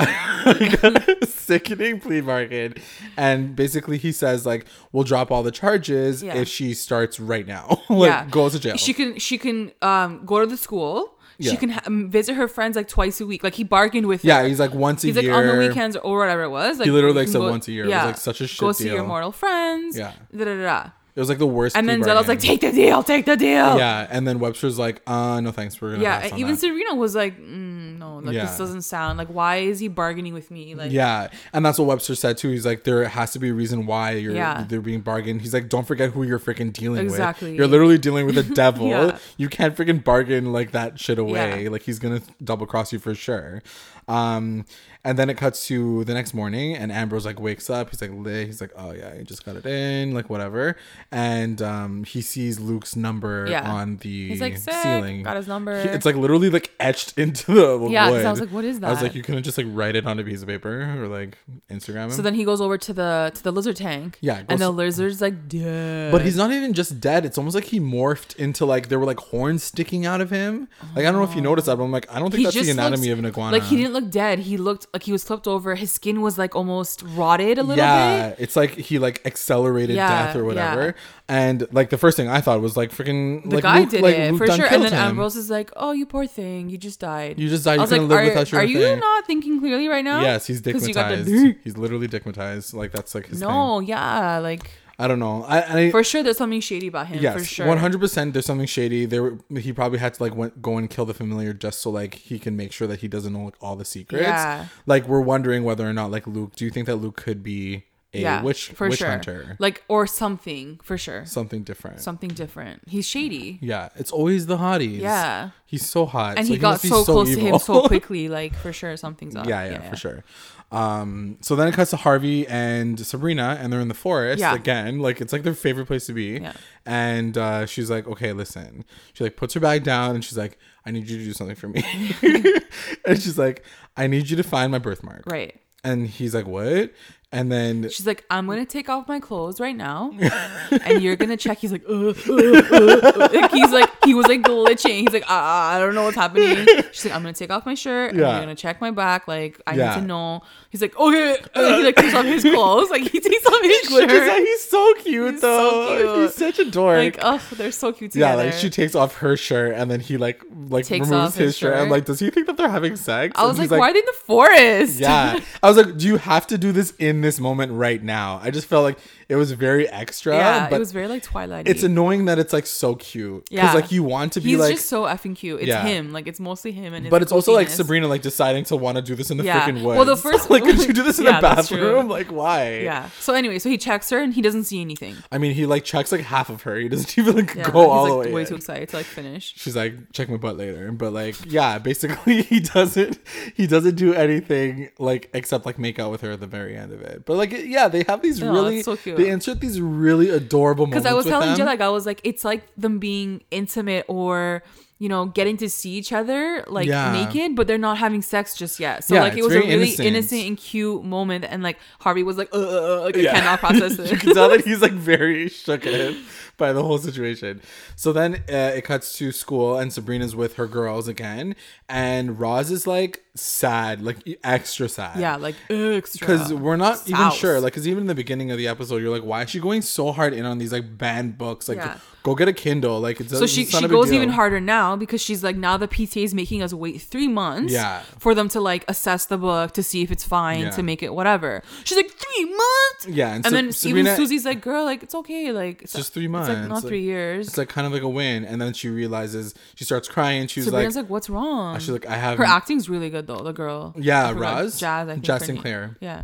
sickening 1.27 2.01
plea 2.01 2.19
bargain." 2.21 2.75
And 3.15 3.55
basically 3.55 3.97
he 3.97 4.11
says 4.11 4.45
like, 4.45 4.65
"We'll 4.91 5.05
drop 5.05 5.31
all 5.31 5.41
the 5.41 5.51
charges 5.51 6.21
Yeah. 6.21 6.35
if 6.35 6.49
she 6.49 6.73
starts 6.73 7.17
right 7.19 7.47
now. 7.47 7.81
like 7.89 8.09
yeah, 8.09 8.27
goes 8.29 8.51
to 8.53 8.59
jail." 8.59 8.75
She 8.75 8.93
can 8.93 9.17
she 9.19 9.37
can 9.37 9.71
um 9.81 10.25
go 10.25 10.41
to 10.41 10.45
the 10.45 10.57
school. 10.57 11.14
Yeah. 11.37 11.51
She 11.51 11.57
can 11.57 11.69
ha- 11.69 11.81
um, 11.85 12.09
visit 12.09 12.35
her 12.35 12.47
friends 12.47 12.75
like 12.75 12.87
twice 12.87 13.19
a 13.19 13.25
week. 13.25 13.43
Like 13.43 13.55
he 13.55 13.63
bargained 13.63 14.07
with 14.07 14.23
yeah, 14.23 14.41
her. 14.41 14.47
he's 14.47 14.59
like 14.59 14.73
once 14.73 15.03
a 15.03 15.07
year. 15.07 15.15
He's 15.15 15.29
like 15.29 15.35
on 15.35 15.47
the 15.47 15.67
weekends 15.67 15.95
or 15.97 16.17
whatever 16.17 16.43
it 16.43 16.49
was. 16.49 16.79
Like 16.79 16.85
He 16.85 16.91
literally, 16.91 17.19
like, 17.19 17.27
said 17.27 17.41
once 17.41 17.67
a 17.67 17.71
year. 17.71 17.85
It 17.85 17.87
was, 17.87 17.95
like, 17.95 18.17
such 18.17 18.41
a 18.41 18.47
shit 18.47 18.59
Go 18.59 18.71
see 18.71 18.89
your 18.89 19.05
mortal 19.05 19.31
friends. 19.31 19.97
Yeah. 19.97 20.13
Da, 20.35 20.45
da, 20.45 20.55
da. 20.61 20.89
It 21.15 21.19
was 21.21 21.29
like 21.29 21.37
the 21.37 21.47
worst. 21.47 21.77
And 21.77 21.87
then 21.87 22.03
Zella's 22.03 22.27
like, 22.27 22.39
take 22.39 22.59
the 22.59 22.73
deal, 22.73 23.01
take 23.01 23.25
the 23.25 23.37
deal. 23.37 23.77
Yeah, 23.77 24.05
and 24.09 24.27
then 24.27 24.39
Webster's 24.39 24.77
like, 24.77 25.01
uh, 25.07 25.39
no 25.39 25.51
thanks, 25.51 25.79
we're 25.79 25.91
gonna. 25.91 26.03
Yeah, 26.03 26.35
even 26.35 26.51
that. 26.55 26.59
Serena 26.59 26.93
was 26.95 27.15
like, 27.15 27.39
mm, 27.39 27.97
no, 27.99 28.17
like 28.17 28.35
Yeah. 28.35 28.45
this 28.47 28.57
doesn't 28.57 28.81
sound 28.81 29.17
like. 29.17 29.29
Why 29.29 29.57
is 29.57 29.79
he 29.79 29.87
bargaining 29.87 30.33
with 30.33 30.51
me? 30.51 30.75
Like, 30.75 30.91
Yeah, 30.91 31.29
and 31.53 31.65
that's 31.65 31.79
what 31.79 31.87
Webster 31.87 32.15
said 32.15 32.37
too. 32.37 32.49
He's 32.49 32.65
like, 32.65 32.83
there 32.83 33.07
has 33.07 33.31
to 33.31 33.39
be 33.39 33.47
a 33.47 33.53
reason 33.53 33.85
why 33.85 34.11
you're 34.11 34.35
Yeah. 34.35 34.65
they're 34.67 34.81
being 34.81 34.99
bargained. 34.99 35.41
He's 35.41 35.53
like, 35.53 35.69
don't 35.69 35.87
forget 35.87 36.11
who 36.11 36.23
you're 36.23 36.37
freaking 36.39 36.73
dealing 36.73 37.05
Exactly. 37.05 37.51
with. 37.51 37.59
You're 37.59 37.67
literally 37.67 37.97
dealing 37.97 38.25
with 38.25 38.35
the 38.35 38.43
devil. 38.53 38.89
Yeah. 38.89 39.17
You 39.37 39.47
can't 39.47 39.73
freaking 39.73 40.03
bargain 40.03 40.51
like 40.51 40.71
that 40.71 40.99
shit 40.99 41.17
away. 41.17 41.69
Like 41.69 41.83
he's 41.83 41.97
gonna 41.99 42.21
double 42.43 42.65
cross 42.65 42.91
you 42.91 42.99
for 42.99 43.15
sure. 43.15 43.61
Um, 44.09 44.65
and 45.05 45.17
then 45.17 45.29
it 45.29 45.37
cuts 45.37 45.65
to 45.67 46.03
the 46.03 46.13
next 46.13 46.33
morning, 46.33 46.75
and 46.75 46.91
Ambrose 46.91 47.25
like 47.25 47.39
wakes 47.39 47.69
up. 47.69 47.91
He's 47.91 48.01
like. 48.01 48.11
He's 48.25 48.59
like, 48.59 48.71
oh 48.75 48.91
yeah, 48.91 49.15
he 49.17 49.23
just 49.23 49.45
got 49.45 49.55
it 49.55 49.65
in, 49.65 50.13
like 50.13 50.29
whatever. 50.29 50.75
And 51.11 51.61
um, 51.61 52.03
he 52.03 52.21
sees 52.21 52.59
Luke's 52.59 52.95
number 52.95 53.45
Yeah. 53.49 53.69
on 53.71 53.97
the 53.97 54.29
He's 54.29 54.41
like, 54.41 54.57
ceiling. 54.57 55.23
got 55.23 55.35
his 55.37 55.47
number. 55.47 55.81
He- 55.81 55.89
It's 55.89 56.05
like 56.05 56.15
literally 56.15 56.49
like 56.49 56.71
etched 56.79 57.17
into 57.17 57.53
the 57.53 57.87
Yeah, 57.89 58.09
wood. 58.09 58.25
I 58.25 58.31
was 58.31 58.39
like, 58.39 58.49
what 58.51 58.65
is 58.65 58.79
that? 58.79 58.87
I 58.87 58.91
was 58.91 59.01
like, 59.01 59.15
you 59.15 59.21
couldn't 59.23 59.43
just 59.43 59.57
like 59.57 59.67
write 59.69 59.95
it 59.95 60.05
on 60.07 60.19
a 60.19 60.23
piece 60.23 60.41
of 60.41 60.47
paper 60.47 60.81
or 60.99 61.07
like 61.07 61.37
Instagram 61.69 62.05
him. 62.05 62.11
So 62.11 62.21
then 62.21 62.33
he 62.33 62.43
goes 62.43 62.59
over 62.61 62.77
to 62.77 62.93
the 62.93 63.31
to 63.35 63.43
the 63.43 63.51
lizard 63.51 63.75
tank. 63.75 64.17
Yeah, 64.21 64.43
and 64.49 64.59
the 64.59 64.69
lizard's 64.71 65.21
like, 65.21 65.47
dead. 65.47 66.11
but 66.11 66.21
he's 66.21 66.35
not 66.37 66.51
even 66.51 66.73
just 66.73 66.99
dead. 66.99 67.25
It's 67.25 67.37
almost 67.37 67.55
like 67.55 67.65
he 67.65 67.79
morphed 67.79 68.35
into 68.37 68.65
like 68.65 68.89
there 68.89 68.99
were 68.99 69.05
like 69.05 69.19
horns 69.19 69.63
sticking 69.63 70.05
out 70.05 70.21
of 70.21 70.29
him. 70.29 70.67
Like 70.95 71.05
I 71.05 71.11
don't 71.11 71.15
know 71.21 71.23
if 71.29 71.35
you 71.35 71.41
noticed 71.41 71.67
that, 71.67 71.77
but 71.77 71.83
I'm 71.83 71.91
like, 71.91 72.11
I 72.11 72.19
don't 72.19 72.29
think 72.31 72.39
He 72.39 72.43
that's 72.45 72.55
the 72.65 72.71
anatomy 72.71 73.07
looks- 73.07 73.13
of 73.13 73.19
an 73.19 73.25
iguana. 73.25 73.57
Like 73.57 73.63
he 73.67 73.77
didn't 73.77 73.93
look 73.93 74.09
dead. 74.09 74.39
He 74.39 74.57
looked 74.57 74.87
like 74.95 75.03
he 75.03 75.11
was 75.11 75.23
flipped 75.25 75.45
over. 75.47 75.75
His 75.75 75.91
skin 75.91 76.21
was 76.21 76.37
like 76.37 76.55
almost 76.55 77.03
rotted 77.03 77.57
a 77.57 77.61
little 77.63 77.75
bit. 77.75 77.81
yeah, 77.81 78.29
bit. 78.29 78.39
it's 78.39 78.55
like 78.55 78.71
he 78.71 78.97
like 78.97 79.21
accelerated 79.25 79.95
Yeah, 79.97 80.07
death 80.27 80.35
or 80.35 80.39
yeah. 80.39 80.45
whatever. 80.45 80.95
And 81.27 81.67
like 81.73 81.89
the 81.89 81.97
first 81.97 82.15
thing 82.15 82.29
I 82.29 82.39
thought 82.39 82.61
was 82.61 82.77
like 82.77 82.91
freaking 82.91 83.43
The 83.49 83.55
like 83.57 83.63
guy 83.63 83.79
Luke, 83.79 83.89
did 83.89 84.01
like, 84.01 84.15
it 84.15 84.31
Luke 84.31 84.37
for 84.37 84.45
done 84.47 84.55
sure. 84.57 84.65
And 84.67 84.69
killed 84.75 84.83
then 84.85 84.93
him. 84.93 84.99
Ambrose 85.09 85.35
is 85.35 85.49
like, 85.49 85.69
"Oh, 85.75 85.91
you 85.91 86.05
poor 86.05 86.25
thing, 86.27 86.69
you 86.69 86.77
just 86.77 86.99
died." 87.01 87.37
You 87.39 87.49
just 87.49 87.65
died. 87.65 87.71
I 87.73 87.75
You 87.75 87.81
was 87.81 87.91
like, 87.91 87.99
couldn't 88.01 88.09
live 88.09 88.19
"Are, 88.19 88.25
without 88.25 88.51
your 88.51 88.61
are 88.61 88.63
you 88.63 88.79
thing." 88.79 88.99
not 88.99 89.25
thinking 89.27 89.59
clearly 89.59 89.87
right 89.89 90.03
now?" 90.05 90.21
Yes, 90.21 90.47
he's 90.47 90.61
'Cause 90.61 90.87
you 90.87 90.93
got 90.93 91.09
the 91.09 91.23
dick. 91.23 91.57
He's 91.63 91.77
literally 91.77 92.07
digmatized. 92.07 92.73
Like 92.73 92.91
that's 92.93 93.13
like 93.15 93.25
his 93.27 93.39
thing. 93.39 93.49
No, 93.49 93.79
yeah, 93.81 94.37
like 94.37 94.69
I 94.97 95.07
don't 95.07 95.19
know. 95.19 95.43
I, 95.43 95.79
I 95.87 95.91
for 95.91 96.03
sure, 96.03 96.23
there's 96.23 96.37
something 96.37 96.61
shady 96.61 96.87
about 96.87 97.07
him. 97.07 97.17
for 97.17 97.23
Yes, 97.23 97.45
sure. 97.47 97.67
one 97.67 97.77
hundred 97.79 97.99
percent. 97.99 98.33
There's 98.33 98.45
something 98.45 98.67
shady. 98.67 99.05
There, 99.05 99.37
he 99.57 99.73
probably 99.73 99.99
had 99.99 100.13
to 100.15 100.23
like 100.23 100.35
went, 100.35 100.61
go 100.61 100.77
and 100.77 100.89
kill 100.89 101.05
the 101.05 101.13
familiar 101.13 101.53
just 101.53 101.79
so 101.81 101.89
like 101.89 102.13
he 102.15 102.39
can 102.39 102.55
make 102.55 102.71
sure 102.71 102.87
that 102.87 102.99
he 103.01 103.07
doesn't 103.07 103.33
know 103.33 103.43
like 103.45 103.55
all 103.61 103.75
the 103.75 103.85
secrets. 103.85 104.23
Yeah. 104.23 104.67
Like 104.85 105.07
we're 105.07 105.21
wondering 105.21 105.63
whether 105.63 105.87
or 105.87 105.93
not 105.93 106.11
like 106.11 106.25
Luke. 106.27 106.55
Do 106.55 106.63
you 106.65 106.71
think 106.71 106.85
that 106.87 106.95
Luke 106.97 107.17
could 107.17 107.43
be 107.43 107.83
a 108.13 108.19
Yeah, 108.21 108.41
witch 108.41 108.69
for 108.69 108.87
witch 108.87 108.99
sure. 108.99 109.09
hunter? 109.09 109.57
Like 109.59 109.83
or 109.89 110.07
something 110.07 110.79
for 110.81 110.97
sure. 110.97 111.25
Something 111.25 111.63
different. 111.63 111.99
Something 111.99 112.29
different. 112.29 112.83
He's 112.87 113.05
shady. 113.05 113.59
yeah, 113.61 113.89
it's 113.97 114.11
always 114.13 114.45
the 114.45 114.57
hotties. 114.57 115.01
Yeah. 115.01 115.49
he's 115.65 115.85
so 115.85 116.05
hot, 116.05 116.37
And 116.37 116.47
so 116.47 116.53
he 116.53 116.59
got 116.59 116.71
must 116.71 116.83
be 116.83 116.89
so, 116.89 117.03
close 117.03 117.33
to 117.35 117.39
him 117.39 117.59
so 117.59 117.81
quickly. 117.87 118.29
Like 118.29 118.55
for 118.55 118.71
sure, 118.71 118.95
something's 118.95 119.35
up. 119.35 119.45
yeah, 119.47 119.69
yeah, 119.69 119.89
for 119.89 119.97
sure. 119.97 120.23
Um, 120.71 121.37
so 121.41 121.55
then 121.55 121.67
it 121.67 121.73
cuts 121.73 121.91
to 121.91 121.97
Harvey 121.97 122.45
and 122.47 122.99
Sabrina, 122.99 123.57
and 123.61 123.71
they're 123.71 123.79
in 123.79 123.87
the 123.87 123.93
forest 123.93 124.39
Yeah. 124.39 124.55
again. 124.55 124.99
Like 124.99 125.21
it's 125.21 125.31
like 125.31 125.43
their 125.43 125.53
favorite 125.53 125.85
place 125.85 126.05
to 126.07 126.13
be. 126.13 126.39
Yeah. 126.41 126.53
And 126.85 127.37
uh, 127.37 127.65
she's 127.65 127.89
like, 127.89 128.07
"Okay, 128.07 128.33
listen." 128.33 128.83
She 129.13 129.23
like 129.23 129.37
puts 129.37 129.53
her 129.53 129.59
bag 129.59 129.83
down, 129.83 130.15
and 130.15 130.23
she's 130.25 130.37
like, 130.37 130.57
"I 130.85 130.91
need 130.91 131.07
you 131.09 131.17
to 131.17 131.23
do 131.23 131.33
something 131.33 131.55
for 131.55 131.67
me." 131.67 131.83
and 133.05 133.21
she's 133.21 133.37
like, 133.37 133.63
"I 133.95 134.07
need 134.07 134.29
you 134.29 134.35
to 134.37 134.43
find 134.43 134.71
my 134.71 134.79
birthmark." 134.79 135.23
Right. 135.27 135.59
And 135.83 136.07
he's 136.07 136.33
like, 136.35 136.47
"What?" 136.47 136.91
And 137.31 137.51
then 137.51 137.89
She's 137.89 138.07
like, 138.07 138.23
I'm 138.29 138.47
gonna 138.47 138.65
take 138.65 138.87
off 138.87 139.07
my 139.09 139.19
clothes 139.19 139.59
right 139.59 139.75
now, 139.75 140.11
and 140.85 141.01
you're 141.01 141.17
gonna 141.17 141.35
check. 141.35 141.57
He's 141.57 141.71
like, 141.71 141.83
uh, 141.89 142.09
uh, 142.09 142.13
uh, 142.31 143.29
like 143.33 143.51
he's 143.51 143.71
like, 143.71 143.89
he 144.05 144.13
was 144.13 144.27
like 144.27 144.41
glitching. 144.41 145.01
He's 145.01 145.11
like, 145.11 145.25
ah, 145.27 145.73
I 145.75 145.79
don't 145.79 145.95
know 145.95 146.03
what's 146.03 146.15
happening. 146.15 146.65
She's 146.93 147.05
like, 147.05 147.13
I'm 147.13 147.23
gonna 147.23 147.33
take 147.33 147.49
off 147.51 147.65
my 147.65 147.73
shirt, 147.73 148.11
and 148.11 148.19
Yeah. 148.19 148.31
you're 148.31 148.39
gonna 148.41 148.55
check 148.55 148.79
my 148.79 148.91
back. 148.91 149.27
Like, 149.27 149.59
I 149.67 149.75
Yeah. 149.75 149.95
need 149.95 150.01
to 150.01 150.07
know. 150.07 150.43
He's 150.69 150.81
like, 150.81 150.97
okay. 150.97 151.37
And 151.55 151.75
he 151.75 151.83
like 151.83 151.95
takes 151.95 152.13
off 152.13 152.25
his 152.25 152.43
clothes. 152.43 152.89
Like 152.89 153.01
he 153.03 153.19
takes 153.19 153.45
off 153.45 153.61
his 153.63 153.91
like, 153.91 154.09
he's 154.09 154.69
so 154.69 154.93
cute 154.95 155.31
He's 155.33 155.41
so 155.41 155.71
though. 155.87 155.97
cute. 155.97 156.21
He's 156.29 156.35
such 156.35 156.59
a 156.59 156.69
dork. 156.71 156.97
Like, 156.99 157.17
oh, 157.21 157.41
they're 157.53 157.71
so 157.71 157.91
cute 157.91 158.11
together. 158.11 158.43
yeah, 158.43 158.49
like 158.51 158.53
she 158.59 158.69
takes 158.69 158.95
off 158.95 159.15
her 159.17 159.35
shirt 159.35 159.73
and 159.75 159.89
then 159.91 159.99
he 159.99 160.17
like 160.17 160.41
like 160.69 160.85
Takes 160.85 161.09
removes 161.09 161.29
off 161.33 161.35
his, 161.35 161.47
his 161.47 161.57
shirt. 161.57 161.75
I'm 161.77 161.89
like, 161.89 162.05
does 162.05 162.19
he 162.19 162.29
think 162.29 162.47
that 162.47 162.55
they're 162.57 162.69
having 162.69 162.95
sex? 162.95 163.33
I 163.35 163.45
was 163.45 163.57
like, 163.57 163.69
he's 163.69 163.77
why 163.79 163.89
are 163.89 163.93
they 163.93 163.99
in 163.99 164.05
the 164.05 164.13
forest? 164.13 164.99
yeah. 164.99 165.39
I 165.63 165.67
was 165.67 165.77
like, 165.77 165.97
do 165.97 166.05
you 166.07 166.17
have 166.17 166.47
to 166.47 166.57
do 166.57 166.71
this 166.71 166.91
in 166.99 167.14
this 167.21 167.39
moment 167.39 167.71
right 167.73 168.01
now? 168.01 168.39
I 168.43 168.51
just 168.51 168.67
felt 168.67 168.83
like 168.83 168.97
it 169.29 169.35
was 169.35 169.51
very 169.51 169.87
extra. 169.89 170.35
yeah. 170.35 170.69
It 170.73 170.77
was 170.79 170.91
very 170.91 171.07
like 171.07 171.23
Twilight. 171.23 171.67
it's 171.67 171.83
annoying 171.83 172.25
that 172.25 172.37
it's 172.39 172.53
like 172.53 172.65
so 172.65 172.95
cute. 172.95 173.47
Yeah, 173.49 173.61
Because 173.61 173.75
like 173.81 173.91
you 173.91 174.03
want 174.03 174.33
to 174.33 174.41
be 174.41 174.51
He's 174.51 174.59
like 174.59 174.75
just 174.75 174.87
so 174.89 175.03
effing 175.03 175.35
cute. 175.35 175.61
It's 175.61 175.67
Yeah. 175.67 175.83
him. 175.85 176.11
Like 176.13 176.27
it's 176.27 176.39
mostly 176.39 176.71
him 176.71 176.93
and. 176.93 177.05
His 177.05 177.09
but 177.11 177.21
it's 177.21 177.31
also 177.31 177.53
like. 177.53 177.69
Sabrina 177.69 178.07
like 178.07 178.21
deciding 178.21 178.63
to 178.65 178.75
want 178.75 178.97
to 178.97 179.01
do 179.01 179.15
this 179.15 179.31
in 179.31 179.37
the 179.37 179.43
Yeah. 179.43 179.61
freaking 179.67 179.81
woods. 179.83 179.97
Well, 179.97 180.05
the 180.05 180.17
first- 180.17 180.49
like 180.49 180.63
could 180.63 180.79
you 180.83 180.93
do 180.93 181.03
this 181.03 181.19
in 181.19 181.25
Yeah, 181.25 181.37
the 181.37 181.41
bathroom? 181.41 182.07
Like 182.07 182.27
why? 182.31 182.79
Yeah. 182.79 183.09
So 183.19 183.33
anyway, 183.33 183.59
so 183.59 183.69
he 183.69 183.77
checks 183.77 184.09
her 184.11 184.19
and 184.21 184.33
he 184.33 184.41
doesn't 184.41 184.65
see 184.65 184.81
anything. 184.81 185.15
I 185.31 185.37
mean, 185.37 185.53
he 185.53 185.65
like 185.65 185.83
checks 185.83 186.11
like 186.11 186.21
half 186.21 186.49
of 186.49 186.61
her. 186.63 186.75
He 186.77 186.87
doesn't 186.89 187.17
even 187.17 187.35
like 187.35 187.55
Yeah, 187.55 187.69
go 187.71 187.89
all 187.89 188.03
like 188.03 188.11
the 188.11 188.17
way. 188.29 188.33
way 188.33 188.41
in. 188.41 188.47
too 188.47 188.55
excited 188.55 188.89
to 188.89 188.97
like 188.97 189.05
finish. 189.05 189.53
She's 189.57 189.75
like, 189.75 190.11
check 190.11 190.29
my 190.29 190.37
butt 190.37 190.57
later. 190.57 190.91
But 190.91 191.13
like, 191.13 191.35
yeah, 191.51 191.77
basically 191.79 192.41
he 192.43 192.59
doesn't 192.59 193.19
he 193.55 193.65
doesn't 193.67 193.95
do 193.95 194.13
anything 194.13 194.89
like 194.99 195.29
except 195.33 195.65
like 195.65 195.79
make 195.79 195.99
out 195.99 196.11
with 196.11 196.21
her 196.21 196.31
at 196.31 196.39
the 196.39 196.47
very 196.47 196.75
end 196.77 196.91
of 196.91 197.01
it. 197.01 197.04
But 197.25 197.37
like 197.37 197.51
yeah, 197.51 197.87
they 197.87 198.03
have 198.07 198.21
these 198.21 198.41
No, 198.41 198.51
really 198.53 198.81
so 198.81 198.95
they 198.95 199.29
insert 199.29 199.59
these 199.59 199.79
really 199.81 200.29
adorable 200.29 200.87
moments. 200.87 201.03
Because 201.03 201.11
I 201.11 201.15
was 201.15 201.25
telling 201.25 201.57
them. 201.57 201.65
Like 201.65 201.81
I 201.81 201.89
was 201.89 202.05
like, 202.05 202.21
it's 202.23 202.43
like 202.43 202.63
them 202.75 202.99
being 202.99 203.43
intimate 203.51 204.05
or 204.07 204.63
you 204.97 205.09
know 205.09 205.25
getting 205.25 205.57
to 205.57 205.69
see 205.69 205.91
each 205.91 206.13
other 206.13 206.63
like 206.67 206.87
Yeah. 206.87 207.11
naked, 207.11 207.55
but 207.55 207.67
they're 207.67 207.77
not 207.77 207.97
having 207.97 208.21
sex 208.21 208.55
just 208.55 208.79
yet. 208.79 209.03
So 209.03 209.15
Yeah, 209.15 209.23
like 209.23 209.37
it 209.37 209.43
was 209.43 209.53
a 209.53 209.59
really 209.59 209.73
innocent. 209.73 210.07
innocent. 210.07 210.45
and 210.47 210.57
cute 210.57 211.03
moment, 211.03 211.43
and 211.47 211.61
like 211.63 211.77
Harvey 211.99 212.23
was 212.23 212.37
like, 212.37 212.49
uh, 212.53 212.57
uh, 212.59 212.97
uh, 212.99 213.01
like 213.03 213.15
Yeah. 213.17 213.31
I 213.31 213.33
cannot 213.39 213.59
process 213.59 213.97
you 213.99 214.05
it. 214.05 214.19
can 214.21 214.33
tell 214.33 214.49
that 214.49 214.63
he's 214.63 214.81
like 214.81 214.93
very 214.93 215.47
shooketh 215.49 216.17
by 216.57 216.71
the 216.71 216.81
whole 216.81 216.97
situation. 216.97 217.61
So 217.97 218.13
then 218.13 218.35
uh, 218.49 218.71
it 218.77 218.83
cuts 218.85 219.17
to 219.17 219.33
school 219.33 219.77
and 219.77 219.91
Sabrina's 219.91 220.33
with 220.35 220.55
her 220.55 220.67
girls 220.67 221.09
again, 221.09 221.55
and 221.89 222.39
Roz 222.39 222.71
is 222.71 222.87
like 222.87 223.21
sad, 223.35 224.01
like 224.01 224.17
extra 224.45 224.87
sad. 224.87 225.19
yeah, 225.19 225.35
like 225.35 225.55
extra. 225.69 226.25
because 226.25 226.53
we're 226.53 226.77
not 226.77 227.03
even 227.09 227.31
sure 227.31 227.59
like 227.59 227.73
because 227.73 227.85
even 227.87 228.01
in 228.03 228.07
the 228.07 228.15
beginning 228.15 228.49
of 228.49 228.57
the 228.57 228.67
episode 228.69 229.01
you're 229.01 229.11
like 229.11 229.23
why 229.25 229.41
is 229.43 229.49
she 229.49 229.59
going 229.59 229.81
so 229.81 230.13
hard 230.13 230.31
in 230.33 230.45
on 230.45 230.57
these 230.57 230.71
like 230.71 230.97
banned 230.97 231.37
books 231.37 231.67
like 231.67 231.77
Yeah. 231.79 231.97
Go 232.25 232.33
get 232.33 232.47
a 232.47 232.53
Kindle. 232.53 232.99
Like 232.99 233.19
it's 233.21 233.29
So 233.37 233.45
she 233.45 233.61
it's 233.61 233.77
she 233.77 233.85
a 233.85 233.87
goes 233.87 234.11
even 234.11 234.29
harder 234.29 234.59
now 234.59 234.95
because 234.95 235.21
she's 235.21 235.43
like 235.43 235.55
now 235.55 235.77
the 235.77 235.87
PTA 235.87 236.23
is 236.23 236.33
making 236.33 236.63
us 236.63 236.73
wait 236.73 236.99
three 236.99 237.27
months 237.27 237.71
Yeah. 237.71 238.01
for 238.17 238.33
them 238.33 238.49
to 238.49 238.59
like 238.59 238.83
assess 238.87 239.25
the 239.27 239.37
book 239.37 239.73
to 239.73 239.83
see 239.83 240.01
if 240.01 240.09
it's 240.09 240.23
fine 240.23 240.61
Yeah. 240.61 240.69
to 240.71 240.81
make 240.81 241.03
it 241.03 241.13
whatever. 241.13 241.61
She's 241.83 241.97
like 241.97 242.09
three 242.09 242.45
months. 242.45 243.07
Yeah, 243.07 243.27
and 243.27 243.35
And, 243.35 243.45
so 243.45 243.51
then 243.51 243.71
Sabrina- 243.71 243.99
even 244.09 244.15
Susie's 244.15 244.43
like, 244.43 244.59
girl, 244.61 244.85
like 244.85 245.03
it's 245.03 245.13
okay, 245.13 245.51
like 245.51 245.83
it's 245.83 245.93
just 245.93 246.13
three 246.15 246.27
months. 246.27 246.49
like 246.49 246.67
not 246.67 246.75
Like, 246.81 246.85
three 246.85 247.03
years. 247.03 247.47
It's 247.47 247.57
like 247.59 247.69
kind 247.69 247.85
of 247.85 247.93
like 247.93 248.01
a 248.01 248.09
win, 248.09 248.43
and 248.43 248.59
then 248.59 248.73
she 248.73 248.89
realizes 248.89 249.53
she 249.75 249.83
starts 249.83 250.07
crying. 250.07 250.47
She's 250.47 250.65
Sabrina's 250.65 250.95
like, 250.95 251.03
like, 251.03 251.11
what's 251.11 251.29
wrong? 251.29 251.77
she's 251.77 251.89
like, 251.89 252.07
I 252.07 252.17
have 252.17 252.39
Her 252.39 252.43
acting's 252.45 252.89
really 252.89 253.11
good 253.11 253.27
though. 253.27 253.43
The 253.43 253.53
girl. 253.53 253.93
Yeah. 253.97 254.31
Roz? 254.35 254.79
Jaz. 254.81 255.09
I 255.11 255.19
think. 255.19 255.41
Sinclair. 255.43 255.95
Yeah. 256.01 256.23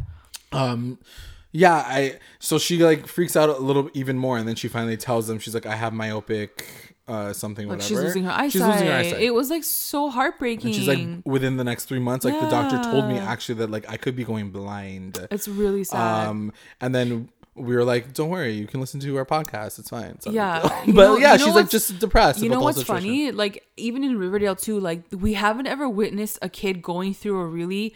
um 0.52 0.98
yeah 1.52 1.76
i 1.88 2.18
so 2.40 2.58
she 2.58 2.78
like 2.84 3.08
freaks 3.08 3.36
out 3.36 3.50
a 3.50 3.58
little 3.58 3.90
even 3.94 4.18
more 4.18 4.38
and 4.38 4.48
then 4.48 4.56
she 4.56 4.68
finally 4.68 4.98
tells 4.98 5.28
them 5.28 5.38
she's 5.40 5.54
like 5.54 5.66
i 5.66 5.76
have 5.76 5.92
myopic 5.94 6.96
uh 7.08 7.34
something 7.34 7.68
Like 7.68 7.78
whatever 7.80 7.88
she's 7.90 7.98
losing 8.00 8.24
her 8.24 8.32
eyesight. 8.32 8.52
she's 8.54 8.62
losing 8.62 8.88
her 8.88 8.94
eyesight 8.94 9.22
It 9.22 9.34
was 9.34 9.50
like 9.50 9.64
so 9.64 10.10
heartbreaking. 10.10 10.68
and 10.68 10.76
she's 10.76 10.88
like 10.88 11.06
within 11.26 11.58
the 11.58 11.64
next 11.64 11.86
three 11.86 12.00
months 12.00 12.24
like 12.26 12.40
the 12.40 12.50
doctor 12.50 12.82
told 12.90 13.08
me 13.08 13.18
actually 13.18 13.56
that 13.56 13.70
like 13.70 13.90
i 13.90 13.98
could 13.98 14.16
be 14.16 14.24
going 14.24 14.52
blind 14.52 15.28
it's 15.32 15.48
really 15.48 15.84
sad. 15.84 16.28
um 16.28 16.54
and 16.80 16.96
then 16.96 17.30
we 17.56 17.76
were 17.76 17.84
like 17.84 18.14
don't 18.14 18.30
worry 18.30 18.54
you 18.54 18.66
can 18.66 18.80
listen 18.80 19.00
to 19.02 19.18
our 19.18 19.26
podcast 19.26 19.78
it's 19.78 19.90
fine 19.90 20.12
it's 20.12 20.26
not 20.26 20.32
a 20.32 20.32
big 20.32 20.36
Yeah. 20.36 20.86
but 20.96 21.08
know- 21.08 21.18
yeah 21.18 21.36
she's 21.36 21.54
like 21.54 21.70
just 21.70 22.00
depressed 22.00 22.40
you 22.40 22.48
know 22.50 22.62
what's 22.62 22.78
situation. 22.80 23.04
funny? 23.04 23.32
Like 23.32 23.68
even 23.76 24.06
in 24.06 24.18
Riverdale 24.18 24.56
too, 24.56 24.80
like 24.80 25.02
we 25.12 25.34
haven't 25.34 25.68
ever 25.68 25.90
witnessed 25.90 26.40
a 26.42 26.48
kid 26.48 26.82
going 26.82 27.14
through 27.14 27.42
a 27.42 27.46
really 27.46 27.94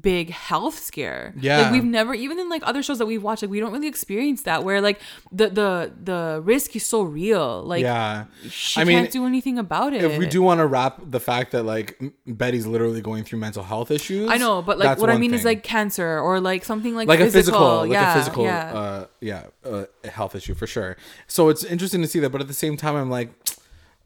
big 0.00 0.30
health 0.30 0.78
scare. 0.78 1.34
Yeah. 1.38 1.62
Like 1.62 1.72
we've 1.72 1.84
never 1.84 2.14
even 2.14 2.38
in 2.38 2.48
like 2.48 2.62
other 2.64 2.82
shows 2.82 2.98
that 2.98 3.06
we've 3.06 3.22
watched, 3.22 3.42
like 3.42 3.50
we 3.50 3.60
don't 3.60 3.72
really 3.72 3.88
experience 3.88 4.42
that 4.42 4.64
where 4.64 4.80
like 4.80 5.00
the 5.30 5.48
the 5.48 5.92
the 6.02 6.40
risk 6.44 6.74
is 6.76 6.84
so 6.84 7.02
real. 7.02 7.62
Like 7.62 7.82
yeah 7.82 8.24
she 8.48 8.80
I 8.80 8.84
mean, 8.84 8.98
can't 8.98 9.12
do 9.12 9.26
anything 9.26 9.58
about 9.58 9.92
it. 9.92 10.02
if 10.02 10.18
we 10.18 10.26
do 10.26 10.42
want 10.42 10.58
to 10.58 10.66
wrap 10.66 11.00
the 11.04 11.20
fact 11.20 11.52
that 11.52 11.62
like 11.64 12.00
Betty's 12.26 12.66
literally 12.66 13.00
going 13.00 13.24
through 13.24 13.38
mental 13.38 13.62
health 13.62 13.90
issues 13.90 14.30
I 14.30 14.36
know, 14.38 14.62
but 14.62 14.78
like 14.78 14.98
what 14.98 15.10
I 15.10 15.18
mean 15.18 15.34
is 15.34 15.44
like 15.44 15.62
cancer 15.62 16.18
or 16.18 16.40
like 16.40 16.64
something 16.64 16.94
like 16.94 17.08
like 17.08 17.18
physical. 17.18 17.38
a 17.38 17.42
physical, 17.42 17.76
like 17.80 17.90
yeah, 17.90 18.12
a 18.12 18.18
physical, 18.18 18.44
yeah. 18.44 18.74
uh, 18.74 19.06
yeah, 19.20 19.46
uh, 19.64 19.84
health 20.10 20.34
issue 20.34 20.54
for 20.54 20.66
sure. 20.66 20.96
So 21.26 21.48
it's 21.48 21.64
interesting 21.64 22.02
to 22.02 22.08
see 22.08 22.20
that, 22.20 22.30
but 22.30 22.40
at 22.40 22.48
the 22.48 22.54
same 22.54 22.76
time, 22.76 22.96
I'm 22.96 23.10
like, 23.10 23.30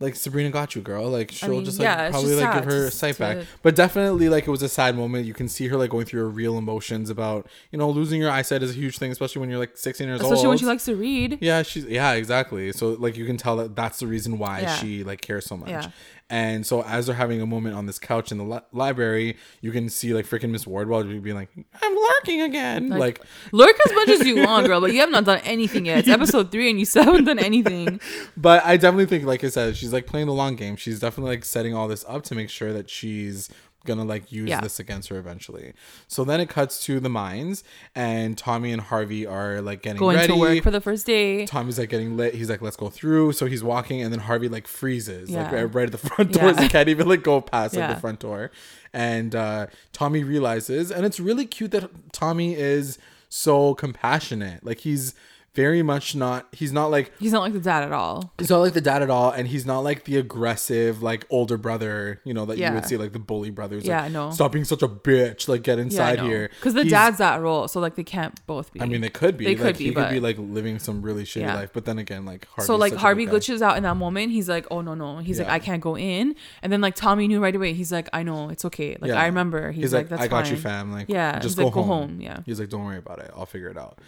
like 0.01 0.15
Sabrina 0.15 0.51
got 0.51 0.75
you, 0.77 0.81
girl. 0.83 1.09
Like 1.11 1.31
she'll 1.33 1.49
mean, 1.51 1.65
just 1.65 1.79
like 1.79 1.87
yeah, 1.87 2.11
probably 2.11 2.31
just 2.31 2.43
like 2.43 2.55
give 2.55 2.65
her 2.65 2.91
sight 2.91 3.19
back. 3.19 3.39
to- 3.39 3.47
But 3.63 3.75
definitely, 3.75 4.29
like 4.29 4.47
it 4.47 4.51
was 4.51 4.63
a 4.63 4.69
sad 4.69 4.97
moment. 4.97 5.27
You 5.27 5.35
can 5.35 5.49
see 5.49 5.67
her 5.69 5.77
like 5.77 5.91
going 5.91 6.05
through 6.07 6.21
her 6.21 6.29
real 6.29 6.57
emotions 6.57 7.11
about 7.11 7.49
you 7.73 7.79
know 7.79 7.91
losing 7.91 8.21
your 8.21 8.31
eyesight 8.31 8.63
is 8.63 8.71
a 8.71 8.75
huge 8.75 8.99
thing, 8.99 9.11
especially 9.11 9.41
when 9.41 9.51
you're 9.51 9.59
like 9.59 9.77
16 9.77 10.07
years 10.07 10.21
old. 10.21 10.33
Especially 10.33 10.49
when 10.49 10.59
she 10.59 10.67
likes 10.67 10.85
to 10.85 10.95
read. 10.95 11.39
Yeah, 11.41 11.63
she's 11.63 11.85
yeah, 11.85 12.13
exactly. 12.13 12.71
So 12.73 12.91
like 12.91 13.17
you 13.17 13.27
can 13.27 13.37
tell 13.37 13.57
that 13.57 13.75
that's 13.75 13.99
the 13.99 14.07
reason 14.07 14.39
why 14.39 14.61
Yeah. 14.61 14.77
she 14.77 15.03
like 15.05 15.21
cares 15.21 15.47
so 15.47 15.57
much. 15.57 15.69
Yeah. 15.71 15.91
And 16.31 16.67
so 16.67 16.83
as 16.85 17.07
they're 17.07 17.15
having 17.15 17.41
a 17.41 17.47
moment 17.47 17.75
on 17.75 17.87
this 17.87 17.99
couch 17.99 18.31
in 18.31 18.37
the 18.37 18.45
li- 18.45 18.61
library, 18.73 19.37
you 19.63 19.73
can 19.73 19.89
see 19.89 20.13
like 20.13 20.27
freaking 20.27 20.51
Miss 20.51 20.67
Wardwell 20.67 21.03
being 21.05 21.35
like, 21.35 21.49
"I'm 21.81 21.95
lurking 21.97 22.43
again," 22.43 22.91
like 22.91 23.23
Lurk 23.51 23.77
as 23.87 23.95
much 23.95 24.09
as 24.11 24.27
you 24.27 24.45
want, 24.45 24.67
girl, 24.69 24.81
but 24.83 24.93
you 24.93 25.01
have 25.01 25.11
not 25.11 25.25
done 25.25 25.41
anything 25.45 25.87
yet. 25.87 26.01
It's 26.01 26.09
episode 26.09 26.53
three 26.53 26.69
and 26.69 26.79
you 26.79 26.85
still 26.85 27.05
haven't 27.05 27.25
done 27.25 27.39
anything. 27.39 28.01
But 28.37 28.65
I 28.65 28.77
definitely 28.77 29.07
think, 29.07 29.25
like 29.25 29.43
I 29.43 29.49
said, 29.49 29.77
she's 29.77 29.93
like 29.93 30.07
playing 30.07 30.27
the 30.27 30.33
long 30.33 30.55
game. 30.55 30.77
She's 30.77 31.01
definitely 31.01 31.33
like 31.33 31.45
setting 31.45 31.75
all 31.75 31.89
this 31.89 32.05
up 32.07 32.23
to 32.25 32.35
make 32.35 32.51
sure 32.51 32.73
that 32.73 32.89
she's 32.89 33.49
gonna 33.89 34.05
like 34.05 34.31
use 34.31 34.49
Yeah. 34.49 34.61
this 34.61 34.79
against 34.79 35.09
her 35.09 35.19
eventually. 35.19 35.73
So 36.07 36.23
then 36.23 36.41
it 36.41 36.49
cuts 36.49 36.81
to 36.85 37.01
the 37.01 37.09
mines, 37.09 37.65
and 37.97 38.39
Tommy 38.39 38.71
and 38.71 38.81
Harvey 38.81 39.27
are 39.27 39.61
like 39.61 39.83
getting 39.83 39.99
Going 39.99 40.17
ready. 40.17 40.33
to 40.33 40.39
work 40.39 40.63
for 40.63 40.71
the 40.71 40.81
first 40.81 41.05
day. 41.07 41.45
Tommy's 41.47 41.79
like 41.81 41.89
getting 41.89 42.17
lit. 42.17 42.35
He's 42.35 42.49
like, 42.49 42.63
"Let's 42.63 42.77
go 42.77 42.89
through." 42.91 43.33
So 43.33 43.47
he's 43.47 43.65
walking, 43.65 44.01
and 44.03 44.13
then 44.13 44.21
Harvey 44.21 44.49
like 44.49 44.69
freezes, 44.69 45.29
like 45.31 45.51
Yeah. 45.51 45.57
right, 45.63 45.75
right 45.75 45.87
at 45.87 45.93
the 45.93 45.99
front 46.09 46.33
doors. 46.33 46.57
Yeah. 46.57 46.63
He 46.63 46.69
can't 46.69 46.89
even 46.89 47.09
like 47.09 47.23
go 47.25 47.41
past 47.41 47.75
like 47.75 47.89
the 47.95 48.01
front 48.01 48.21
door. 48.21 48.53
And 48.93 49.35
uh, 49.35 49.67
Tommy 49.93 50.23
realizes, 50.25 50.91
and 50.91 51.05
it's 51.05 51.19
really 51.21 51.45
cute 51.47 51.73
that 51.73 51.91
Tommy 52.13 52.55
is 52.55 52.99
so 53.29 53.75
compassionate. 53.75 54.65
Like 54.65 54.79
he's 54.79 55.15
very 55.59 55.83
much 55.83 56.15
not. 56.15 56.47
He's 56.53 56.73
not 56.73 56.87
like 56.91 57.11
He's 57.19 57.33
not 57.33 57.41
like 57.41 57.53
the 57.53 57.59
dad 57.61 57.83
at 57.83 57.91
all. 57.93 58.33
he's 58.39 58.49
not 58.51 58.61
like 58.61 58.75
the 58.75 58.81
dad 58.81 59.03
at 59.03 59.11
all, 59.11 59.31
and 59.33 59.49
he's 59.49 59.67
not 59.67 59.81
like 59.81 60.05
the 60.05 60.17
aggressive, 60.17 61.03
like 61.03 61.27
older 61.31 61.57
brother, 61.57 62.21
you 62.25 62.33
know, 62.33 62.45
that 62.47 62.59
you 62.59 62.71
would 62.73 62.87
see 62.87 62.97
like 62.97 63.13
the 63.13 63.19
bully 63.19 63.51
brothers. 63.51 63.85
Yeah, 63.85 64.03
like, 64.03 64.13
know. 64.13 64.31
Stop 64.31 64.53
being 64.53 64.65
such 64.65 64.83
a 64.83 64.89
bitch. 64.89 65.49
Like 65.49 65.63
get 65.63 65.79
inside 65.79 66.21
here. 66.21 66.49
Because 66.61 66.75
the 66.75 66.83
He's- 66.83 66.93
dad's 66.93 67.19
that 67.19 67.41
role, 67.41 67.67
so 67.69 67.81
like 67.81 67.97
they 67.97 68.05
can't 68.05 68.35
both 68.47 68.73
be. 68.73 68.81
I 68.81 68.87
mean, 68.87 69.01
they 69.01 69.09
could 69.11 69.37
be. 69.37 69.45
They 69.47 69.57
like, 69.57 69.63
could 69.75 69.79
be, 69.79 69.85
He 69.87 69.93
could 69.93 70.11
be 70.11 70.21
like 70.21 70.37
living 70.39 70.79
some 70.79 71.03
really 71.03 71.25
shitty 71.25 71.41
Yeah. 71.43 71.57
life, 71.57 71.71
but 71.73 71.85
then 71.85 71.99
again, 71.99 72.25
like 72.25 72.47
Harvey's 72.47 72.67
so 72.67 72.77
like 72.77 72.95
Harvey 72.95 73.27
glitches 73.27 73.61
out 73.61 73.77
in 73.77 73.83
that 73.83 73.97
moment. 73.97 74.31
He's 74.33 74.49
like, 74.49 74.67
"Oh 74.71 74.81
no, 74.81 74.95
no." 74.95 75.19
He's 75.19 75.39
like, 75.41 75.49
"I 75.49 75.59
can't 75.59 75.83
go 75.83 75.97
in." 75.97 76.37
And 76.63 76.73
then 76.73 76.81
like 76.81 76.95
Tommy 76.95 77.27
knew 77.27 77.41
right 77.43 77.55
away. 77.57 77.73
He's 77.73 77.91
like, 77.93 78.09
"I 78.13 78.23
know, 78.23 78.49
it's 78.51 78.65
okay." 78.67 78.97
Like 79.01 79.09
Yeah. 79.11 79.21
I 79.21 79.27
remember. 79.27 79.73
He's, 79.73 79.93
like, 79.93 80.09
"That's 80.09 80.23
I 80.23 80.29
got 80.29 80.51
you, 80.51 80.57
fam. 80.57 80.93
Like, 80.93 81.09
Yeah, 81.09 81.33
just 81.41 81.45
he's 81.45 81.55
go, 81.57 81.65
like, 81.65 81.75
"Go 81.75 81.83
home. 81.83 82.09
home," 82.11 82.21
yeah. 82.21 82.41
He's 82.47 82.61
like, 82.61 82.69
don't 82.69 82.85
worry 82.85 82.99
about 82.99 83.19
it. 83.21 83.31
I'll 83.37 83.47
figure 83.47 83.69
it 83.69 83.77
out. 83.79 83.99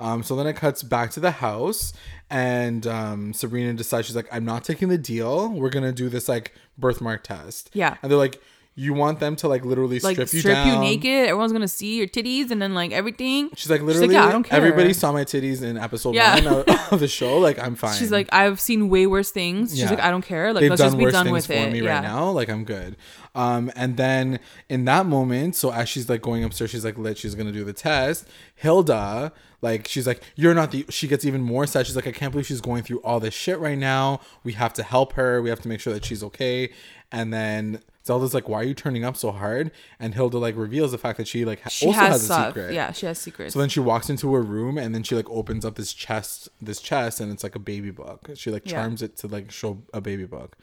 Um, 0.00 0.22
so 0.22 0.34
then 0.34 0.46
it 0.46 0.54
cuts 0.54 0.82
back 0.82 1.10
to 1.12 1.20
the 1.20 1.30
house, 1.30 1.92
and 2.30 2.86
um, 2.86 3.32
Sabrina 3.32 3.74
decides 3.74 4.06
she's 4.06 4.16
like, 4.16 4.28
I'm 4.32 4.44
not 4.44 4.64
taking 4.64 4.88
the 4.88 4.98
deal. 4.98 5.48
We're 5.50 5.70
gonna 5.70 5.92
do 5.92 6.08
this 6.08 6.28
like 6.28 6.54
birthmark 6.78 7.22
test. 7.22 7.70
Yeah. 7.74 7.96
and 8.02 8.10
they're 8.10 8.18
like, 8.18 8.40
you 8.76 8.94
want 8.94 9.20
them 9.20 9.36
to 9.36 9.48
like 9.48 9.62
literally 9.64 9.98
strip 9.98 10.12
you 10.12 10.16
down. 10.16 10.20
Like 10.22 10.28
strip 10.28 10.40
strip, 10.56 10.66
you 10.66 10.72
you, 10.72 10.78
naked. 10.78 11.28
Everyone's 11.28 11.52
gonna 11.52 11.68
see 11.68 11.98
your 11.98 12.06
titties 12.06 12.50
and 12.50 12.62
then 12.62 12.72
like 12.72 12.92
everything. 12.92 13.50
She's 13.56 13.68
like, 13.68 13.80
like, 13.80 13.88
literally, 13.88 14.14
"Yeah, 14.14 14.26
I 14.26 14.32
don't 14.32 14.44
care." 14.44 14.56
everybody 14.56 14.94
saw 14.94 15.12
my 15.12 15.24
titties 15.24 15.62
in 15.62 15.76
episode 15.76 16.14
Yeah. 16.14 16.36
one 16.36 16.64
of, 16.90 17.00
the 17.00 17.08
show. 17.08 17.38
Like, 17.38 17.58
I'm 17.58 17.74
fine. 17.84 17.98
She's 17.98 18.12
like, 18.12 18.28
I've 18.32 18.58
seen 18.60 18.88
way 18.88 19.06
worse 19.06 19.30
things. 19.32 19.72
She's 19.72 19.80
Yeah. 19.82 19.90
like, 19.90 20.00
I 20.00 20.10
don't 20.10 20.24
care. 20.24 20.54
Like 20.54 20.62
they've 20.62 20.70
let's 20.70 20.80
just 20.82 20.96
be 20.96 21.10
done 21.10 21.30
with 21.30 21.46
for 21.46 21.52
it. 21.52 21.72
me 21.72 21.82
yeah. 21.82 21.94
right 21.96 22.02
now. 22.02 22.30
Like 22.30 22.48
I'm 22.48 22.64
good. 22.64 22.96
Um, 23.34 23.70
and 23.76 23.96
then 23.96 24.38
in 24.68 24.84
that 24.86 25.04
moment, 25.04 25.56
so 25.56 25.72
as 25.72 25.88
she's 25.88 26.08
like 26.08 26.22
going 26.22 26.42
upstairs, 26.44 26.70
she's 26.70 26.84
like 26.84 26.96
lit. 26.96 27.18
She's 27.18 27.34
gonna 27.34 27.52
do 27.52 27.64
the 27.64 27.72
test. 27.74 28.26
Hilda, 28.54 29.32
like 29.62 29.86
she's 29.88 30.06
like, 30.06 30.22
you're 30.36 30.54
not 30.54 30.70
the. 30.70 30.86
She 30.88 31.06
gets 31.08 31.24
even 31.24 31.42
more 31.42 31.66
sad. 31.66 31.86
She's 31.86 31.96
like, 31.96 32.06
I 32.06 32.12
can't 32.12 32.32
believe 32.32 32.46
she's 32.46 32.60
going 32.60 32.82
through 32.82 33.00
all 33.02 33.20
this 33.20 33.34
shit 33.34 33.58
right 33.58 33.78
now. 33.78 34.20
We 34.44 34.52
have 34.54 34.72
to 34.74 34.82
help 34.82 35.12
her. 35.14 35.42
We 35.42 35.50
have 35.50 35.60
to 35.60 35.68
make 35.68 35.80
sure 35.80 35.92
that 35.92 36.04
she's 36.04 36.22
okay. 36.24 36.72
And 37.12 37.32
then 37.32 37.82
Zelda's 38.06 38.32
like, 38.34 38.48
why 38.48 38.60
are 38.60 38.64
you 38.64 38.72
turning 38.72 39.04
up 39.04 39.16
so 39.16 39.32
hard? 39.32 39.72
And 39.98 40.14
Hilda 40.14 40.38
like 40.38 40.56
reveals 40.56 40.92
the 40.92 40.98
fact 40.98 41.18
that 41.18 41.26
she 41.28 41.44
like 41.44 41.60
She 41.68 41.86
also 41.86 41.98
has, 41.98 42.08
has, 42.12 42.22
a 42.22 42.26
stuff. 42.26 42.46
secret. 42.54 42.72
Yeah, 42.72 42.92
she 42.92 43.06
has 43.06 43.18
secrets. 43.18 43.52
So 43.52 43.58
then 43.58 43.68
she 43.68 43.80
walks 43.80 44.08
into 44.08 44.32
her 44.34 44.42
room 44.42 44.78
and 44.78 44.94
then 44.94 45.02
she 45.02 45.14
like 45.16 45.28
opens 45.28 45.64
up 45.64 45.74
this 45.74 45.92
chest, 45.92 46.48
this 46.62 46.80
chest, 46.80 47.20
and 47.20 47.32
it's 47.32 47.42
like 47.42 47.56
a 47.56 47.60
baby 47.60 47.90
book. 47.90 48.30
She 48.36 48.50
like 48.50 48.64
Yeah. 48.64 48.72
charms 48.80 49.02
it 49.02 49.16
to 49.18 49.26
like 49.26 49.50
show 49.50 49.82
a 49.92 50.00
baby 50.00 50.24
book. 50.24 50.56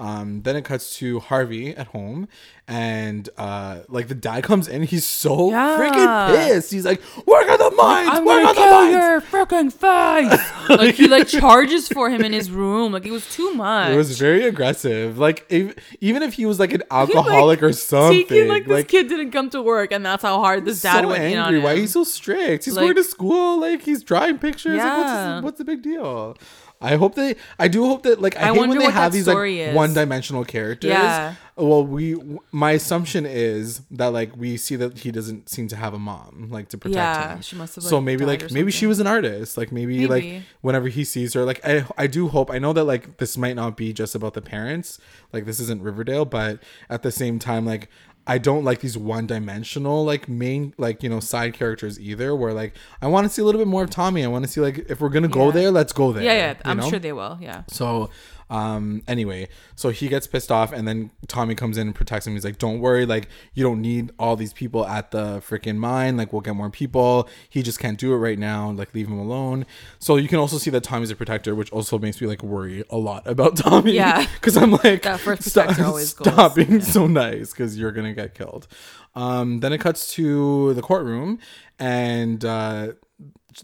Um, 0.00 0.40
then 0.42 0.56
it 0.56 0.64
cuts 0.64 0.96
to 0.96 1.20
Harvey 1.20 1.76
at 1.76 1.88
home, 1.88 2.26
and 2.66 3.28
uh, 3.36 3.80
like 3.88 4.08
the 4.08 4.14
dad 4.14 4.44
comes 4.44 4.66
in, 4.66 4.82
he's 4.84 5.04
so 5.04 5.50
Yeah. 5.50 5.76
freaking 5.78 6.34
pissed. 6.34 6.72
He's 6.72 6.86
like, 6.86 7.02
"Work 7.26 7.48
on 7.50 7.58
the 7.58 7.70
mines, 7.76 8.08
I'm 8.10 8.24
work 8.24 8.42
gonna 8.42 8.48
the 8.48 8.54
kill 8.54 8.70
mines." 8.70 8.92
your 8.94 9.20
freaking 9.20 9.70
face. 9.70 10.40
like 10.70 10.94
he 10.94 11.06
like 11.06 11.28
charges 11.28 11.86
for 11.88 12.08
him 12.08 12.22
in 12.22 12.32
his 12.32 12.50
room. 12.50 12.92
Like 12.92 13.04
it 13.04 13.10
was 13.10 13.28
too 13.34 13.52
much. 13.52 13.90
It 13.92 13.96
was 13.96 14.18
very 14.18 14.46
aggressive. 14.46 15.18
Like 15.18 15.44
if, 15.50 15.74
even 16.00 16.22
if 16.22 16.32
he 16.32 16.46
was 16.46 16.58
like 16.58 16.72
an 16.72 16.82
alcoholic 16.90 17.62
or 17.62 17.72
something, 17.74 18.26
Thinking 18.26 18.48
like 18.48 18.64
this 18.64 18.72
like 18.72 18.88
kid 18.88 19.08
didn't 19.08 19.32
come 19.32 19.50
to 19.50 19.60
work, 19.60 19.92
and 19.92 20.04
that's 20.06 20.22
how 20.22 20.38
hard 20.40 20.64
this 20.64 20.80
dad 20.80 21.02
so 21.02 21.08
went 21.08 21.24
in 21.24 21.36
on 21.38 21.46
angry. 21.46 21.58
him. 21.58 21.64
Why 21.64 21.76
he's 21.76 21.92
so 21.92 22.04
strict? 22.04 22.64
He's 22.64 22.74
Like- 22.74 22.84
going 22.84 22.94
to 22.96 23.04
school. 23.04 23.60
Like 23.60 23.82
he's 23.82 24.02
drawing 24.02 24.38
pictures. 24.38 24.78
Like, 24.78 24.96
what's, 24.96 25.10
Yeah. 25.10 25.34
his, 25.36 25.44
what's 25.44 25.58
the 25.58 25.64
big 25.64 25.82
deal? 25.82 26.36
I 26.82 26.96
hope 26.96 27.14
they. 27.14 27.36
I 27.58 27.68
do 27.68 27.84
hope 27.84 28.04
that. 28.04 28.22
Like 28.22 28.36
I, 28.38 28.50
I 28.50 28.54
hate 28.54 28.58
when 28.68 28.78
they 28.78 28.90
have 28.90 29.12
these 29.12 29.26
like 29.26 29.36
is. 29.50 29.74
one-dimensional 29.74 30.44
characters. 30.46 30.90
Yeah. 30.90 31.34
Well, 31.56 31.84
we. 31.84 32.16
My 32.52 32.70
assumption 32.72 33.26
is 33.26 33.82
that 33.90 34.08
like 34.14 34.34
we 34.34 34.56
see 34.56 34.76
that 34.76 34.96
he 34.98 35.10
doesn't 35.10 35.50
seem 35.50 35.68
to 35.68 35.76
have 35.76 35.92
a 35.92 35.98
mom 35.98 36.48
like 36.50 36.70
to 36.70 36.78
protect 36.78 36.96
Yeah, 36.96 37.34
him. 37.34 37.42
she 37.42 37.56
must 37.56 37.74
have, 37.74 37.84
So 37.84 37.96
like, 37.96 38.04
maybe 38.06 38.24
died 38.24 38.42
like 38.42 38.50
maybe 38.52 38.70
she 38.70 38.86
was 38.86 38.98
an 38.98 39.06
artist. 39.06 39.58
Like 39.58 39.72
maybe, 39.72 40.06
like 40.06 40.42
whenever 40.62 40.88
he 40.88 41.04
sees 41.04 41.34
her, 41.34 41.44
like 41.44 41.60
I 41.66 41.84
I 41.98 42.06
do 42.06 42.28
hope. 42.28 42.50
I 42.50 42.58
know 42.58 42.72
that 42.72 42.84
like 42.84 43.18
this 43.18 43.36
might 43.36 43.56
not 43.56 43.76
be 43.76 43.92
just 43.92 44.14
about 44.14 44.32
the 44.32 44.40
parents. 44.42 44.98
Like 45.34 45.44
this 45.44 45.60
isn't 45.60 45.82
Riverdale, 45.82 46.24
but 46.24 46.62
at 46.88 47.02
the 47.02 47.12
same 47.12 47.38
time, 47.38 47.66
like 47.66 47.90
I 48.26 48.38
don't 48.38 48.64
like 48.64 48.80
these 48.80 48.96
one 48.96 49.26
dimensional 49.26 50.04
like 50.04 50.28
main 50.28 50.74
like 50.78 51.02
you 51.02 51.08
know 51.08 51.20
side 51.20 51.54
characters 51.54 51.98
either. 51.98 52.34
Where 52.36 52.52
like 52.52 52.74
I 53.02 53.06
want 53.08 53.26
to 53.26 53.28
see 53.32 53.42
a 53.42 53.44
little 53.44 53.60
bit 53.60 53.66
more 53.68 53.82
of 53.82 53.90
Tommy. 53.90 54.24
I 54.24 54.28
want 54.28 54.44
to 54.44 54.50
see 54.50 54.60
like 54.60 54.86
if 54.88 55.00
we're 55.00 55.08
gonna 55.08 55.28
go 55.28 55.46
Yeah. 55.46 55.52
there, 55.52 55.70
let's 55.70 55.92
go 55.92 56.12
there. 56.12 56.22
yeah, 56.22 56.34
yeah. 56.34 56.54
I'm 56.64 56.76
know? 56.76 56.88
sure 56.90 56.98
they 56.98 57.12
will. 57.12 57.38
Yeah. 57.40 57.62
So, 57.68 58.10
um, 58.50 59.02
anyway, 59.06 59.48
so 59.76 59.90
he 59.90 60.08
gets 60.08 60.26
pissed 60.26 60.50
off, 60.50 60.72
and 60.72 60.86
then 60.86 61.12
Tommy 61.28 61.54
comes 61.54 61.78
in 61.78 61.86
and 61.86 61.94
protects 61.94 62.26
him. 62.26 62.34
He's 62.34 62.44
like, 62.44 62.58
"Don't 62.58 62.80
worry, 62.80 63.06
like 63.06 63.28
you 63.54 63.62
don't 63.62 63.80
need 63.80 64.10
all 64.18 64.34
these 64.34 64.52
people 64.52 64.84
at 64.86 65.12
the 65.12 65.40
freaking 65.40 65.76
mine. 65.76 66.16
Like 66.16 66.32
we'll 66.32 66.42
get 66.42 66.56
more 66.56 66.68
people. 66.68 67.28
He 67.48 67.62
just 67.62 67.78
can't 67.78 67.96
do 67.96 68.12
it 68.12 68.16
right 68.16 68.38
now. 68.38 68.72
Like 68.72 68.92
leave 68.92 69.06
him 69.06 69.18
alone." 69.18 69.66
So 70.00 70.16
you 70.16 70.26
can 70.26 70.38
also 70.38 70.58
see 70.58 70.70
that 70.70 70.82
Tommy's 70.82 71.12
a 71.12 71.16
protector, 71.16 71.54
which 71.54 71.70
also 71.70 71.98
makes 71.98 72.20
me 72.20 72.26
like 72.26 72.42
worry 72.42 72.84
a 72.90 72.96
lot 72.96 73.26
about 73.26 73.56
Tommy. 73.56 73.92
Yeah. 73.92 74.26
because 74.34 74.56
I'm 74.56 74.72
like, 74.72 75.04
first 75.20 75.44
stop, 75.44 75.78
always 75.78 76.10
stop 76.18 76.56
being 76.56 76.80
so 76.80 77.06
nice 77.06 77.52
because 77.52 77.78
you're 77.78 77.92
gonna 77.92 78.14
get 78.14 78.34
killed. 78.34 78.66
Um, 79.14 79.60
then 79.60 79.72
it 79.72 79.78
cuts 79.78 80.12
to 80.14 80.74
the 80.74 80.82
courtroom, 80.82 81.38
and 81.78 82.44
uh, 82.44 82.92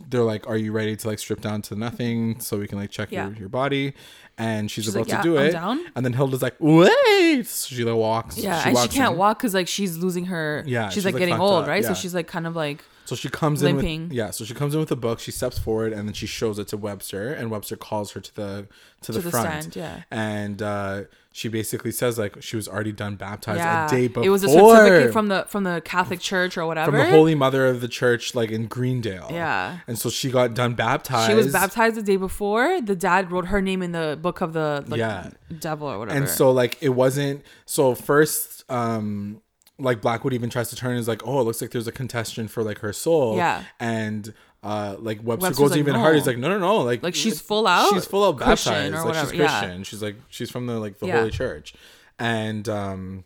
they're 0.08 0.22
like, 0.22 0.48
"Are 0.48 0.56
you 0.56 0.72
ready 0.72 0.96
to 0.96 1.08
like 1.08 1.18
strip 1.18 1.40
down 1.40 1.62
to 1.62 1.76
nothing 1.76 2.40
so 2.40 2.58
we 2.58 2.66
can 2.66 2.78
like 2.78 2.90
check 2.90 3.10
Yeah. 3.12 3.28
your, 3.28 3.36
your 3.36 3.48
body?" 3.48 3.94
And 4.38 4.70
she's, 4.70 4.84
She's 4.84 4.94
about 4.94 5.08
like, 5.08 5.12
"Yeah, 5.12 5.22
to 5.22 5.28
do 5.28 5.38
I'm 5.38 5.46
it, 5.46 5.52
down." 5.52 5.84
and 5.96 6.04
then 6.04 6.12
Hilda's 6.12 6.42
like, 6.42 6.56
"Wait!" 6.58 7.46
So 7.46 7.74
she 7.74 7.84
like 7.84 7.96
walks. 7.96 8.36
Yeah, 8.36 8.62
and 8.68 8.76
she 8.78 8.88
can't 8.88 9.12
in. 9.12 9.18
walk 9.18 9.38
because 9.38 9.54
like 9.54 9.68
she's 9.68 9.96
losing 9.96 10.26
her. 10.26 10.62
Yeah, 10.66 10.88
she's, 10.88 10.94
she's, 10.96 11.04
like, 11.04 11.14
like, 11.14 11.20
getting 11.20 11.40
old, 11.40 11.62
up, 11.62 11.68
right? 11.68 11.82
yeah. 11.82 11.88
So 11.88 11.94
she's 11.94 12.14
like 12.14 12.26
kind 12.26 12.46
of 12.46 12.54
like 12.56 12.84
So 13.06 13.14
she 13.16 13.28
comes 13.28 13.62
in 13.62 13.76
Limping. 13.76 14.08
with 14.08 14.12
yeah. 14.12 14.30
So 14.30 14.44
she 14.44 14.54
comes 14.54 14.74
in 14.74 14.80
with 14.80 14.90
a 14.90 14.96
book. 14.96 15.20
She 15.20 15.30
steps 15.30 15.58
forward 15.58 15.92
and 15.92 16.08
then 16.08 16.14
she 16.14 16.26
shows 16.26 16.58
it 16.58 16.68
to 16.68 16.76
Webster, 16.76 17.32
and 17.32 17.50
Webster 17.50 17.76
calls 17.76 18.12
her 18.12 18.20
to 18.20 18.34
the 18.34 18.68
to 19.02 19.12
the 19.12 19.20
the 19.20 19.30
front. 19.30 19.72
stand, 19.72 19.76
yeah. 19.76 20.02
And 20.10 20.60
uh, 20.60 21.02
she 21.32 21.48
basically 21.48 21.92
says 21.92 22.18
like 22.18 22.42
she 22.42 22.56
was 22.56 22.66
already 22.66 22.92
done 22.92 23.16
baptized 23.16 23.58
yeah. 23.58 23.86
a 23.86 23.88
day 23.90 24.08
before. 24.08 24.24
It 24.24 24.30
was 24.30 24.42
a 24.42 24.48
certificate 24.48 25.12
from 25.12 25.28
the 25.28 25.44
from 25.48 25.64
the 25.64 25.82
Catholic 25.84 26.18
Church 26.20 26.56
or 26.56 26.66
whatever. 26.66 26.90
from 26.92 27.00
the 27.00 27.10
Holy 27.10 27.34
Mother 27.34 27.66
of 27.66 27.80
the 27.80 27.88
Church, 27.88 28.34
like 28.34 28.50
in 28.50 28.66
Greendale. 28.66 29.28
Yeah. 29.30 29.78
And 29.86 29.98
so 29.98 30.10
she 30.10 30.30
got 30.30 30.54
done 30.54 30.74
baptized. 30.74 31.30
She 31.30 31.36
was 31.36 31.52
baptized 31.52 31.96
the 31.96 32.02
day 32.02 32.16
before. 32.16 32.80
The 32.80 32.96
dad 32.96 33.30
wrote 33.30 33.46
her 33.46 33.60
name 33.62 33.82
in 33.82 33.92
the 33.92 34.18
book 34.20 34.40
of 34.40 34.52
the 34.52 34.84
like, 34.88 34.98
Yeah. 34.98 35.30
devil 35.60 35.86
or 35.88 35.98
whatever. 35.98 36.18
and 36.18 36.28
so 36.28 36.50
like 36.50 36.78
it 36.80 36.90
wasn't 36.90 37.44
so 37.66 37.94
first 37.94 38.64
um 38.70 39.42
like 39.78 40.00
blackwood 40.00 40.32
even 40.32 40.48
tries 40.50 40.70
to 40.70 40.76
turn 40.76 40.96
is 40.96 41.06
like 41.08 41.20
oh 41.26 41.40
it 41.40 41.44
looks 41.44 41.60
like 41.60 41.70
there's 41.70 41.86
a 41.86 41.92
contestant 41.92 42.50
for 42.50 42.62
like 42.62 42.78
her 42.78 42.92
soul 42.92 43.36
Yeah. 43.36 43.62
and 43.78 44.32
uh 44.62 44.96
like 44.98 45.18
webster 45.22 45.46
Webster's 45.48 45.58
goes 45.58 45.70
like, 45.72 45.78
even 45.80 45.92
no. 45.92 46.00
harder 46.00 46.16
he's 46.16 46.26
like 46.26 46.38
no 46.38 46.48
no 46.48 46.58
no 46.58 46.78
like 46.78 47.02
Like, 47.02 47.14
she's 47.14 47.40
full 47.40 47.66
out 47.66 47.92
she's 47.92 48.06
full 48.06 48.24
out 48.24 48.38
Christian 48.38 48.72
baptized 48.72 48.94
like 48.94 49.04
whatever, 49.04 49.30
she's 49.30 49.38
yeah. 49.38 49.58
christian 49.60 49.82
she's 49.84 50.02
like 50.02 50.16
she's 50.28 50.50
from 50.50 50.66
the 50.66 50.80
like 50.80 50.98
the 50.98 51.06
Yeah. 51.08 51.18
holy 51.18 51.30
church 51.30 51.74
and 52.18 52.66
um 52.68 53.24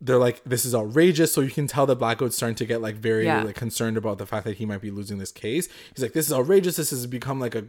they're 0.00 0.18
like 0.18 0.42
this 0.44 0.66
is 0.66 0.74
outrageous 0.74 1.32
so 1.32 1.40
you 1.40 1.50
can 1.50 1.66
tell 1.66 1.86
that 1.86 1.96
blackwood's 1.96 2.36
starting 2.36 2.56
to 2.56 2.66
get 2.66 2.82
like 2.82 2.96
very 2.96 3.24
Yeah. 3.24 3.42
like 3.42 3.54
concerned 3.54 3.96
about 3.96 4.18
the 4.18 4.26
fact 4.26 4.44
that 4.44 4.58
he 4.58 4.66
might 4.66 4.82
be 4.82 4.90
losing 4.90 5.16
this 5.18 5.32
case 5.32 5.68
he's 5.94 6.02
like 6.02 6.12
this 6.12 6.26
is 6.26 6.32
outrageous 6.32 6.76
this 6.76 6.90
has 6.90 7.06
become 7.06 7.40
like 7.40 7.54
a 7.54 7.64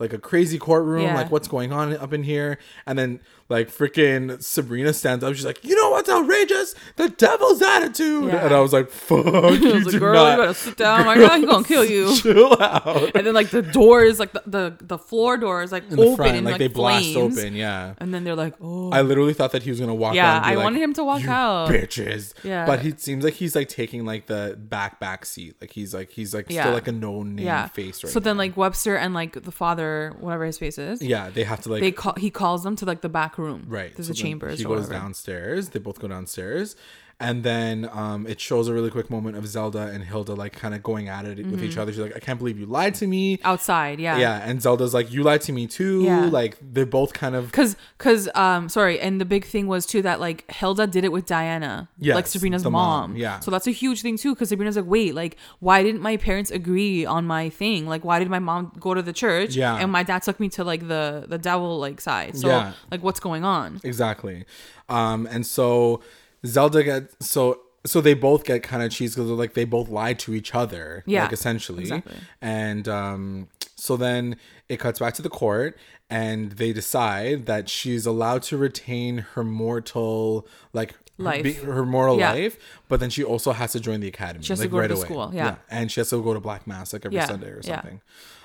like 0.00 0.12
a 0.12 0.18
crazy 0.18 0.58
courtroom 0.58 1.02
Yeah. 1.02 1.14
like 1.14 1.30
what's 1.30 1.48
going 1.48 1.72
on 1.72 1.96
up 1.96 2.12
in 2.12 2.22
here 2.24 2.58
and 2.86 2.98
then 2.98 3.20
like 3.48 3.68
freaking 3.68 4.42
sabrina 4.42 4.92
stands 4.92 5.22
up 5.24 5.34
she's 5.34 5.44
like 5.44 5.64
you 5.64 5.74
know 5.76 5.90
what's 5.90 6.08
outrageous 6.08 6.74
the 6.96 7.08
devil's 7.08 7.60
attitude 7.60 8.24
Yeah. 8.32 8.44
and 8.46 8.54
i 8.54 8.60
was 8.60 8.72
like 8.72 8.88
fuck 8.90 9.26
I 9.26 9.48
you 9.50 9.74
was 9.74 9.84
like, 9.84 9.92
do 9.92 9.98
girl, 9.98 10.14
not 10.14 10.30
you 10.32 10.36
gotta 10.44 10.54
sit 10.54 10.76
down 10.76 11.04
right 11.04 11.18
now. 11.18 11.36
He's 11.36 11.46
gonna 11.46 11.64
kill 11.64 11.84
you. 11.84 12.14
chill 12.22 12.60
out 12.62 13.14
And 13.14 13.26
then 13.26 13.34
like 13.34 13.50
the 13.50 13.62
door 13.62 14.02
is 14.02 14.18
like 14.18 14.32
the 14.32 14.42
the, 14.46 14.76
the 14.80 14.98
floor 14.98 15.36
doors, 15.36 15.72
like 15.72 15.84
in 15.90 15.98
open 15.98 16.16
front 16.16 16.36
and 16.36 16.44
like, 16.46 16.52
like, 16.52 16.58
they 16.60 16.68
blast 16.68 17.16
open 17.16 17.54
yeah 17.54 17.94
And 17.98 18.12
then 18.14 18.24
they're 18.24 18.34
like, 18.36 18.54
oh, 18.60 18.90
I 18.90 19.02
literally 19.02 19.34
thought 19.34 19.52
that 19.52 19.62
he 19.64 19.70
was 19.70 19.80
gonna 19.80 19.94
walk 19.94 20.14
Yeah, 20.14 20.28
out. 20.30 20.36
And 20.36 20.44
be 20.44 20.48
I 20.52 20.54
like, 20.56 20.64
wanted 20.64 20.82
him 20.82 20.94
to 20.94 21.04
walk 21.04 21.22
"You 21.22 21.30
out." 21.30 21.68
bitches. 21.70 22.32
Yeah. 22.44 22.66
but 22.66 22.80
he 22.80 22.94
seems 22.96 23.24
like 23.24 23.34
he's 23.34 23.54
like 23.54 23.68
taking 23.68 24.04
like 24.04 24.26
the 24.26 24.56
back 24.58 25.00
back 25.00 25.26
seat. 25.26 25.56
Like 25.60 25.70
he's 25.72 25.92
like 25.92 26.10
he's 26.10 26.32
like 26.34 26.46
Yeah. 26.48 26.62
still 26.62 26.74
like 26.74 26.88
a 26.88 26.92
no 26.92 27.22
name 27.22 27.68
face 27.70 28.02
right 28.04 28.12
so 28.12 28.20
then 28.20 28.36
like 28.36 28.56
Webster 28.56 28.96
and 28.96 29.12
like 29.14 29.42
the 29.42 29.52
father, 29.52 29.89
whatever 30.20 30.44
his 30.44 30.58
face 30.58 30.78
is, 30.78 31.02
yeah, 31.02 31.30
they 31.30 31.44
have 31.44 31.60
to 31.62 31.68
like 31.70 31.80
they 31.80 31.92
call 31.92 32.14
he 32.16 32.30
calls 32.30 32.62
them 32.62 32.76
to 32.76 32.84
like 32.84 33.00
the 33.00 33.08
back 33.08 33.38
room. 33.38 33.64
right. 33.68 33.94
There's 33.94 34.06
so 34.08 34.12
a 34.12 34.14
then 34.14 34.22
chambers. 34.22 34.58
He 34.58 34.64
or 34.64 34.68
goes 34.68 34.86
whatever. 34.86 35.04
downstairs. 35.04 35.68
They 35.70 35.78
both 35.78 35.98
go 36.00 36.08
downstairs. 36.08 36.76
And 37.20 37.42
then 37.42 37.86
um, 37.92 38.26
it 38.26 38.40
shows 38.40 38.66
a 38.66 38.72
really 38.72 38.90
quick 38.90 39.10
moment 39.10 39.36
of 39.36 39.46
Zelda 39.46 39.82
and 39.92 40.02
Hilda 40.02 40.32
like 40.34 40.54
kind 40.54 40.74
of 40.74 40.82
going 40.82 41.08
at 41.08 41.26
it 41.26 41.36
with 41.36 41.46
Mm-hmm. 41.56 41.64
each 41.64 41.76
other. 41.76 41.92
She's 41.92 42.00
like, 42.00 42.16
"I 42.16 42.18
can't 42.18 42.38
believe 42.38 42.58
you 42.58 42.64
lied 42.64 42.94
to 42.96 43.06
me." 43.06 43.38
outside. 43.44 44.00
Yeah. 44.00 44.16
Yeah, 44.16 44.40
and 44.42 44.62
Zelda's 44.62 44.94
like, 44.94 45.12
"You 45.12 45.22
lied 45.22 45.42
to 45.42 45.52
me 45.52 45.66
too." 45.66 46.02
Yeah. 46.04 46.26
Like 46.26 46.56
they're 46.62 46.86
both 46.86 47.12
kind 47.12 47.34
of 47.34 47.52
Cause, 47.52 47.76
cause, 47.98 48.28
um, 48.34 48.68
sorry, 48.70 48.98
and 48.98 49.20
the 49.20 49.26
big 49.26 49.44
thing 49.44 49.66
was 49.66 49.84
too 49.84 50.00
that 50.02 50.18
like 50.18 50.50
Hilda 50.50 50.86
did 50.86 51.04
it 51.04 51.12
with 51.12 51.26
Diana, 51.26 51.88
like 52.00 52.26
Sabrina's 52.26 52.64
mom. 52.64 52.72
mom, 52.72 53.16
yeah. 53.16 53.40
So 53.40 53.50
that's 53.50 53.66
a 53.66 53.70
huge 53.70 54.00
thing 54.00 54.16
too, 54.16 54.34
cause 54.34 54.48
Sabrina's 54.48 54.76
like, 54.76 54.86
wait, 54.86 55.14
like, 55.14 55.36
why 55.58 55.82
didn't 55.82 56.00
my 56.00 56.16
parents 56.16 56.50
agree 56.50 57.04
on 57.04 57.26
my 57.26 57.50
thing? 57.50 57.86
Like, 57.86 58.02
why 58.02 58.18
did 58.18 58.30
my 58.30 58.38
mom 58.38 58.72
go 58.80 58.94
to 58.94 59.02
the 59.02 59.12
church? 59.12 59.54
Yeah. 59.56 59.76
And 59.76 59.92
my 59.92 60.02
dad 60.02 60.22
took 60.22 60.40
me 60.40 60.48
to 60.50 60.64
like 60.64 60.88
the 60.88 61.26
the 61.28 61.36
devil 61.38 61.78
like 61.78 62.00
side. 62.00 62.36
So 62.38 62.48
Yeah. 62.48 62.72
like, 62.90 63.02
what's 63.02 63.20
going 63.20 63.44
on? 63.44 63.80
Exactly. 63.84 64.46
Um, 64.88 65.26
and 65.30 65.46
so 65.46 66.00
Zelda 66.46 66.82
gets 66.82 67.26
so 67.26 67.60
so 67.86 68.00
they 68.00 68.12
both 68.14 68.44
get 68.44 68.62
kind 68.62 68.82
of 68.82 68.90
cheese 68.90 69.14
because 69.14 69.30
like 69.30 69.54
they 69.54 69.64
both 69.64 69.88
lie 69.88 70.12
to 70.14 70.34
each 70.34 70.54
other. 70.54 71.02
Yeah, 71.06 71.22
Like 71.24 71.32
essentially. 71.32 71.80
exactly. 71.82 72.16
And 72.40 72.86
um 72.88 73.48
so 73.76 73.96
then 73.96 74.36
it 74.68 74.78
cuts 74.78 74.98
back 74.98 75.14
to 75.14 75.22
the 75.22 75.30
court 75.30 75.78
and 76.10 76.52
they 76.52 76.72
decide 76.72 77.46
that 77.46 77.68
she's 77.70 78.04
allowed 78.04 78.42
to 78.44 78.58
retain 78.58 79.18
her 79.34 79.42
mortal 79.44 80.46
like 80.72 80.92
her 80.92 81.24
Life. 81.24 81.42
be- 81.42 81.52
her 81.54 81.84
moral 81.86 82.18
Yeah. 82.18 82.32
life, 82.32 82.58
but 82.88 82.98
then 83.00 83.10
she 83.10 83.22
also 83.24 83.52
has 83.52 83.72
to 83.72 83.80
join 83.80 84.00
the 84.00 84.08
academy. 84.08 84.42
She 84.44 84.52
has 84.52 84.60
to 84.60 84.68
go 84.68 84.76
to 84.76 84.80
right 84.80 84.88
the 84.88 84.94
away. 84.96 85.04
school, 85.04 85.30
yeah. 85.34 85.56
And 85.70 85.90
she 85.92 86.00
has 86.00 86.08
to 86.10 86.22
go 86.22 86.32
to 86.34 86.40
Black 86.40 86.66
Mass 86.66 86.92
like 86.94 87.04
every 87.04 87.16
Yeah, 87.16 87.26
Sunday 87.26 87.48
or 87.48 87.60
yeah. 87.62 87.82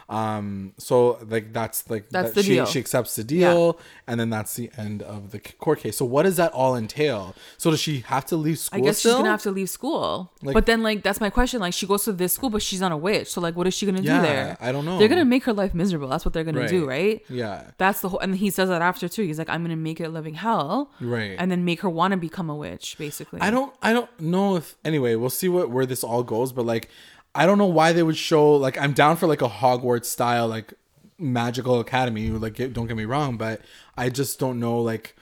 Um 0.07 0.73
so 0.77 1.17
like 1.27 1.51
that's 1.51 1.89
like 1.89 2.09
That's 2.09 2.29
that 2.29 2.35
the 2.35 2.43
she, 2.43 2.49
deal. 2.55 2.65
she 2.67 2.79
accepts 2.79 3.15
the 3.15 3.23
deal 3.23 3.79
and 4.07 4.19
then 4.19 4.29
that's 4.29 4.55
the 4.55 4.69
end 4.77 5.01
of 5.01 5.31
the 5.31 5.39
court 5.39 5.79
case. 5.79 5.97
So 5.97 6.05
what 6.05 6.23
does 6.23 6.35
that 6.37 6.51
all 6.53 6.75
entail? 6.75 7.35
So 7.57 7.71
does 7.71 7.79
she 7.79 8.01
have 8.01 8.23
to 8.27 8.35
leave 8.35 8.59
school 8.59 8.79
I 8.79 8.83
guess 8.83 8.99
still? 8.99 9.13
she's 9.13 9.17
gonna 9.17 9.31
have 9.31 9.41
to 9.43 9.51
leave 9.51 9.69
school. 9.69 10.31
Like- 10.43 10.53
but 10.53 10.67
then 10.67 10.83
like 10.83 11.01
that's 11.01 11.19
my 11.19 11.31
question. 11.31 11.59
Like 11.59 11.73
she 11.73 11.87
goes 11.87 12.03
to 12.05 12.13
this 12.13 12.33
school, 12.33 12.51
but 12.51 12.61
she's 12.61 12.81
not 12.81 12.91
a 12.91 12.97
witch. 12.97 13.29
So 13.29 13.41
like, 13.41 13.55
what 13.55 13.65
is 13.65 13.73
she 13.73 13.85
gonna 13.87 14.01
Yeah, 14.01 14.17
do 14.21 14.27
there? 14.27 14.57
I 14.61 14.71
don't 14.71 14.85
know. 14.85 14.99
They're 14.99 15.07
gonna 15.07 15.25
make 15.25 15.43
her 15.45 15.53
life 15.53 15.73
miserable. 15.73 16.07
That's 16.07 16.23
what 16.23 16.33
they're 16.33 16.43
gonna 16.43 16.67
do, 16.67 16.85
right? 16.87 17.23
Yeah. 17.29 17.71
That's 17.79 18.01
the 18.01 18.09
whole, 18.09 18.19
and 18.19 18.35
he 18.35 18.51
says 18.51 18.69
that 18.69 18.81
after 18.83 19.09
too. 19.09 19.23
He's 19.23 19.39
like, 19.39 19.49
I'm 19.49 19.63
gonna 19.63 19.75
make 19.75 19.99
it 19.99 20.03
a 20.05 20.09
living 20.09 20.35
hell, 20.35 20.91
Right. 21.01 21.35
And 21.39 21.51
then 21.51 21.65
make 21.65 21.81
her 21.81 21.89
want 21.89 22.11
to 22.11 22.17
become 22.17 22.49
a 22.49 22.55
witch, 22.55 22.95
basically. 22.99 23.41
I 23.41 23.49
don't 23.49 23.73
I 23.81 23.91
don't 23.93 24.09
know 24.19 24.55
if 24.55 24.75
anyway, 24.85 25.15
we'll 25.15 25.29
see 25.31 25.49
what 25.49 25.71
where 25.71 25.85
this 25.87 26.03
all 26.03 26.21
goes, 26.23 26.51
but 26.53 26.65
like 26.65 26.89
I 27.35 27.45
don't 27.45 27.57
know 27.57 27.65
why 27.65 27.91
they 27.93 28.03
would 28.03 28.17
show 28.17 28.53
like 28.55 28.77
I'm 28.77 28.93
down 28.93 29.17
for 29.17 29.27
like 29.27 29.41
a 29.41 29.49
Hogwarts 29.49 30.05
style 30.05 30.47
like 30.47 30.73
magical 31.19 31.79
academy, 31.79 32.29
like 32.29 32.55
get- 32.55 32.73
don't 32.73 32.87
get 32.87 32.97
me 32.97 33.05
wrong, 33.05 33.37
but 33.37 33.61
I 33.97 34.09
just 34.09 34.39
don't 34.39 34.59
know 34.59 34.79
like 34.81 35.15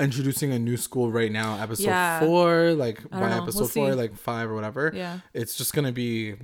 introducing 0.00 0.52
a 0.52 0.58
new 0.58 0.76
school 0.76 1.10
right 1.12 1.30
now, 1.30 1.60
episode 1.62 1.84
Yeah. 1.84 2.20
4, 2.20 2.72
like 2.72 3.08
by 3.10 3.20
know. 3.30 3.42
episode 3.42 3.58
We'll 3.60 3.68
4 3.68 3.90
see. 3.92 3.94
like 3.96 4.16
5 4.16 4.50
or 4.50 4.54
whatever. 4.54 4.92
Yeah. 4.94 5.20
It's 5.32 5.54
just 5.56 5.72
going 5.72 5.84
to 5.86 5.92
be 5.92 6.34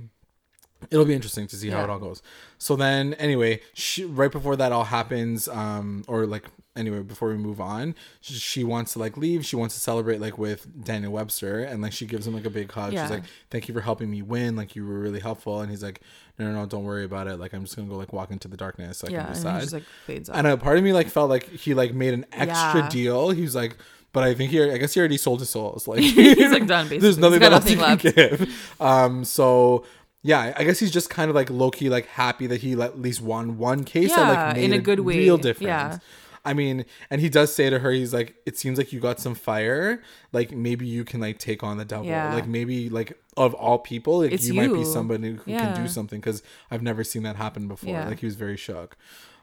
it'll 0.89 1.05
be 1.05 1.13
interesting 1.13 1.47
to 1.47 1.55
see 1.55 1.69
how 1.69 1.77
Yeah. 1.79 1.83
it 1.85 1.89
all 1.89 1.99
goes. 1.99 2.21
So 2.57 2.75
then 2.75 3.13
anyway, 3.15 3.61
she, 3.73 4.03
right 4.05 4.31
before 4.31 4.55
that 4.55 4.71
all 4.71 4.85
happens 4.85 5.47
um 5.47 6.03
or 6.07 6.25
like 6.25 6.45
anyway 6.75 7.01
before 7.01 7.29
we 7.29 7.35
move 7.37 7.59
on, 7.61 7.93
she, 8.21 8.33
she 8.35 8.63
wants 8.63 8.93
to 8.93 8.99
like 8.99 9.17
leave, 9.17 9.45
she 9.45 9.55
wants 9.55 9.75
to 9.75 9.81
celebrate 9.81 10.21
like 10.21 10.37
with 10.37 10.83
Daniel 10.83 11.11
Webster 11.11 11.63
and 11.63 11.81
like 11.81 11.91
she 11.93 12.05
gives 12.05 12.25
him 12.25 12.33
like 12.33 12.45
a 12.45 12.49
big 12.49 12.71
hug. 12.71 12.93
Yeah. 12.93 13.03
She's 13.03 13.11
like, 13.11 13.23
"Thank 13.49 13.67
you 13.67 13.73
for 13.73 13.81
helping 13.81 14.09
me 14.09 14.21
win. 14.21 14.55
Like 14.55 14.75
you 14.75 14.85
were 14.85 14.99
really 14.99 15.19
helpful." 15.19 15.61
And 15.61 15.69
he's 15.69 15.83
like, 15.83 16.01
"No, 16.39 16.45
no, 16.45 16.53
no, 16.61 16.65
don't 16.65 16.83
worry 16.85 17.03
about 17.03 17.27
it. 17.27 17.37
Like 17.37 17.53
I'm 17.53 17.63
just 17.63 17.75
going 17.75 17.87
to 17.87 17.91
go 17.93 17.97
like 17.97 18.13
walk 18.13 18.31
into 18.31 18.47
the 18.47 18.57
darkness 18.57 18.99
so 18.99 19.07
I 19.07 19.11
Yeah, 19.11 19.17
can 19.19 19.25
and 19.27 19.35
decide." 19.35 19.55
he 19.55 19.61
just 19.61 19.73
like 19.73 19.83
fades 20.05 20.29
out. 20.29 20.37
and 20.37 20.47
a 20.47 20.57
part 20.57 20.77
of 20.77 20.83
me 20.83 20.93
like 20.93 21.09
felt 21.09 21.29
like 21.29 21.49
he 21.49 21.73
like 21.73 21.93
made 21.93 22.13
an 22.13 22.25
extra 22.31 22.81
Yeah. 22.81 22.89
deal. 22.89 23.29
He 23.31 23.41
was 23.41 23.53
like, 23.55 23.75
but 24.13 24.23
I 24.23 24.33
think 24.33 24.51
he, 24.51 24.61
I 24.61 24.77
guess 24.77 24.93
he 24.93 24.99
already 25.01 25.17
sold 25.17 25.39
his 25.39 25.49
souls. 25.49 25.87
Like 25.87 25.99
He's, 26.01 26.51
like, 26.51 26.67
done, 26.67 26.85
basically. 26.85 26.97
There's 26.99 27.17
nothing 27.17 27.39
got 27.39 27.51
else 27.53 27.65
he 27.67 27.75
nothing 27.75 28.13
can 28.13 28.29
give. 28.37 28.75
Um, 28.79 29.23
so 29.25 29.85
yeah, 30.23 30.53
I 30.55 30.63
guess 30.63 30.79
he's 30.79 30.91
just 30.91 31.09
kind 31.09 31.29
of 31.29 31.35
like 31.35 31.49
low 31.49 31.71
key 31.71 31.89
like 31.89 32.05
happy 32.07 32.47
that 32.47 32.61
he 32.61 32.73
at 32.73 32.99
least 32.99 33.21
won 33.21 33.57
one 33.57 33.83
case 33.83 34.13
that 34.15 34.19
Yeah, 34.33 34.43
like 34.47 34.55
made 34.55 34.63
in 34.65 34.73
a 34.73 34.77
a 34.77 34.79
good 34.81 34.99
way. 35.01 35.17
real 35.17 35.37
difference. 35.37 35.67
Yeah. 35.67 35.97
I 36.43 36.53
mean, 36.53 36.85
and 37.11 37.21
he 37.21 37.29
does 37.29 37.53
say 37.53 37.69
to 37.69 37.77
her, 37.77 37.91
he's 37.91 38.13
like, 38.15 38.33
"It 38.47 38.57
seems 38.57 38.79
like 38.79 38.91
you 38.91 38.99
got 38.99 39.19
some 39.19 39.35
fire. 39.35 40.01
Like 40.31 40.51
maybe 40.51 40.87
you 40.87 41.03
can 41.05 41.19
like 41.21 41.37
take 41.37 41.61
on 41.61 41.77
the 41.77 41.85
devil. 41.85 42.05
Yeah. 42.07 42.33
Like 42.33 42.47
maybe 42.47 42.89
like 42.89 43.13
of 43.37 43.53
all 43.53 43.77
people, 43.77 44.19
like 44.21 44.31
It's 44.31 44.47
you, 44.47 44.55
might 44.55 44.73
be 44.73 44.83
somebody 44.83 45.33
who 45.33 45.37
can 45.37 45.75
do 45.79 45.87
something 45.87 46.19
because 46.19 46.41
I've 46.71 46.81
never 46.81 47.03
seen 47.03 47.21
that 47.23 47.35
happen 47.35 47.67
before. 47.67 47.91
Yeah. 47.91 48.07
Like 48.07 48.19
he 48.21 48.25
was 48.25 48.35
very 48.35 48.57
shook. 48.57 48.97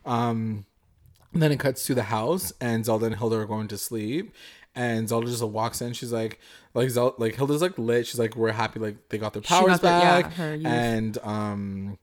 Um, 0.04 0.64
and 1.32 1.42
then 1.42 1.52
it 1.52 1.60
cuts 1.60 1.84
to 1.86 1.94
the 1.94 2.04
house, 2.04 2.52
and 2.60 2.84
Zelda 2.84 3.06
and 3.06 3.16
Hilda 3.16 3.36
are 3.36 3.46
going 3.46 3.68
to 3.68 3.78
sleep. 3.78 4.32
And 4.78 5.08
Zelda 5.08 5.26
just 5.26 5.42
walks 5.42 5.80
in. 5.82 5.92
She's 5.92 6.12
like, 6.12 6.38
like 6.72 6.88
Zelda, 6.88 7.16
like 7.18 7.34
Hilda's 7.34 7.60
like 7.62 7.76
lit. 7.78 8.06
She's 8.06 8.20
like, 8.20 8.36
we're 8.36 8.52
happy, 8.52 8.78
like 8.78 9.08
they 9.08 9.18
got 9.18 9.32
their 9.32 9.42
powers 9.42 9.80
got 9.80 10.02
yeah, 10.02 10.22
back. 10.22 10.32
her 10.34 10.54
youth. 10.54 10.66
and 10.66 11.18
um, 11.24 11.98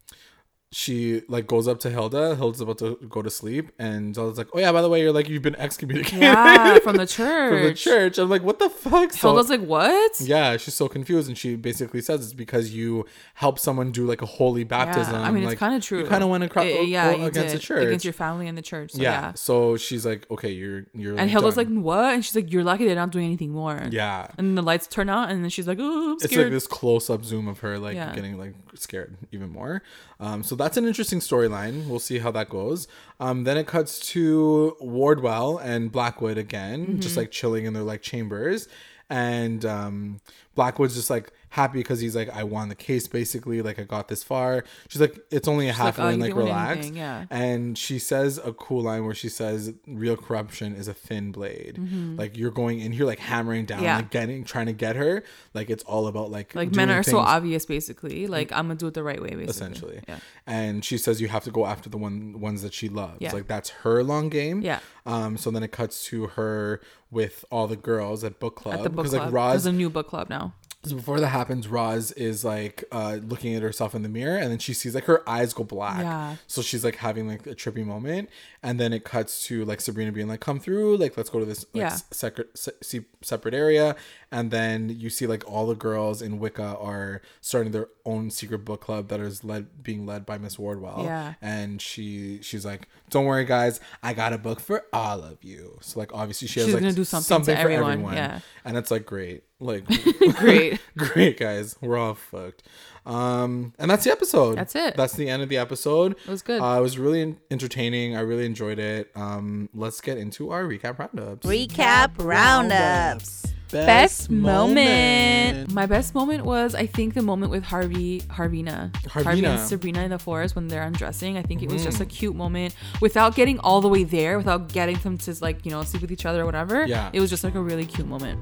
she 0.71 1.21
like 1.29 1.47
goes 1.47 1.67
up 1.67 1.79
to 1.81 1.89
Hilda. 1.89 2.35
Hilda's 2.35 2.59
about 2.59 2.79
to 2.79 2.97
go 3.07 3.21
to 3.21 3.29
sleep, 3.29 3.71
and 3.79 4.13
Zelda's 4.13 4.37
like, 4.37 4.47
oh 4.53 4.59
yeah, 4.59 4.71
by 4.73 4.81
the 4.81 4.89
way, 4.89 5.01
you're 5.01 5.13
like 5.13 5.29
you've 5.29 5.41
been 5.41 5.55
excommunicated 5.55 6.21
yeah, 6.21 6.79
from 6.79 6.97
the 6.97 7.07
church. 7.07 7.49
from 7.53 7.63
the 7.63 7.73
church. 7.73 8.17
I'm 8.17 8.29
like, 8.29 8.43
what 8.43 8.59
the 8.59 8.69
fuck? 8.69 9.13
So- 9.13 9.29
Hilda's 9.29 9.49
like, 9.49 9.61
what? 9.61 10.19
yeah, 10.19 10.57
she's 10.57 10.73
so 10.73 10.87
confused, 10.89 11.29
and 11.29 11.37
she 11.37 11.55
basically 11.55 12.01
says 12.01 12.23
it's 12.25 12.33
because 12.33 12.71
you 12.73 13.05
help 13.35 13.57
someone 13.57 13.91
do 13.91 14.05
like 14.05 14.21
a 14.21 14.25
holy 14.25 14.63
baptism. 14.65 15.13
Yeah, 15.13 15.21
I 15.21 15.31
mean, 15.31 15.43
it's 15.43 15.59
kind 15.59 15.75
of 15.75 15.83
true. 15.83 15.99
You 15.99 16.07
kind 16.07 16.23
of 16.23 16.29
went 16.29 16.43
across, 16.43 16.65
Eh, 16.65 16.81
yeah, 16.81 17.11
you 17.11 17.25
against 17.25 17.53
the 17.53 17.59
church, 17.59 17.85
against 17.85 18.03
your 18.03 18.13
family 18.13 18.47
and 18.47 18.57
the 18.57 18.61
church. 18.61 18.91
So, 18.91 19.01
yeah. 19.01 19.11
yeah. 19.11 19.33
So 19.35 19.77
she's 19.77 20.05
like, 20.05 20.29
okay, 20.29 20.51
you're 20.51 20.87
you're. 20.93 21.17
And 21.17 21.29
Hilda's 21.29 21.55
done. 21.55 21.75
like, 21.75 21.83
what? 21.83 22.13
And 22.15 22.25
she's 22.25 22.35
like, 22.35 22.51
you're 22.51 22.63
lucky 22.63 22.85
they're 22.85 22.95
not 22.95 23.11
doing 23.11 23.25
anything 23.25 23.51
more. 23.51 23.81
yeah. 23.91 24.27
And 24.37 24.57
the 24.57 24.61
lights 24.61 24.87
turn 24.87 25.09
out, 25.09 25.29
and 25.29 25.41
then 25.43 25.49
she's 25.49 25.67
like, 25.67 25.77
oh, 25.79 26.17
It's 26.21 26.35
like 26.35 26.49
this 26.49 26.67
close 26.67 27.09
up 27.09 27.23
zoom 27.23 27.47
of 27.47 27.59
her 27.59 27.79
like 27.79 27.95
Yeah. 27.95 28.13
getting 28.13 28.37
like 28.37 28.55
scared 28.73 29.15
even 29.31 29.49
more. 29.49 29.81
Um, 30.19 30.43
so 30.43 30.54
that's 30.55 30.77
an 30.77 30.85
interesting 30.85 31.19
storyline. 31.19 31.87
We'll 31.87 31.99
see 31.99 32.19
how 32.19 32.31
that 32.31 32.49
goes. 32.49 32.87
Um, 33.19 33.43
then 33.43 33.57
it 33.57 33.67
cuts 33.67 33.99
to 34.11 34.75
Wardwell 34.79 35.57
and 35.57 35.91
Blackwood 35.91 36.37
again, 36.37 36.85
Mm-hmm. 36.87 36.99
just 36.99 37.17
like 37.17 37.31
chilling 37.31 37.65
in 37.65 37.73
their 37.73 37.83
like 37.83 38.01
chambers, 38.01 38.67
and 39.09 39.63
um, 39.65 40.19
Blackwood's 40.55 40.95
just 40.95 41.09
like 41.09 41.31
happy 41.55 41.79
because 41.79 41.99
he's 41.99 42.15
like, 42.15 42.29
I 42.29 42.43
won 42.43 42.69
the 42.69 42.75
case 42.75 43.07
basically. 43.07 43.61
Like 43.61 43.79
I 43.79 43.83
got 43.83 44.07
this 44.09 44.23
far. 44.23 44.63
She's 44.89 44.99
like, 45.01 45.17
it's 45.31 45.47
only 45.47 45.69
a 45.69 45.73
half 45.73 45.97
like, 45.97 46.15
"Oh, 46.15 46.17
Like 46.19 46.35
relax. 46.35 46.77
anything," 46.77 46.97
yeah. 46.97 47.25
And 47.29 47.77
she 47.77 47.97
says 47.97 48.39
a 48.43 48.51
cool 48.53 48.83
line 48.83 49.05
where 49.05 49.15
she 49.15 49.29
says, 49.29 49.73
"Real 49.87 50.17
corruption 50.17 50.75
is 50.75 50.87
a 50.87 50.93
thin 50.93 51.31
blade. 51.31 51.77
Like 52.17 52.37
you're 52.37 52.51
going 52.51 52.79
in 52.81 52.91
here 52.91 53.05
like 53.05 53.19
hammering 53.19 53.65
down, 53.65 53.77
Mm-hmm. 53.79 53.85
Yeah. 53.85 53.95
like 53.97 54.11
getting, 54.11 54.43
trying 54.43 54.65
to 54.67 54.73
get 54.73 54.95
her. 54.95 55.23
Like 55.53 55.69
it's 55.69 55.83
all 55.83 56.07
about 56.07 56.29
like 56.31 56.53
Like 56.55 56.75
men 56.75 56.89
are 56.91 57.03
so 57.03 57.19
obvious, 57.19 57.65
basically. 57.65 58.27
Like 58.27 58.51
I'm 58.51 58.65
gonna 58.67 58.75
do 58.75 58.87
it 58.87 58.93
the 58.93 59.03
right 59.03 59.21
way, 59.21 59.29
basically. 59.29 59.49
essentially. 59.49 59.99
Yeah. 60.07 60.19
And 60.45 60.83
she 60.83 60.97
says 60.97 61.21
you 61.21 61.27
have 61.29 61.43
to 61.45 61.51
go 61.51 61.65
after 61.65 61.89
the 61.89 61.97
one 61.97 62.39
ones 62.39 62.61
that 62.63 62.73
she 62.73 62.89
loves. 62.89 63.17
Yeah. 63.19 63.31
Like 63.33 63.47
that's 63.47 63.69
her 63.83 64.03
long 64.03 64.29
game. 64.29 64.61
Yeah. 64.61 64.79
Um. 65.05 65.37
So 65.37 65.51
then 65.51 65.63
it 65.63 65.71
cuts 65.71 66.03
to 66.05 66.27
her 66.27 66.81
with 67.11 67.45
all 67.49 67.67
the 67.67 67.75
girls 67.77 68.23
at 68.23 68.39
book 68.39 68.55
club 68.57 68.75
At 68.75 68.83
the 68.83 68.89
book 68.89 69.05
club. 69.07 69.21
like 69.25 69.31
Roz 69.33 69.51
There's 69.63 69.73
a 69.73 69.77
new 69.77 69.89
book 69.89 70.07
club 70.09 70.29
now. 70.29 70.53
So 70.85 70.95
before 70.95 71.19
that 71.19 71.27
happens, 71.27 71.67
Roz 71.67 72.11
is 72.13 72.43
like 72.45 72.83
uh, 72.91 73.19
looking 73.23 73.55
at 73.55 73.61
herself 73.61 73.95
in 73.95 74.01
the 74.03 74.09
mirror, 74.09 74.37
and 74.37 74.51
then 74.51 74.59
she 74.59 74.73
sees 74.73 74.95
like 74.95 75.05
her 75.05 75.27
eyes 75.29 75.53
go 75.53 75.63
black. 75.63 75.99
Yeah. 76.01 76.35
So 76.47 76.61
she's 76.61 76.83
like 76.83 76.97
having 76.97 77.27
like 77.27 77.45
a 77.47 77.55
trippy 77.55 77.85
moment, 77.85 78.29
and 78.63 78.79
then 78.79 78.93
it 78.93 79.03
cuts 79.03 79.45
to 79.47 79.65
like 79.65 79.81
Sabrina 79.81 80.11
being 80.11 80.27
like, 80.27 80.39
"Come 80.41 80.59
through, 80.59 80.97
like 80.97 81.17
let's 81.17 81.29
go 81.29 81.39
to 81.39 81.45
this 81.45 81.65
like, 81.73 81.81
Yeah. 81.81 81.87
s- 81.87 82.03
separate 82.11 82.57
se- 82.57 82.71
se- 82.81 83.05
separate 83.21 83.53
area," 83.53 83.95
and 84.31 84.51
then 84.51 84.89
you 84.89 85.09
see 85.09 85.27
like 85.27 85.43
all 85.49 85.65
the 85.67 85.75
girls 85.75 86.21
in 86.21 86.39
Wicca 86.39 86.77
are 86.79 87.21
starting 87.41 87.71
their 87.71 87.87
own 88.05 88.29
secret 88.29 88.59
book 88.65 88.81
club 88.81 89.07
that 89.09 89.19
is 89.19 89.43
led 89.43 89.81
being 89.83 90.05
led 90.05 90.25
by 90.25 90.37
Miss 90.37 90.59
Wardwell. 90.59 91.01
Yeah. 91.05 91.33
And 91.41 91.81
she 91.81 92.39
she's 92.41 92.65
like, 92.65 92.87
"Don't 93.09 93.25
worry, 93.25 93.45
guys, 93.45 93.79
I 94.03 94.13
got 94.13 94.33
a 94.33 94.37
book 94.37 94.59
for 94.59 94.83
all 94.93 95.21
of 95.23 95.43
you." 95.43 95.77
So 95.81 95.99
like 95.99 96.13
obviously 96.13 96.47
she 96.47 96.59
has 96.59 96.67
She's 96.67 96.73
like 96.75 96.83
gonna 96.83 96.93
do 96.93 97.03
something 97.03 97.39
to 97.41 97.45
for 97.45 97.51
everyone, 97.51 97.91
everyone. 97.93 98.13
yeah. 98.15 98.39
And 98.63 98.77
it's 98.77 98.91
like 98.91 99.05
great, 99.05 99.43
like 99.65 99.85
Great. 100.37 100.79
great 100.97 101.37
guys 101.39 101.75
we're 101.81 101.97
all 101.97 102.13
fucked 102.15 102.63
um 103.05 103.73
and 103.77 103.91
that's 103.91 104.03
the 104.03 104.11
episode 104.11 104.57
That's 104.57 104.75
it. 104.75 104.95
that's 104.95 105.13
the 105.13 105.29
end 105.29 105.43
of 105.43 105.49
the 105.49 105.57
episode 105.57 106.13
it 106.25 106.27
was 106.27 106.41
good. 106.41 106.59
uh, 106.61 106.77
it 106.77 106.81
was 106.81 106.97
really 106.97 107.35
entertaining 107.51 108.15
i 108.15 108.21
really 108.21 108.45
enjoyed 108.45 108.79
it 108.79 109.11
um 109.15 109.69
let's 109.75 110.01
get 110.01 110.17
into 110.17 110.49
our 110.51 110.63
recap 110.63 110.97
roundups 110.99 111.45
Recap 111.45 112.11
roundups. 112.23 113.45
Best 113.71 114.29
moment. 114.29 115.73
My 115.73 115.85
best 115.85 116.15
moment 116.15 116.45
was, 116.45 116.75
I 116.75 116.85
think, 116.85 117.13
the 117.13 117.21
moment 117.21 117.51
with 117.51 117.63
Harvey, 117.63 118.21
Harvina, 118.21 118.95
Harvey 119.07 119.29
and 119.43 119.57
Harvina. 119.57 119.65
Sabrina 119.65 120.01
in 120.03 120.11
the 120.11 120.19
forest 120.19 120.55
when 120.55 120.67
they're 120.69 120.83
undressing. 120.83 121.35
I 121.37 121.41
think 121.41 121.61
it 121.61 121.69
was 121.69 121.83
just 121.83 121.99
a 121.99 122.05
cute 122.05 122.35
moment 122.35 122.73
without 123.01 123.35
getting 123.35 123.59
all 123.59 123.81
the 123.81 123.89
way 123.89 124.03
there, 124.05 124.37
without 124.37 124.71
getting 124.71 124.95
them 124.99 125.17
to 125.17 125.35
like 125.41 125.65
you 125.65 125.71
know 125.71 125.83
sleep 125.83 126.03
with 126.03 126.11
each 126.11 126.25
other 126.25 126.43
or 126.43 126.45
whatever. 126.45 126.85
Yeah. 126.85 127.09
it 127.11 127.19
was 127.19 127.29
just 127.29 127.43
like 127.43 127.55
a 127.55 127.59
really 127.61 127.85
cute 127.85 128.07
moment. 128.07 128.39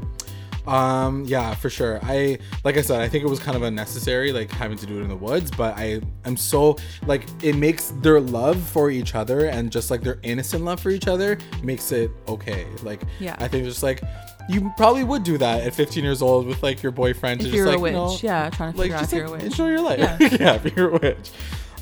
Um 0.67 1.23
yeah 1.25 1.53
for 1.53 1.69
sure 1.69 1.99
i 2.03 2.37
like 2.63 2.77
i 2.77 2.81
said 2.81 3.01
i 3.01 3.07
think 3.09 3.23
it 3.23 3.27
was 3.27 3.39
kind 3.39 3.57
of 3.57 3.63
unnecessary 3.63 4.31
like 4.31 4.49
having 4.51 4.77
to 4.77 4.85
do 4.85 4.99
it 4.99 5.01
in 5.01 5.09
the 5.09 5.15
woods 5.15 5.51
but 5.51 5.77
i 5.77 5.99
am 6.25 6.37
so 6.37 6.77
like 7.05 7.25
it 7.43 7.55
makes 7.55 7.89
their 8.01 8.21
love 8.21 8.57
for 8.61 8.89
each 8.89 9.13
other 9.15 9.45
and 9.47 9.71
just 9.71 9.91
like 9.91 10.01
their 10.01 10.19
innocent 10.23 10.63
love 10.63 10.79
for 10.79 10.89
each 10.89 11.07
other 11.07 11.37
makes 11.63 11.91
it 11.91 12.09
okay 12.27 12.65
like 12.81 13.01
Yeah. 13.19 13.35
i 13.39 13.47
think 13.47 13.65
just 13.65 13.83
like 13.83 14.01
you 14.49 14.71
probably 14.77 15.03
would 15.03 15.23
do 15.23 15.37
that 15.37 15.61
at 15.63 15.73
15 15.73 16.03
years 16.03 16.21
old 16.21 16.45
with 16.47 16.61
like 16.63 16.81
your 16.83 16.91
boyfriend 16.91 17.41
If 17.41 17.53
you're 17.53 17.65
like 17.65 17.77
a 17.77 17.79
witch, 17.79 17.91
you 17.93 17.97
know, 17.97 18.17
yeah, 18.21 18.49
trying 18.49 18.73
to 18.73 18.77
like 18.79 18.91
figure 18.91 18.97
out 18.97 18.99
just 19.01 19.13
if 19.13 19.19
like 19.19 19.19
you're 19.19 19.27
a 19.27 19.31
witch. 19.31 19.43
enjoy 19.43 19.67
your 19.69 19.81
life 19.81 19.99
Yeah. 19.99 20.17
yeah. 20.39 20.53
if 20.63 20.75
you're 20.77 20.89
a 20.95 20.97
witch 20.99 21.31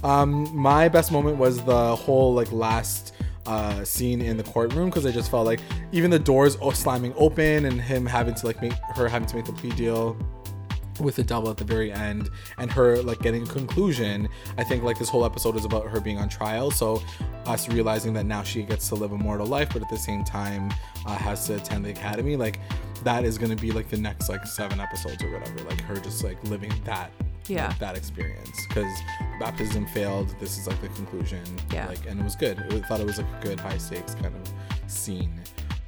um 0.03 0.55
my 0.55 0.89
best 0.89 1.11
moment 1.11 1.37
was 1.37 1.61
the 1.63 1.95
whole 1.95 2.33
like 2.33 2.51
last 2.51 3.13
uh 3.45 3.83
scene 3.83 4.21
in 4.21 4.37
the 4.37 4.43
courtroom 4.43 4.89
because 4.89 5.05
i 5.05 5.11
just 5.11 5.31
felt 5.31 5.45
like 5.45 5.59
even 5.91 6.11
the 6.11 6.19
doors 6.19 6.57
slamming 6.73 7.13
open 7.17 7.65
and 7.65 7.81
him 7.81 8.05
having 8.05 8.35
to 8.35 8.45
like 8.45 8.61
make 8.61 8.73
her 8.95 9.07
having 9.07 9.27
to 9.27 9.35
make 9.35 9.45
the 9.45 9.53
plea 9.53 9.71
deal 9.71 10.15
with 10.99 11.15
the 11.15 11.23
devil 11.23 11.49
at 11.49 11.57
the 11.57 11.63
very 11.63 11.91
end 11.91 12.29
and 12.59 12.71
her 12.71 13.01
like 13.01 13.19
getting 13.19 13.43
a 13.43 13.47
conclusion 13.47 14.29
i 14.57 14.63
think 14.63 14.83
like 14.83 14.99
this 14.99 15.09
whole 15.09 15.25
episode 15.25 15.55
is 15.55 15.65
about 15.65 15.87
her 15.87 15.99
being 15.99 16.19
on 16.19 16.29
trial. 16.29 16.71
So 16.71 17.01
us 17.45 17.67
realizing 17.69 18.13
that 18.13 18.25
now 18.25 18.43
she 18.43 18.63
gets 18.63 18.87
to 18.89 18.95
live 18.95 19.11
a 19.11 19.17
mortal 19.17 19.47
life 19.47 19.69
but 19.73 19.81
at 19.81 19.89
the 19.89 19.97
same 19.97 20.23
time 20.23 20.71
uh, 21.05 21.15
has 21.15 21.45
to 21.47 21.55
attend 21.55 21.85
the 21.85 21.89
academy. 21.89 22.35
Like 22.35 22.59
that 23.03 23.23
is 23.23 23.37
to 23.55 23.61
be 23.61 23.71
like 23.71 23.89
the 23.89 23.97
next 23.97 24.29
like 24.29 24.45
seven 24.45 24.79
episodes 24.79 25.23
or 25.23 25.31
whatever 25.31 25.57
like 25.69 25.81
her 25.81 25.95
just 25.97 26.23
like 26.23 26.41
living 26.45 26.71
that 26.85 27.11
Yeah. 27.47 27.67
like, 27.69 27.79
that 27.79 27.97
experience 27.97 28.65
because 28.67 28.91
baptism 29.39 29.85
failed 29.87 30.33
this 30.39 30.57
is 30.57 30.67
like 30.67 30.79
the 30.81 30.89
conclusion 30.89 31.43
Yeah. 31.73 31.87
like 31.87 32.05
and 32.07 32.19
it 32.19 32.23
was 32.23 32.35
good 32.35 32.59
i 32.71 32.79
thought 32.81 32.99
it 32.99 33.05
was 33.05 33.17
like 33.17 33.27
a 33.41 33.45
good 33.45 33.59
high 33.59 33.77
stakes 33.77 34.15
kind 34.15 34.33
of 34.35 34.91
scene 34.91 35.31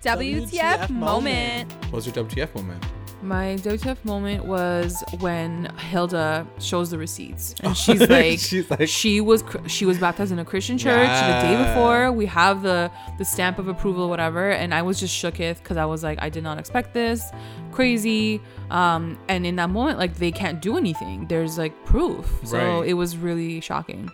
WTF 0.04 0.90
moment. 0.90 1.72
what 1.86 1.94
was 1.94 2.06
your 2.06 2.16
wtf 2.16 2.54
moment 2.56 2.84
My 3.24 3.56
WTF 3.62 4.04
moment 4.04 4.46
was 4.46 5.02
when 5.20 5.66
Hilda 5.78 6.46
shows 6.60 6.92
the 6.92 6.98
receipts, 6.98 7.56
and 7.62 7.76
she's 7.76 8.02
like, 8.10 8.40
She's 8.40 8.70
like- 8.70 8.90
she 8.90 9.22
was 9.22 9.44
she 9.68 9.86
was 9.86 9.98
baptized 9.98 10.32
in 10.34 10.40
a 10.40 10.46
Christian 10.46 10.78
church 10.78 11.08
the 11.08 11.48
day 11.48 11.56
before. 11.66 12.12
We 12.12 12.26
have 12.26 12.64
the 12.64 12.92
the 13.18 13.26
stamp 13.26 13.60
of 13.60 13.68
approval, 13.70 14.10
whatever, 14.10 14.52
and 14.52 14.74
I 14.74 14.82
was 14.82 15.00
just 15.00 15.16
shooketh 15.16 15.58
because 15.60 15.78
I 15.78 15.86
was 15.86 16.04
like, 16.04 16.22
I 16.22 16.30
did 16.30 16.44
not 16.44 16.60
expect 16.60 16.94
this, 16.94 17.24
crazy. 17.72 18.42
Um, 18.70 19.18
and 19.30 19.46
in 19.46 19.56
that 19.56 19.70
moment, 19.70 20.00
like 20.00 20.16
they 20.16 20.32
can't 20.32 20.62
do 20.62 20.78
anything. 20.78 21.28
There's 21.28 21.58
like 21.58 21.86
proof, 21.86 22.26
so 22.44 22.58
Right. 22.80 22.90
it 22.90 22.94
was 22.96 23.16
really 23.18 23.62
shocking. 23.62 24.12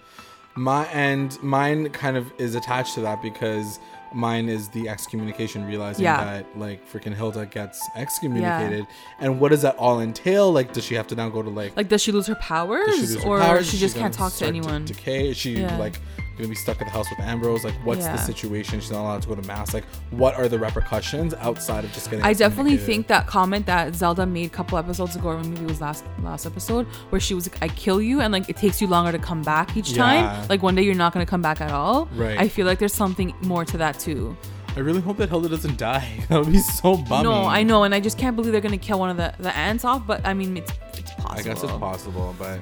My 0.55 0.85
and 0.87 1.41
mine 1.41 1.89
kind 1.91 2.17
of 2.17 2.31
is 2.37 2.53
attached 2.55 2.93
to 2.95 3.01
that 3.01 3.21
because 3.21 3.79
mine 4.13 4.49
is 4.49 4.69
the 4.69 4.89
excommunication, 4.89 5.65
realizing 5.65 6.03
Yeah. 6.05 6.23
that 6.23 6.57
like 6.57 6.87
freaking 6.91 7.15
Hilda 7.15 7.45
gets 7.45 7.79
excommunicated, 7.95 8.85
and 9.19 9.39
what 9.39 9.49
does 9.49 9.61
that 9.61 9.75
all 9.77 9.99
entail? 10.01 10.51
Like, 10.51 10.73
does 10.73 10.83
she 10.85 10.95
have 10.95 11.07
to 11.07 11.15
now 11.15 11.29
go 11.29 11.41
to 11.41 11.49
like? 11.49 11.75
Like, 11.77 11.87
does 11.89 12.01
she 12.01 12.11
lose 12.11 12.27
her 12.27 12.35
powers, 12.35 12.95
she 12.95 13.01
lose 13.01 13.23
her 13.23 13.29
or 13.29 13.39
powers? 13.39 13.67
she 13.69 13.75
Is 13.75 13.81
just 13.81 13.95
can't 13.97 14.13
talk 14.13 14.33
to 14.33 14.45
anyone? 14.45 14.85
decay? 14.85 15.29
Is 15.29 15.37
she 15.37 15.59
Yeah. 15.61 15.77
like 15.77 15.99
gonna 16.39 16.49
be 16.49 16.55
stuck 16.55 16.81
at 16.81 16.87
the 16.87 16.91
house 16.91 17.07
with 17.09 17.19
Ambrose? 17.19 17.63
Like, 17.63 17.75
what's 17.85 18.05
the 18.05 18.17
situation? 18.17 18.79
She's 18.79 18.91
not 18.91 19.01
allowed 19.01 19.21
to 19.21 19.27
go 19.27 19.35
to 19.35 19.41
mass. 19.47 19.73
Like, 19.73 19.85
what 20.11 20.35
are 20.35 20.47
the 20.47 20.57
repercussions 20.57 21.33
outside 21.35 21.83
of 21.85 21.91
just 21.91 22.09
getting? 22.09 22.25
I 22.25 22.33
definitely 22.33 22.77
think 22.77 23.07
that 23.07 23.27
comment 23.27 23.65
that 23.67 23.93
Zelda 23.95 24.25
made 24.25 24.47
a 24.47 24.49
couple 24.49 24.77
episodes 24.77 25.15
ago, 25.15 25.29
or 25.29 25.43
maybe 25.43 25.61
it 25.63 25.67
was 25.67 25.81
last 25.81 26.03
last 26.23 26.45
episode, 26.45 26.85
where 27.11 27.19
she 27.19 27.33
was 27.33 27.49
like, 27.51 27.61
"I 27.61 27.67
kill 27.67 28.01
you," 28.01 28.21
and 28.21 28.33
like 28.33 28.49
it 28.49 28.57
takes 28.57 28.81
you 28.81 28.87
longer 28.87 29.11
to 29.11 29.19
come 29.19 29.41
back 29.43 29.77
each 29.77 29.91
Yeah. 29.91 30.03
time. 30.03 30.47
Like 30.49 30.63
one 30.63 30.75
day 30.75 30.81
you're 30.83 30.95
not 30.95 31.13
gonna 31.13 31.25
come 31.25 31.41
back 31.41 31.61
at 31.61 31.71
all. 31.71 32.07
Right. 32.15 32.37
I 32.39 32.47
feel 32.47 32.65
like 32.65 32.79
there's 32.79 32.93
something 32.93 33.33
more 33.41 33.65
to 33.65 33.77
that 33.77 33.99
too. 33.99 34.35
I 34.75 34.81
really 34.81 35.01
hope 35.01 35.17
that 35.17 35.29
Hilda 35.29 35.49
doesn't 35.49 35.77
die. 35.77 36.07
That 36.29 36.39
would 36.39 36.51
be 36.53 36.59
so 36.59 36.95
bummy. 36.95 37.23
No, 37.23 37.33
I 37.45 37.63
know, 37.63 37.83
and 37.83 37.93
I 37.93 37.99
just 37.99 38.17
can't 38.17 38.35
believe 38.35 38.51
they're 38.51 38.61
gonna 38.61 38.77
kill 38.77 38.99
one 38.99 39.09
of 39.09 39.17
the 39.17 39.33
the 39.39 39.55
aunts 39.57 39.83
off. 39.83 40.05
But 40.07 40.25
I 40.25 40.33
mean, 40.33 40.55
it's 40.57 40.71
it's 40.93 41.11
possible. 41.15 41.31
I 41.39 41.41
guess 41.41 41.63
it's 41.63 41.73
possible, 41.73 42.35
but 42.39 42.59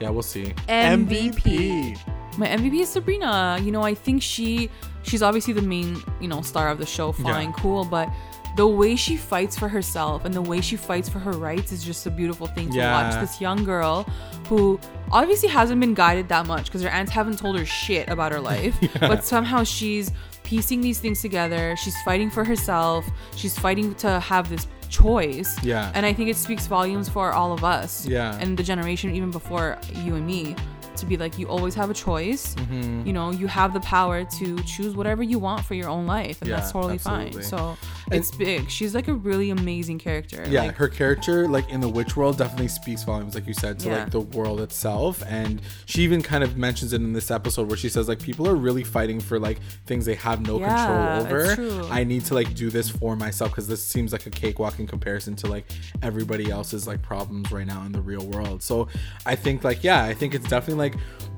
yeah, 0.00 0.08
we'll 0.10 0.22
see. 0.22 0.54
MVP. 0.68 1.98
My 2.36 2.46
MVP 2.48 2.80
is 2.80 2.88
Sabrina. 2.88 3.58
You 3.62 3.72
know, 3.72 3.82
I 3.82 3.94
think 3.94 4.22
she 4.22 4.70
she's 5.02 5.22
obviously 5.22 5.52
the 5.54 5.62
main, 5.62 6.02
you 6.20 6.28
know, 6.28 6.42
star 6.42 6.68
of 6.68 6.78
the 6.78 6.86
show. 6.86 7.12
Fine, 7.12 7.48
Yeah. 7.48 7.52
cool, 7.56 7.84
but 7.84 8.08
the 8.56 8.66
way 8.66 8.96
she 8.96 9.16
fights 9.16 9.56
for 9.56 9.68
herself 9.68 10.24
and 10.24 10.34
the 10.34 10.42
way 10.42 10.60
she 10.60 10.76
fights 10.76 11.08
for 11.08 11.18
her 11.20 11.30
rights 11.32 11.70
is 11.72 11.82
just 11.84 12.06
a 12.06 12.10
beautiful 12.10 12.46
thing 12.48 12.70
to 12.72 12.78
watch. 12.78 13.14
This 13.20 13.40
young 13.40 13.62
girl 13.64 14.02
who 14.48 14.80
obviously 15.12 15.48
hasn't 15.48 15.80
been 15.80 15.94
guided 15.94 16.28
that 16.28 16.46
much 16.46 16.64
because 16.66 16.82
her 16.82 16.88
aunts 16.88 17.12
haven't 17.12 17.38
told 17.38 17.56
her 17.58 17.64
shit 17.64 18.08
about 18.08 18.32
her 18.32 18.40
life, 18.40 18.76
but 19.00 19.24
somehow 19.24 19.62
she's 19.62 20.10
piecing 20.42 20.80
these 20.80 20.98
things 20.98 21.20
together. 21.22 21.76
She's 21.76 21.94
fighting 22.02 22.30
for 22.30 22.42
herself. 22.44 23.08
She's 23.36 23.56
fighting 23.58 23.94
to 23.96 24.18
have 24.18 24.48
this 24.48 24.66
choice. 24.88 25.62
Yeah. 25.62 25.92
And 25.94 26.04
I 26.04 26.12
think 26.12 26.28
it 26.28 26.36
speaks 26.36 26.66
volumes 26.66 27.08
for 27.08 27.32
all 27.32 27.52
of 27.52 27.62
us. 27.64 28.06
Yeah. 28.06 28.36
And 28.40 28.56
the 28.56 28.62
generation 28.62 29.14
even 29.14 29.30
before 29.30 29.78
you 29.94 30.16
and 30.16 30.26
me 30.26 30.56
to 31.00 31.06
be 31.06 31.16
like 31.16 31.38
you 31.38 31.48
always 31.48 31.74
have 31.74 31.90
a 31.90 31.94
choice. 31.94 32.54
Mm-hmm. 32.54 33.06
you 33.06 33.12
know 33.12 33.30
you 33.30 33.46
have 33.46 33.72
the 33.72 33.80
power 33.80 34.24
to 34.24 34.62
choose 34.62 34.94
whatever 34.94 35.22
you 35.22 35.38
want 35.38 35.64
for 35.64 35.74
your 35.74 35.88
own 35.88 36.06
life 36.06 36.40
and 36.42 36.50
that's 36.50 36.72
totally 36.72 36.94
absolutely. 36.94 37.32
fine 37.32 37.42
so 37.42 37.76
it's 38.10 38.34
big. 38.36 38.70
She's 38.70 38.94
like 38.94 39.06
a 39.08 39.12
really 39.12 39.50
amazing 39.50 39.98
character. 39.98 40.42
Yeah 40.48 40.62
like, 40.62 40.76
her 40.76 40.88
character 40.88 41.46
like 41.46 41.68
in 41.68 41.80
the 41.80 41.88
witch 41.90 42.16
world 42.16 42.38
definitely 42.38 42.68
speaks 42.68 43.02
volumes 43.04 43.34
like 43.34 43.46
you 43.46 43.52
said 43.52 43.78
to 43.80 43.88
Yeah. 43.88 43.98
like 44.04 44.10
the 44.10 44.20
world 44.20 44.60
itself. 44.62 45.22
And 45.28 45.60
she 45.84 46.02
even 46.04 46.22
kind 46.22 46.42
of 46.42 46.56
mentions 46.56 46.94
it 46.94 47.02
in 47.02 47.12
this 47.12 47.30
episode 47.30 47.68
where 47.68 47.76
she 47.76 47.90
says 47.90 48.08
like 48.08 48.18
people 48.20 48.48
are 48.48 48.54
really 48.56 48.82
fighting 48.82 49.20
for 49.20 49.38
like 49.38 49.58
things 49.86 50.06
they 50.06 50.14
have 50.14 50.40
no 50.46 50.58
Yeah, 50.58 51.18
control 51.26 51.70
over. 51.76 51.92
i 51.92 52.02
need 52.02 52.24
to 52.26 52.34
like 52.34 52.54
do 52.54 52.70
this 52.70 52.88
for 52.88 53.14
myself 53.14 53.50
because 53.50 53.68
this 53.68 53.84
seems 53.84 54.10
like 54.12 54.24
a 54.24 54.30
cakewalk 54.30 54.78
in 54.78 54.86
comparison 54.86 55.36
to 55.36 55.46
like 55.46 55.66
everybody 56.02 56.50
else's 56.50 56.86
like 56.86 57.02
problems 57.02 57.52
right 57.52 57.66
now 57.66 57.82
in 57.84 57.92
the 57.92 58.00
real 58.00 58.24
world. 58.26 58.62
So 58.62 58.88
i 59.26 59.34
think 59.34 59.64
like 59.64 59.84
yeah 59.84 60.02
i 60.04 60.14
think 60.14 60.34
it's 60.34 60.48
definitely 60.48 60.82
like 60.87 60.87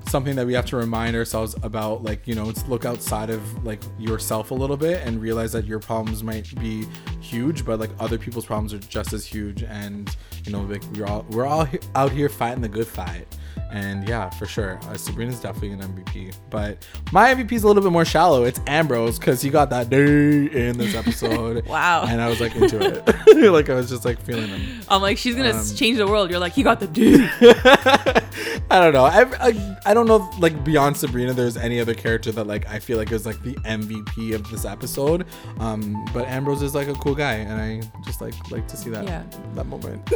something 0.09 0.35
that 0.35 0.47
we 0.47 0.53
have 0.55 0.67
to 0.67 0.77
remind 0.77 1.15
ourselves 1.15 1.55
about 1.63 2.03
like 2.03 2.27
you 2.27 2.35
know 2.35 2.53
look 2.69 2.85
outside 2.85 3.31
of 3.31 3.65
like 3.65 3.81
yourself 3.99 4.51
a 4.51 4.55
little 4.55 4.77
bit 4.77 5.07
and 5.07 5.21
realize 5.21 5.53
that 5.53 5.65
your 5.65 5.79
problems 5.79 6.23
might 6.23 6.53
be 6.61 6.87
huge, 7.21 7.65
but 7.65 7.79
like 7.79 7.91
other 8.01 8.19
people's 8.19 8.47
problems 8.47 8.73
are 8.75 8.79
just 8.79 9.13
as 9.13 9.25
huge, 9.25 9.63
and 9.63 10.17
you 10.45 10.53
know, 10.53 10.63
like 10.63 10.83
we're 10.95 11.07
all 11.07 11.25
we're 11.31 11.47
all 11.47 11.67
out 11.95 12.13
here 12.13 12.29
fighting 12.29 12.63
the 12.63 12.69
good 12.69 12.87
fight. 12.87 13.27
And 13.73 14.09
yeah, 14.09 14.31
for 14.31 14.47
sure, 14.47 14.79
uh, 14.89 14.97
Sabrina's 14.97 15.39
definitely 15.41 15.71
an 15.73 15.81
MVP. 15.81 16.35
But 16.51 16.85
my 17.13 17.33
MVP 17.35 17.53
is 17.53 17.63
a 17.63 17.67
little 17.69 17.83
bit 17.83 17.93
more 17.93 18.05
shallow. 18.05 18.43
It's 18.45 18.61
Ambrose 18.67 19.19
because 19.19 19.41
he 19.41 19.49
got 19.51 19.71
that 19.71 19.91
day 19.91 20.47
in 20.47 20.77
this 20.79 20.95
episode. 20.95 21.67
Wow. 21.71 22.05
And 22.09 22.21
I 22.21 22.29
was 22.29 22.41
like 22.41 22.55
into 22.57 22.79
it. 22.81 23.07
like 23.53 23.69
I 23.71 23.75
was 23.75 23.89
just 23.89 24.05
like 24.05 24.21
feeling 24.21 24.49
him. 24.49 24.81
I'm 24.89 25.01
like, 25.03 25.19
she's 25.19 25.37
gonna 25.37 25.51
Um, 25.53 25.65
change 25.77 25.99
the 25.99 26.07
world. 26.07 26.31
You're 26.31 26.41
like, 26.41 26.53
he 26.53 26.63
got 26.63 26.81
the 26.81 26.87
dude. 26.89 27.31
I 27.41 28.81
don't 28.81 28.93
know. 28.93 29.05
I, 29.05 29.23
I 29.41 29.77
I 29.87 29.95
don't 29.95 30.07
know. 30.07 30.29
Like 30.39 30.65
beyond 30.65 30.97
Sabrina, 30.97 31.33
there's 31.33 31.57
any 31.57 31.81
other 31.81 31.95
character 31.95 32.33
that 32.33 32.47
like 32.47 32.69
I 32.69 32.79
feel 32.79 32.99
like 32.99 33.13
is 33.13 33.27
like 33.27 33.41
the 33.43 33.55
MVP 33.57 34.35
of 34.35 34.49
this 34.51 34.65
episode. 34.65 35.27
Um, 35.59 36.05
but 36.13 36.27
Ambrose 36.27 36.63
is 36.63 36.75
like 36.75 36.89
a 36.89 36.95
cool 36.95 37.15
guy, 37.15 37.35
and 37.35 37.61
I 37.61 37.81
just 38.05 38.21
like 38.21 38.35
like 38.51 38.67
to 38.69 38.77
see 38.77 38.91
that 38.91 39.05
Yeah. 39.05 39.23
that 39.55 39.67
moment. 39.67 40.09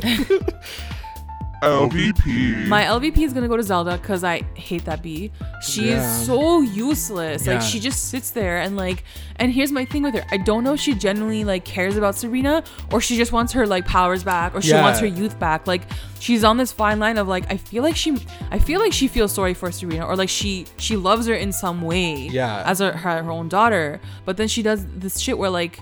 LVP. 1.62 2.66
My 2.68 2.84
LVP 2.84 3.18
is 3.18 3.32
gonna 3.32 3.48
go 3.48 3.56
to 3.56 3.62
Zelda 3.62 3.96
because 3.98 4.24
I 4.24 4.42
hate 4.54 4.84
that 4.84 5.02
bee. 5.02 5.30
She 5.62 5.88
Yeah. 5.90 5.96
is 6.20 6.26
so 6.26 6.60
useless. 6.60 7.46
Yeah. 7.46 7.54
Like 7.54 7.62
she 7.62 7.80
just 7.80 8.08
sits 8.10 8.30
there 8.30 8.58
and 8.58 8.76
like. 8.76 9.04
And 9.36 9.50
here's 9.52 9.72
my 9.72 9.84
thing 9.84 10.02
with 10.04 10.14
her. 10.14 10.24
I 10.30 10.36
don't 10.36 10.62
know 10.62 10.74
if 10.74 10.80
she 10.80 10.94
genuinely 10.94 11.42
like 11.44 11.64
cares 11.64 11.96
about 11.96 12.14
Serena 12.14 12.62
or 12.92 13.00
she 13.00 13.16
just 13.16 13.32
wants 13.32 13.52
her 13.52 13.66
like 13.66 13.84
powers 13.86 14.22
back 14.22 14.54
or 14.54 14.62
she 14.62 14.70
Yeah. 14.70 14.82
wants 14.82 15.00
her 15.00 15.06
youth 15.06 15.38
back. 15.40 15.66
Like 15.66 15.82
she's 16.20 16.44
on 16.44 16.56
this 16.56 16.70
fine 16.70 16.98
line 17.00 17.18
of 17.18 17.26
like 17.28 17.50
I 17.50 17.56
feel 17.56 17.82
like 17.82 17.96
she 17.96 18.16
I 18.50 18.58
feel 18.58 18.80
like 18.80 18.92
she 18.92 19.08
feels 19.08 19.32
sorry 19.32 19.54
for 19.54 19.72
Serena 19.72 20.06
or 20.06 20.14
like 20.16 20.28
she 20.28 20.66
she 20.76 20.96
loves 20.96 21.26
her 21.26 21.34
in 21.34 21.52
some 21.52 21.82
way. 21.82 22.14
Yeah. 22.30 22.62
As 22.64 22.78
her 22.78 22.92
her, 22.92 23.22
her 23.22 23.30
own 23.30 23.48
daughter, 23.48 24.00
but 24.24 24.36
then 24.36 24.48
she 24.48 24.62
does 24.62 24.86
this 24.96 25.18
shit 25.18 25.36
where 25.38 25.50
like. 25.50 25.80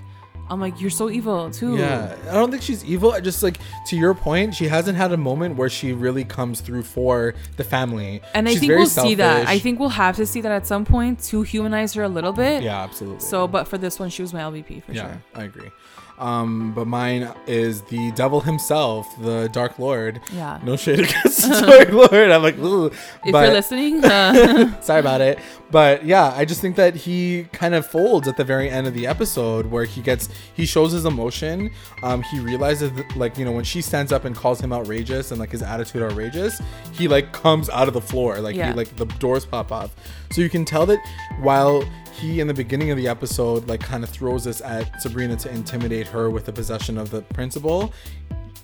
I'm 0.53 0.61
like, 0.61 0.79
you're 0.79 0.89
so 0.89 1.09
evil 1.09 1.51
too. 1.51 1.77
Yeah, 1.77 2.15
I 2.29 2.33
don't 2.33 2.51
think 2.51 2.61
she's 2.61 2.85
evil. 2.85 3.11
I 3.11 3.19
just 3.19 3.43
like 3.43 3.57
to 3.87 3.97
your 3.97 4.13
point, 4.13 4.55
she 4.55 4.67
hasn't 4.67 4.97
had 4.97 5.11
a 5.11 5.17
moment 5.17 5.55
where 5.55 5.69
she 5.69 5.91
really 5.93 6.23
comes 6.23 6.61
through 6.61 6.83
for 6.83 7.33
the 7.57 7.63
family. 7.63 8.21
And 8.33 8.47
I 8.47 8.55
think 8.55 8.71
we'll 8.71 8.85
see 8.85 9.15
that. 9.15 9.47
I 9.47 9.59
think 9.59 9.79
we'll 9.79 9.89
have 9.89 10.15
to 10.17 10.25
see 10.25 10.41
that 10.41 10.51
at 10.51 10.67
some 10.67 10.85
point 10.85 11.23
to 11.25 11.41
humanize 11.41 11.93
her 11.95 12.03
a 12.03 12.09
little 12.09 12.33
bit. 12.33 12.63
Yeah, 12.63 12.83
absolutely. 12.83 13.19
So, 13.19 13.47
but 13.47 13.67
for 13.67 13.77
this 13.77 13.99
one, 13.99 14.09
she 14.09 14.21
was 14.21 14.33
my 14.33 14.41
LVP 14.41 14.83
for 14.83 14.93
yeah, 14.93 15.07
sure. 15.07 15.23
I 15.35 15.43
agree. 15.43 15.71
Um, 16.19 16.73
but 16.73 16.85
mine 16.85 17.33
is 17.47 17.81
the 17.83 18.11
devil 18.11 18.39
himself, 18.39 19.07
the 19.19 19.49
Dark 19.51 19.79
Lord. 19.79 20.21
Yeah. 20.31 20.59
No 20.63 20.75
shade 20.77 20.99
against 20.99 21.41
the 21.49 21.65
Dark 21.65 21.91
Lord. 21.91 22.31
I'm 22.31 22.43
like, 22.43 22.57
ooh. 22.59 22.85
If 22.87 23.31
but, 23.31 23.43
you're 23.45 23.53
listening, 23.53 24.05
uh, 24.05 24.79
Sorry 24.81 24.99
about 24.99 25.21
it. 25.21 25.39
But 25.71 26.05
yeah, 26.05 26.31
I 26.35 26.45
just 26.45 26.61
think 26.61 26.75
that 26.75 26.95
he 26.95 27.47
kind 27.51 27.73
of 27.73 27.87
folds 27.87 28.27
at 28.27 28.37
the 28.37 28.43
very 28.43 28.69
end 28.69 28.85
of 28.85 28.93
the 28.93 29.07
episode 29.07 29.65
where 29.65 29.85
he 29.85 30.01
gets 30.01 30.29
he 30.53 30.65
shows 30.67 30.91
his 30.91 31.05
emotion. 31.05 31.71
Um, 32.03 32.21
he 32.21 32.39
realizes 32.39 32.91
that, 32.93 33.17
like, 33.17 33.37
you 33.39 33.43
know, 33.45 33.51
when 33.51 33.63
she 33.63 33.81
stands 33.81 34.11
up 34.11 34.23
and 34.23 34.35
calls 34.35 34.61
him 34.61 34.71
outrageous 34.71 35.31
and 35.31 35.39
like 35.39 35.49
his 35.51 35.63
attitude 35.63 36.03
outrageous, 36.03 36.61
he 36.91 37.07
like 37.07 37.33
comes 37.33 37.69
out 37.71 37.87
of 37.87 37.95
the 37.95 38.01
floor. 38.01 38.39
Like 38.39 38.55
Yeah. 38.55 38.67
he 38.69 38.73
like 38.73 38.95
the 38.97 39.05
doors 39.05 39.45
pop 39.45 39.71
off. 39.71 39.95
So 40.31 40.41
you 40.41 40.49
can 40.49 40.63
tell 40.63 40.85
that 40.85 40.99
while 41.41 41.83
he 42.19 42.39
in 42.39 42.47
the 42.47 42.53
beginning 42.53 42.91
of 42.91 42.97
the 42.97 43.07
episode 43.07 43.67
like 43.67 43.81
kind 43.81 44.03
of 44.03 44.09
throws 44.09 44.43
this 44.43 44.61
at 44.61 45.01
Sabrina 45.01 45.35
to 45.37 45.51
intimidate 45.51 46.07
her 46.07 46.29
with 46.29 46.45
the 46.45 46.53
possession 46.53 46.97
of 46.97 47.09
the 47.09 47.21
principal, 47.21 47.93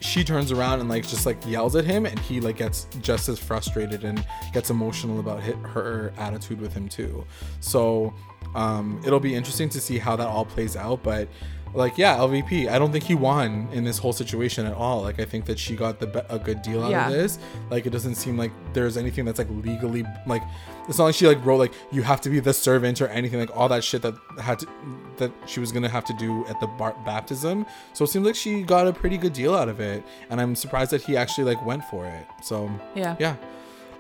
she 0.02 0.24
turns 0.24 0.52
around 0.52 0.80
and 0.80 0.90
like 0.90 1.08
just 1.08 1.26
like 1.26 1.38
yells 1.46 1.76
at 1.76 1.86
him 1.86 2.06
and 2.06 2.18
he 2.20 2.40
like 2.40 2.58
gets 2.58 2.88
just 3.02 3.28
as 3.28 3.38
frustrated 3.40 4.04
and 4.04 4.26
gets 4.54 4.70
emotional 4.70 5.20
about 5.20 5.42
hi 5.42 5.52
her 5.74 6.14
attitude 6.18 6.62
with 6.62 6.74
him 6.74 6.88
too. 6.88 7.26
So 7.60 8.14
um 8.56 9.02
it'll 9.06 9.20
be 9.20 9.36
interesting 9.36 9.70
to 9.70 9.82
see 9.82 9.98
how 9.98 10.16
that 10.16 10.28
all 10.28 10.46
plays 10.46 10.76
out 10.76 11.04
but 11.04 11.28
like 11.74 11.98
yeah 11.98 12.18
lvp 12.18 12.68
i 12.70 12.80
don't 12.80 12.92
think 12.92 13.04
he 13.04 13.14
won 13.14 13.68
in 13.72 13.84
this 13.84 13.98
whole 14.00 14.14
situation 14.14 14.66
at 14.66 14.74
all. 14.74 15.02
Like 15.04 15.20
i 15.20 15.26
think 15.26 15.46
that 15.46 15.60
she 15.60 15.76
got 15.76 16.00
the 16.00 16.08
be- 16.08 16.22
a 16.30 16.40
good 16.40 16.62
deal 16.62 16.84
out 16.84 16.92
Yeah. 16.92 17.08
of 17.08 17.14
this. 17.14 17.38
Like 17.70 17.86
it 17.86 17.92
doesn't 17.92 18.16
seem 18.16 18.38
like 18.38 18.52
there's 18.74 18.98
anything 18.98 19.26
that's 19.26 19.38
like 19.40 19.48
legally 19.50 20.04
like 20.26 20.42
it's 20.88 20.98
not 20.98 21.06
like 21.06 21.16
she 21.16 21.28
like 21.28 21.44
wrote 21.46 21.58
like 21.58 21.74
you 21.92 22.02
have 22.02 22.22
to 22.22 22.30
be 22.30 22.40
the 22.40 22.54
servant 22.54 23.02
or 23.02 23.08
anything 23.10 23.40
like 23.40 23.56
all 23.56 23.70
that 23.70 23.84
shit 23.84 24.02
that 24.02 24.16
had 24.40 24.60
to 24.60 24.68
that 25.18 25.32
she 25.46 25.60
was 25.60 25.72
gonna 25.72 25.90
have 25.90 26.06
to 26.06 26.14
do 26.14 26.46
at 26.48 26.60
the 26.60 26.68
bar- 26.68 26.96
baptism. 27.06 27.66
So 27.94 28.06
it 28.06 28.08
seems 28.08 28.26
like 28.26 28.36
she 28.36 28.64
got 28.64 28.88
a 28.88 28.94
pretty 28.94 29.18
good 29.18 29.34
deal 29.34 29.54
out 29.54 29.70
of 29.70 29.80
it 29.80 30.04
and 30.30 30.42
i'm 30.42 30.56
surprised 30.56 30.92
that 30.92 31.02
he 31.02 31.16
actually 31.18 31.44
like 31.44 31.64
went 31.66 31.84
for 31.86 32.06
it. 32.06 32.26
So 32.44 32.70
yeah. 32.96 33.16
yeah. 33.20 33.36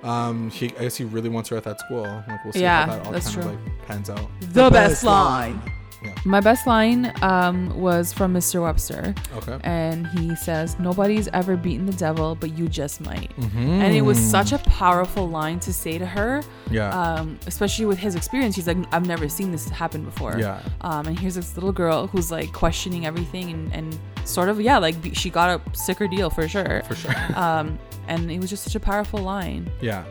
Um 0.01 0.49
he 0.49 0.67
i 0.77 0.83
guess 0.83 0.95
he 0.95 1.03
really 1.03 1.29
wants 1.29 1.49
her 1.49 1.57
at 1.57 1.63
that 1.65 1.79
school. 1.81 2.03
Like 2.27 2.43
we'll 2.43 2.53
see 2.53 2.61
Yeah, 2.61 2.85
how 2.85 2.95
that 2.95 3.05
all 3.05 3.11
kind 3.11 3.25
true. 3.31 3.43
of 3.43 3.47
like 3.65 3.87
pans 3.87 4.09
out. 4.09 4.27
The 4.39 4.69
best 4.69 5.03
line. 5.03 5.61
Yeah. 6.03 6.13
My 6.23 6.39
best 6.39 6.65
line 6.65 7.11
um, 7.21 7.77
was 7.77 8.13
from 8.13 8.33
Mr. 8.33 8.61
Webster, 8.61 9.13
okay 9.35 9.59
and 9.63 10.07
he 10.07 10.33
says, 10.35 10.79
"Nobody's 10.79 11.27
ever 11.29 11.57
beaten 11.57 11.85
the 11.85 11.93
devil, 11.93 12.35
but 12.35 12.57
you 12.57 12.67
just 12.69 13.01
might." 13.01 13.35
Mhm. 13.37 13.81
And 13.83 13.93
it 13.93 14.01
was 14.01 14.17
such 14.17 14.51
a 14.53 14.59
powerful 14.59 15.27
line 15.27 15.59
to 15.61 15.73
say 15.73 15.97
to 15.97 16.05
her, 16.05 16.41
yeah 16.71 16.89
um, 16.97 17.37
especially 17.47 17.85
with 17.85 17.97
his 17.97 18.15
experience. 18.15 18.55
He's 18.55 18.67
like, 18.67 18.77
"I've 18.93 19.05
never 19.07 19.27
seen 19.27 19.51
this 19.51 19.67
happen 19.69 20.03
before." 20.05 20.37
Yeah. 20.39 20.61
Um, 20.81 21.07
and 21.07 21.19
here's 21.19 21.35
this 21.35 21.55
little 21.57 21.73
girl 21.73 22.07
who's 22.07 22.31
like 22.31 22.53
questioning 22.53 23.05
everything 23.05 23.51
and, 23.51 23.73
and 23.73 23.99
sort 24.23 24.47
of 24.49 24.61
yeah, 24.61 24.77
like 24.77 24.95
she 25.13 25.29
got 25.29 25.49
a 25.59 25.75
sicker 25.77 26.07
deal 26.07 26.29
for 26.29 26.47
sure. 26.47 26.81
for 26.87 26.95
sure 26.95 27.13
Um, 27.35 27.77
and 28.07 28.31
it 28.31 28.39
was 28.39 28.49
just 28.49 28.63
such 28.63 28.75
a 28.75 28.79
powerful 28.79 29.19
line. 29.21 29.69
Yeah. 29.81 30.03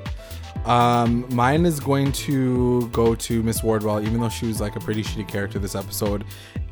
Um, 0.65 1.25
mine 1.35 1.65
is 1.65 1.81
going 1.81 2.13
to 2.13 2.89
go 2.89 3.15
to 3.15 3.43
Miss 3.43 3.63
Wardwell, 3.63 4.03
even 4.03 4.21
though 4.21 4.29
she 4.29 4.47
was 4.47 4.61
like 4.61 4.77
a 4.77 4.81
pretty 4.81 5.03
shitty 5.03 5.27
character 5.27 5.59
this 5.59 5.75
episode. 5.75 6.25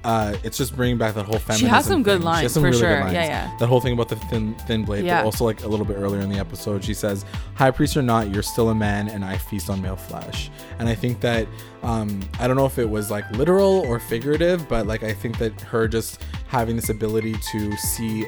Uh, 0.05 0.37
it's 0.45 0.57
just 0.57 0.77
bringing 0.77 0.97
back 0.99 1.15
that 1.15 1.25
whole 1.25 1.39
feminism. 1.39 1.67
She 1.67 1.71
has 1.71 1.85
some 1.87 2.03
good 2.05 2.19
thing. 2.19 2.27
lines, 2.27 2.53
for 2.55 2.73
sure. 2.73 2.91
Yeah, 2.91 3.11
yeah. 3.11 3.57
That 3.59 3.67
whole 3.67 3.81
thing 3.81 3.93
about 3.93 4.09
the 4.09 4.15
thin 4.17 4.55
thin 4.67 4.85
blade, 4.85 5.05
Yeah. 5.05 5.23
but 5.23 5.25
also 5.27 5.45
like 5.45 5.65
a 5.65 5.69
little 5.69 5.87
bit 5.87 5.97
earlier 5.97 6.21
in 6.21 6.29
the 6.29 6.39
episode, 6.39 6.85
she 6.85 6.95
says, 6.95 7.25
"High 7.57 7.73
priest 7.73 7.97
or 7.97 8.03
not, 8.03 8.33
you're 8.33 8.43
still 8.45 8.69
a 8.69 8.75
man, 8.75 9.09
and 9.09 9.25
I 9.25 9.37
feast 9.37 9.69
on 9.69 9.83
male 9.83 9.97
flesh." 9.97 10.49
And 10.79 10.89
I 10.89 10.95
think 10.95 11.21
that 11.23 11.49
um, 11.83 12.21
I 12.39 12.47
don't 12.47 12.57
know 12.57 12.67
if 12.67 12.79
it 12.79 12.89
was 12.89 13.11
like 13.11 13.29
literal 13.33 13.81
or 13.89 13.99
figurative, 13.99 14.69
but 14.69 14.87
like 14.87 15.03
I 15.03 15.13
think 15.13 15.39
that 15.39 15.61
her 15.63 15.89
just 15.89 16.23
having 16.47 16.77
this 16.77 16.89
ability 16.89 17.35
to 17.53 17.77
see 17.77 18.27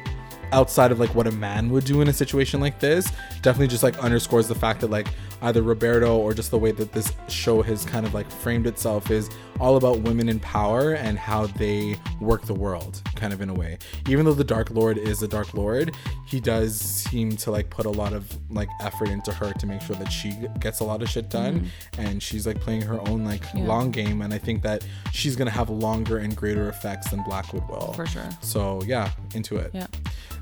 outside 0.51 0.91
of 0.91 0.99
like 0.99 1.15
what 1.15 1.27
a 1.27 1.33
man 1.33 1.69
would 1.71 1.85
do 1.85 2.01
in 2.01 2.09
a 2.09 2.13
situation 2.13 2.59
like 2.59 2.81
this 2.81 3.13
definitely 3.43 3.69
just 3.69 3.83
like 3.83 3.99
underscores 3.99 4.49
the 4.49 4.55
fact 4.55 4.81
that 4.81 4.89
like 4.89 5.07
either 5.43 5.63
Roberto 5.63 6.17
or 6.17 6.35
just 6.35 6.51
the 6.51 6.59
way 6.59 6.73
that 6.73 6.93
this 6.93 7.13
show 7.29 7.63
has 7.63 7.85
kind 7.85 8.05
of 8.07 8.15
like 8.15 8.31
framed 8.31 8.67
itself 8.67 9.11
is 9.11 9.31
all 9.61 9.77
about 9.77 10.01
women 10.01 10.29
in 10.29 10.39
power 10.41 10.95
and 10.95 11.19
how 11.19 11.47
they 11.47 11.97
work 12.21 12.43
the 12.47 12.55
world 12.55 13.03
kind 13.17 13.33
of 13.33 13.41
in 13.41 13.49
a 13.51 13.55
way 13.55 13.77
even 14.09 14.25
though 14.25 14.33
the 14.33 14.45
dark 14.45 14.71
lord 14.71 14.97
is 14.97 15.21
a 15.23 15.27
dark 15.29 15.53
lord 15.53 15.93
he 16.29 16.39
does 16.39 16.79
seem 16.79 17.37
to 17.37 17.51
like 17.51 17.69
put 17.69 17.85
a 17.85 17.91
lot 17.91 18.13
of 18.13 18.39
like 18.51 18.69
effort 18.83 19.09
into 19.09 19.33
her 19.33 19.53
to 19.55 19.67
make 19.67 19.81
sure 19.83 19.97
that 19.97 20.13
she 20.13 20.33
gets 20.61 20.79
a 20.79 20.85
lot 20.85 21.03
of 21.03 21.09
shit 21.09 21.29
done 21.29 21.61
mm-hmm. 21.61 22.01
and 22.01 22.23
she's 22.23 22.47
like 22.47 22.61
playing 22.61 22.81
her 22.83 23.01
own 23.09 23.25
like 23.25 23.43
Yeah. 23.53 23.65
long 23.65 23.91
game 23.91 24.23
and 24.23 24.33
i 24.33 24.39
think 24.39 24.63
that 24.63 24.87
she's 25.13 25.35
gonna 25.35 25.51
have 25.51 25.71
longer 25.71 26.19
and 26.19 26.37
greater 26.37 26.69
effects 26.69 27.11
than 27.11 27.23
blackwood 27.25 27.69
will 27.69 27.93
For 27.95 28.07
sure. 28.07 28.29
so 28.41 28.81
yeah 28.87 29.11
into 29.35 29.57
it 29.57 29.73
Yeah. 29.75 29.89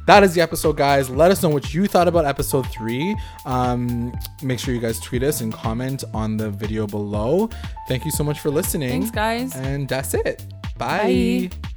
That 0.07 0.23
is 0.23 0.35
the 0.35 0.41
episode 0.41 0.77
guys 0.77 1.11
let 1.11 1.31
us 1.31 1.43
know 1.43 1.49
what 1.49 1.75
you 1.75 1.87
thought 1.87 2.09
about 2.09 2.25
episode 2.25 2.67
three 2.71 3.17
um 3.45 4.13
make 4.43 4.59
sure 4.59 4.73
you 4.75 4.81
guys 4.81 4.99
tweet 5.01 5.23
us 5.23 5.41
and 5.41 5.53
comment 5.53 6.05
on 6.15 6.37
the 6.37 6.51
video 6.51 6.87
below 6.87 7.49
thank 7.89 8.05
you 8.05 8.11
so 8.11 8.25
much 8.25 8.41
for 8.41 8.51
listening 8.51 8.89
Thanks, 8.91 9.11
guys. 9.11 9.55
and 9.57 9.89
that's 9.89 10.15
it 10.15 10.45
bye. 10.79 11.49
Bye. 11.51 11.73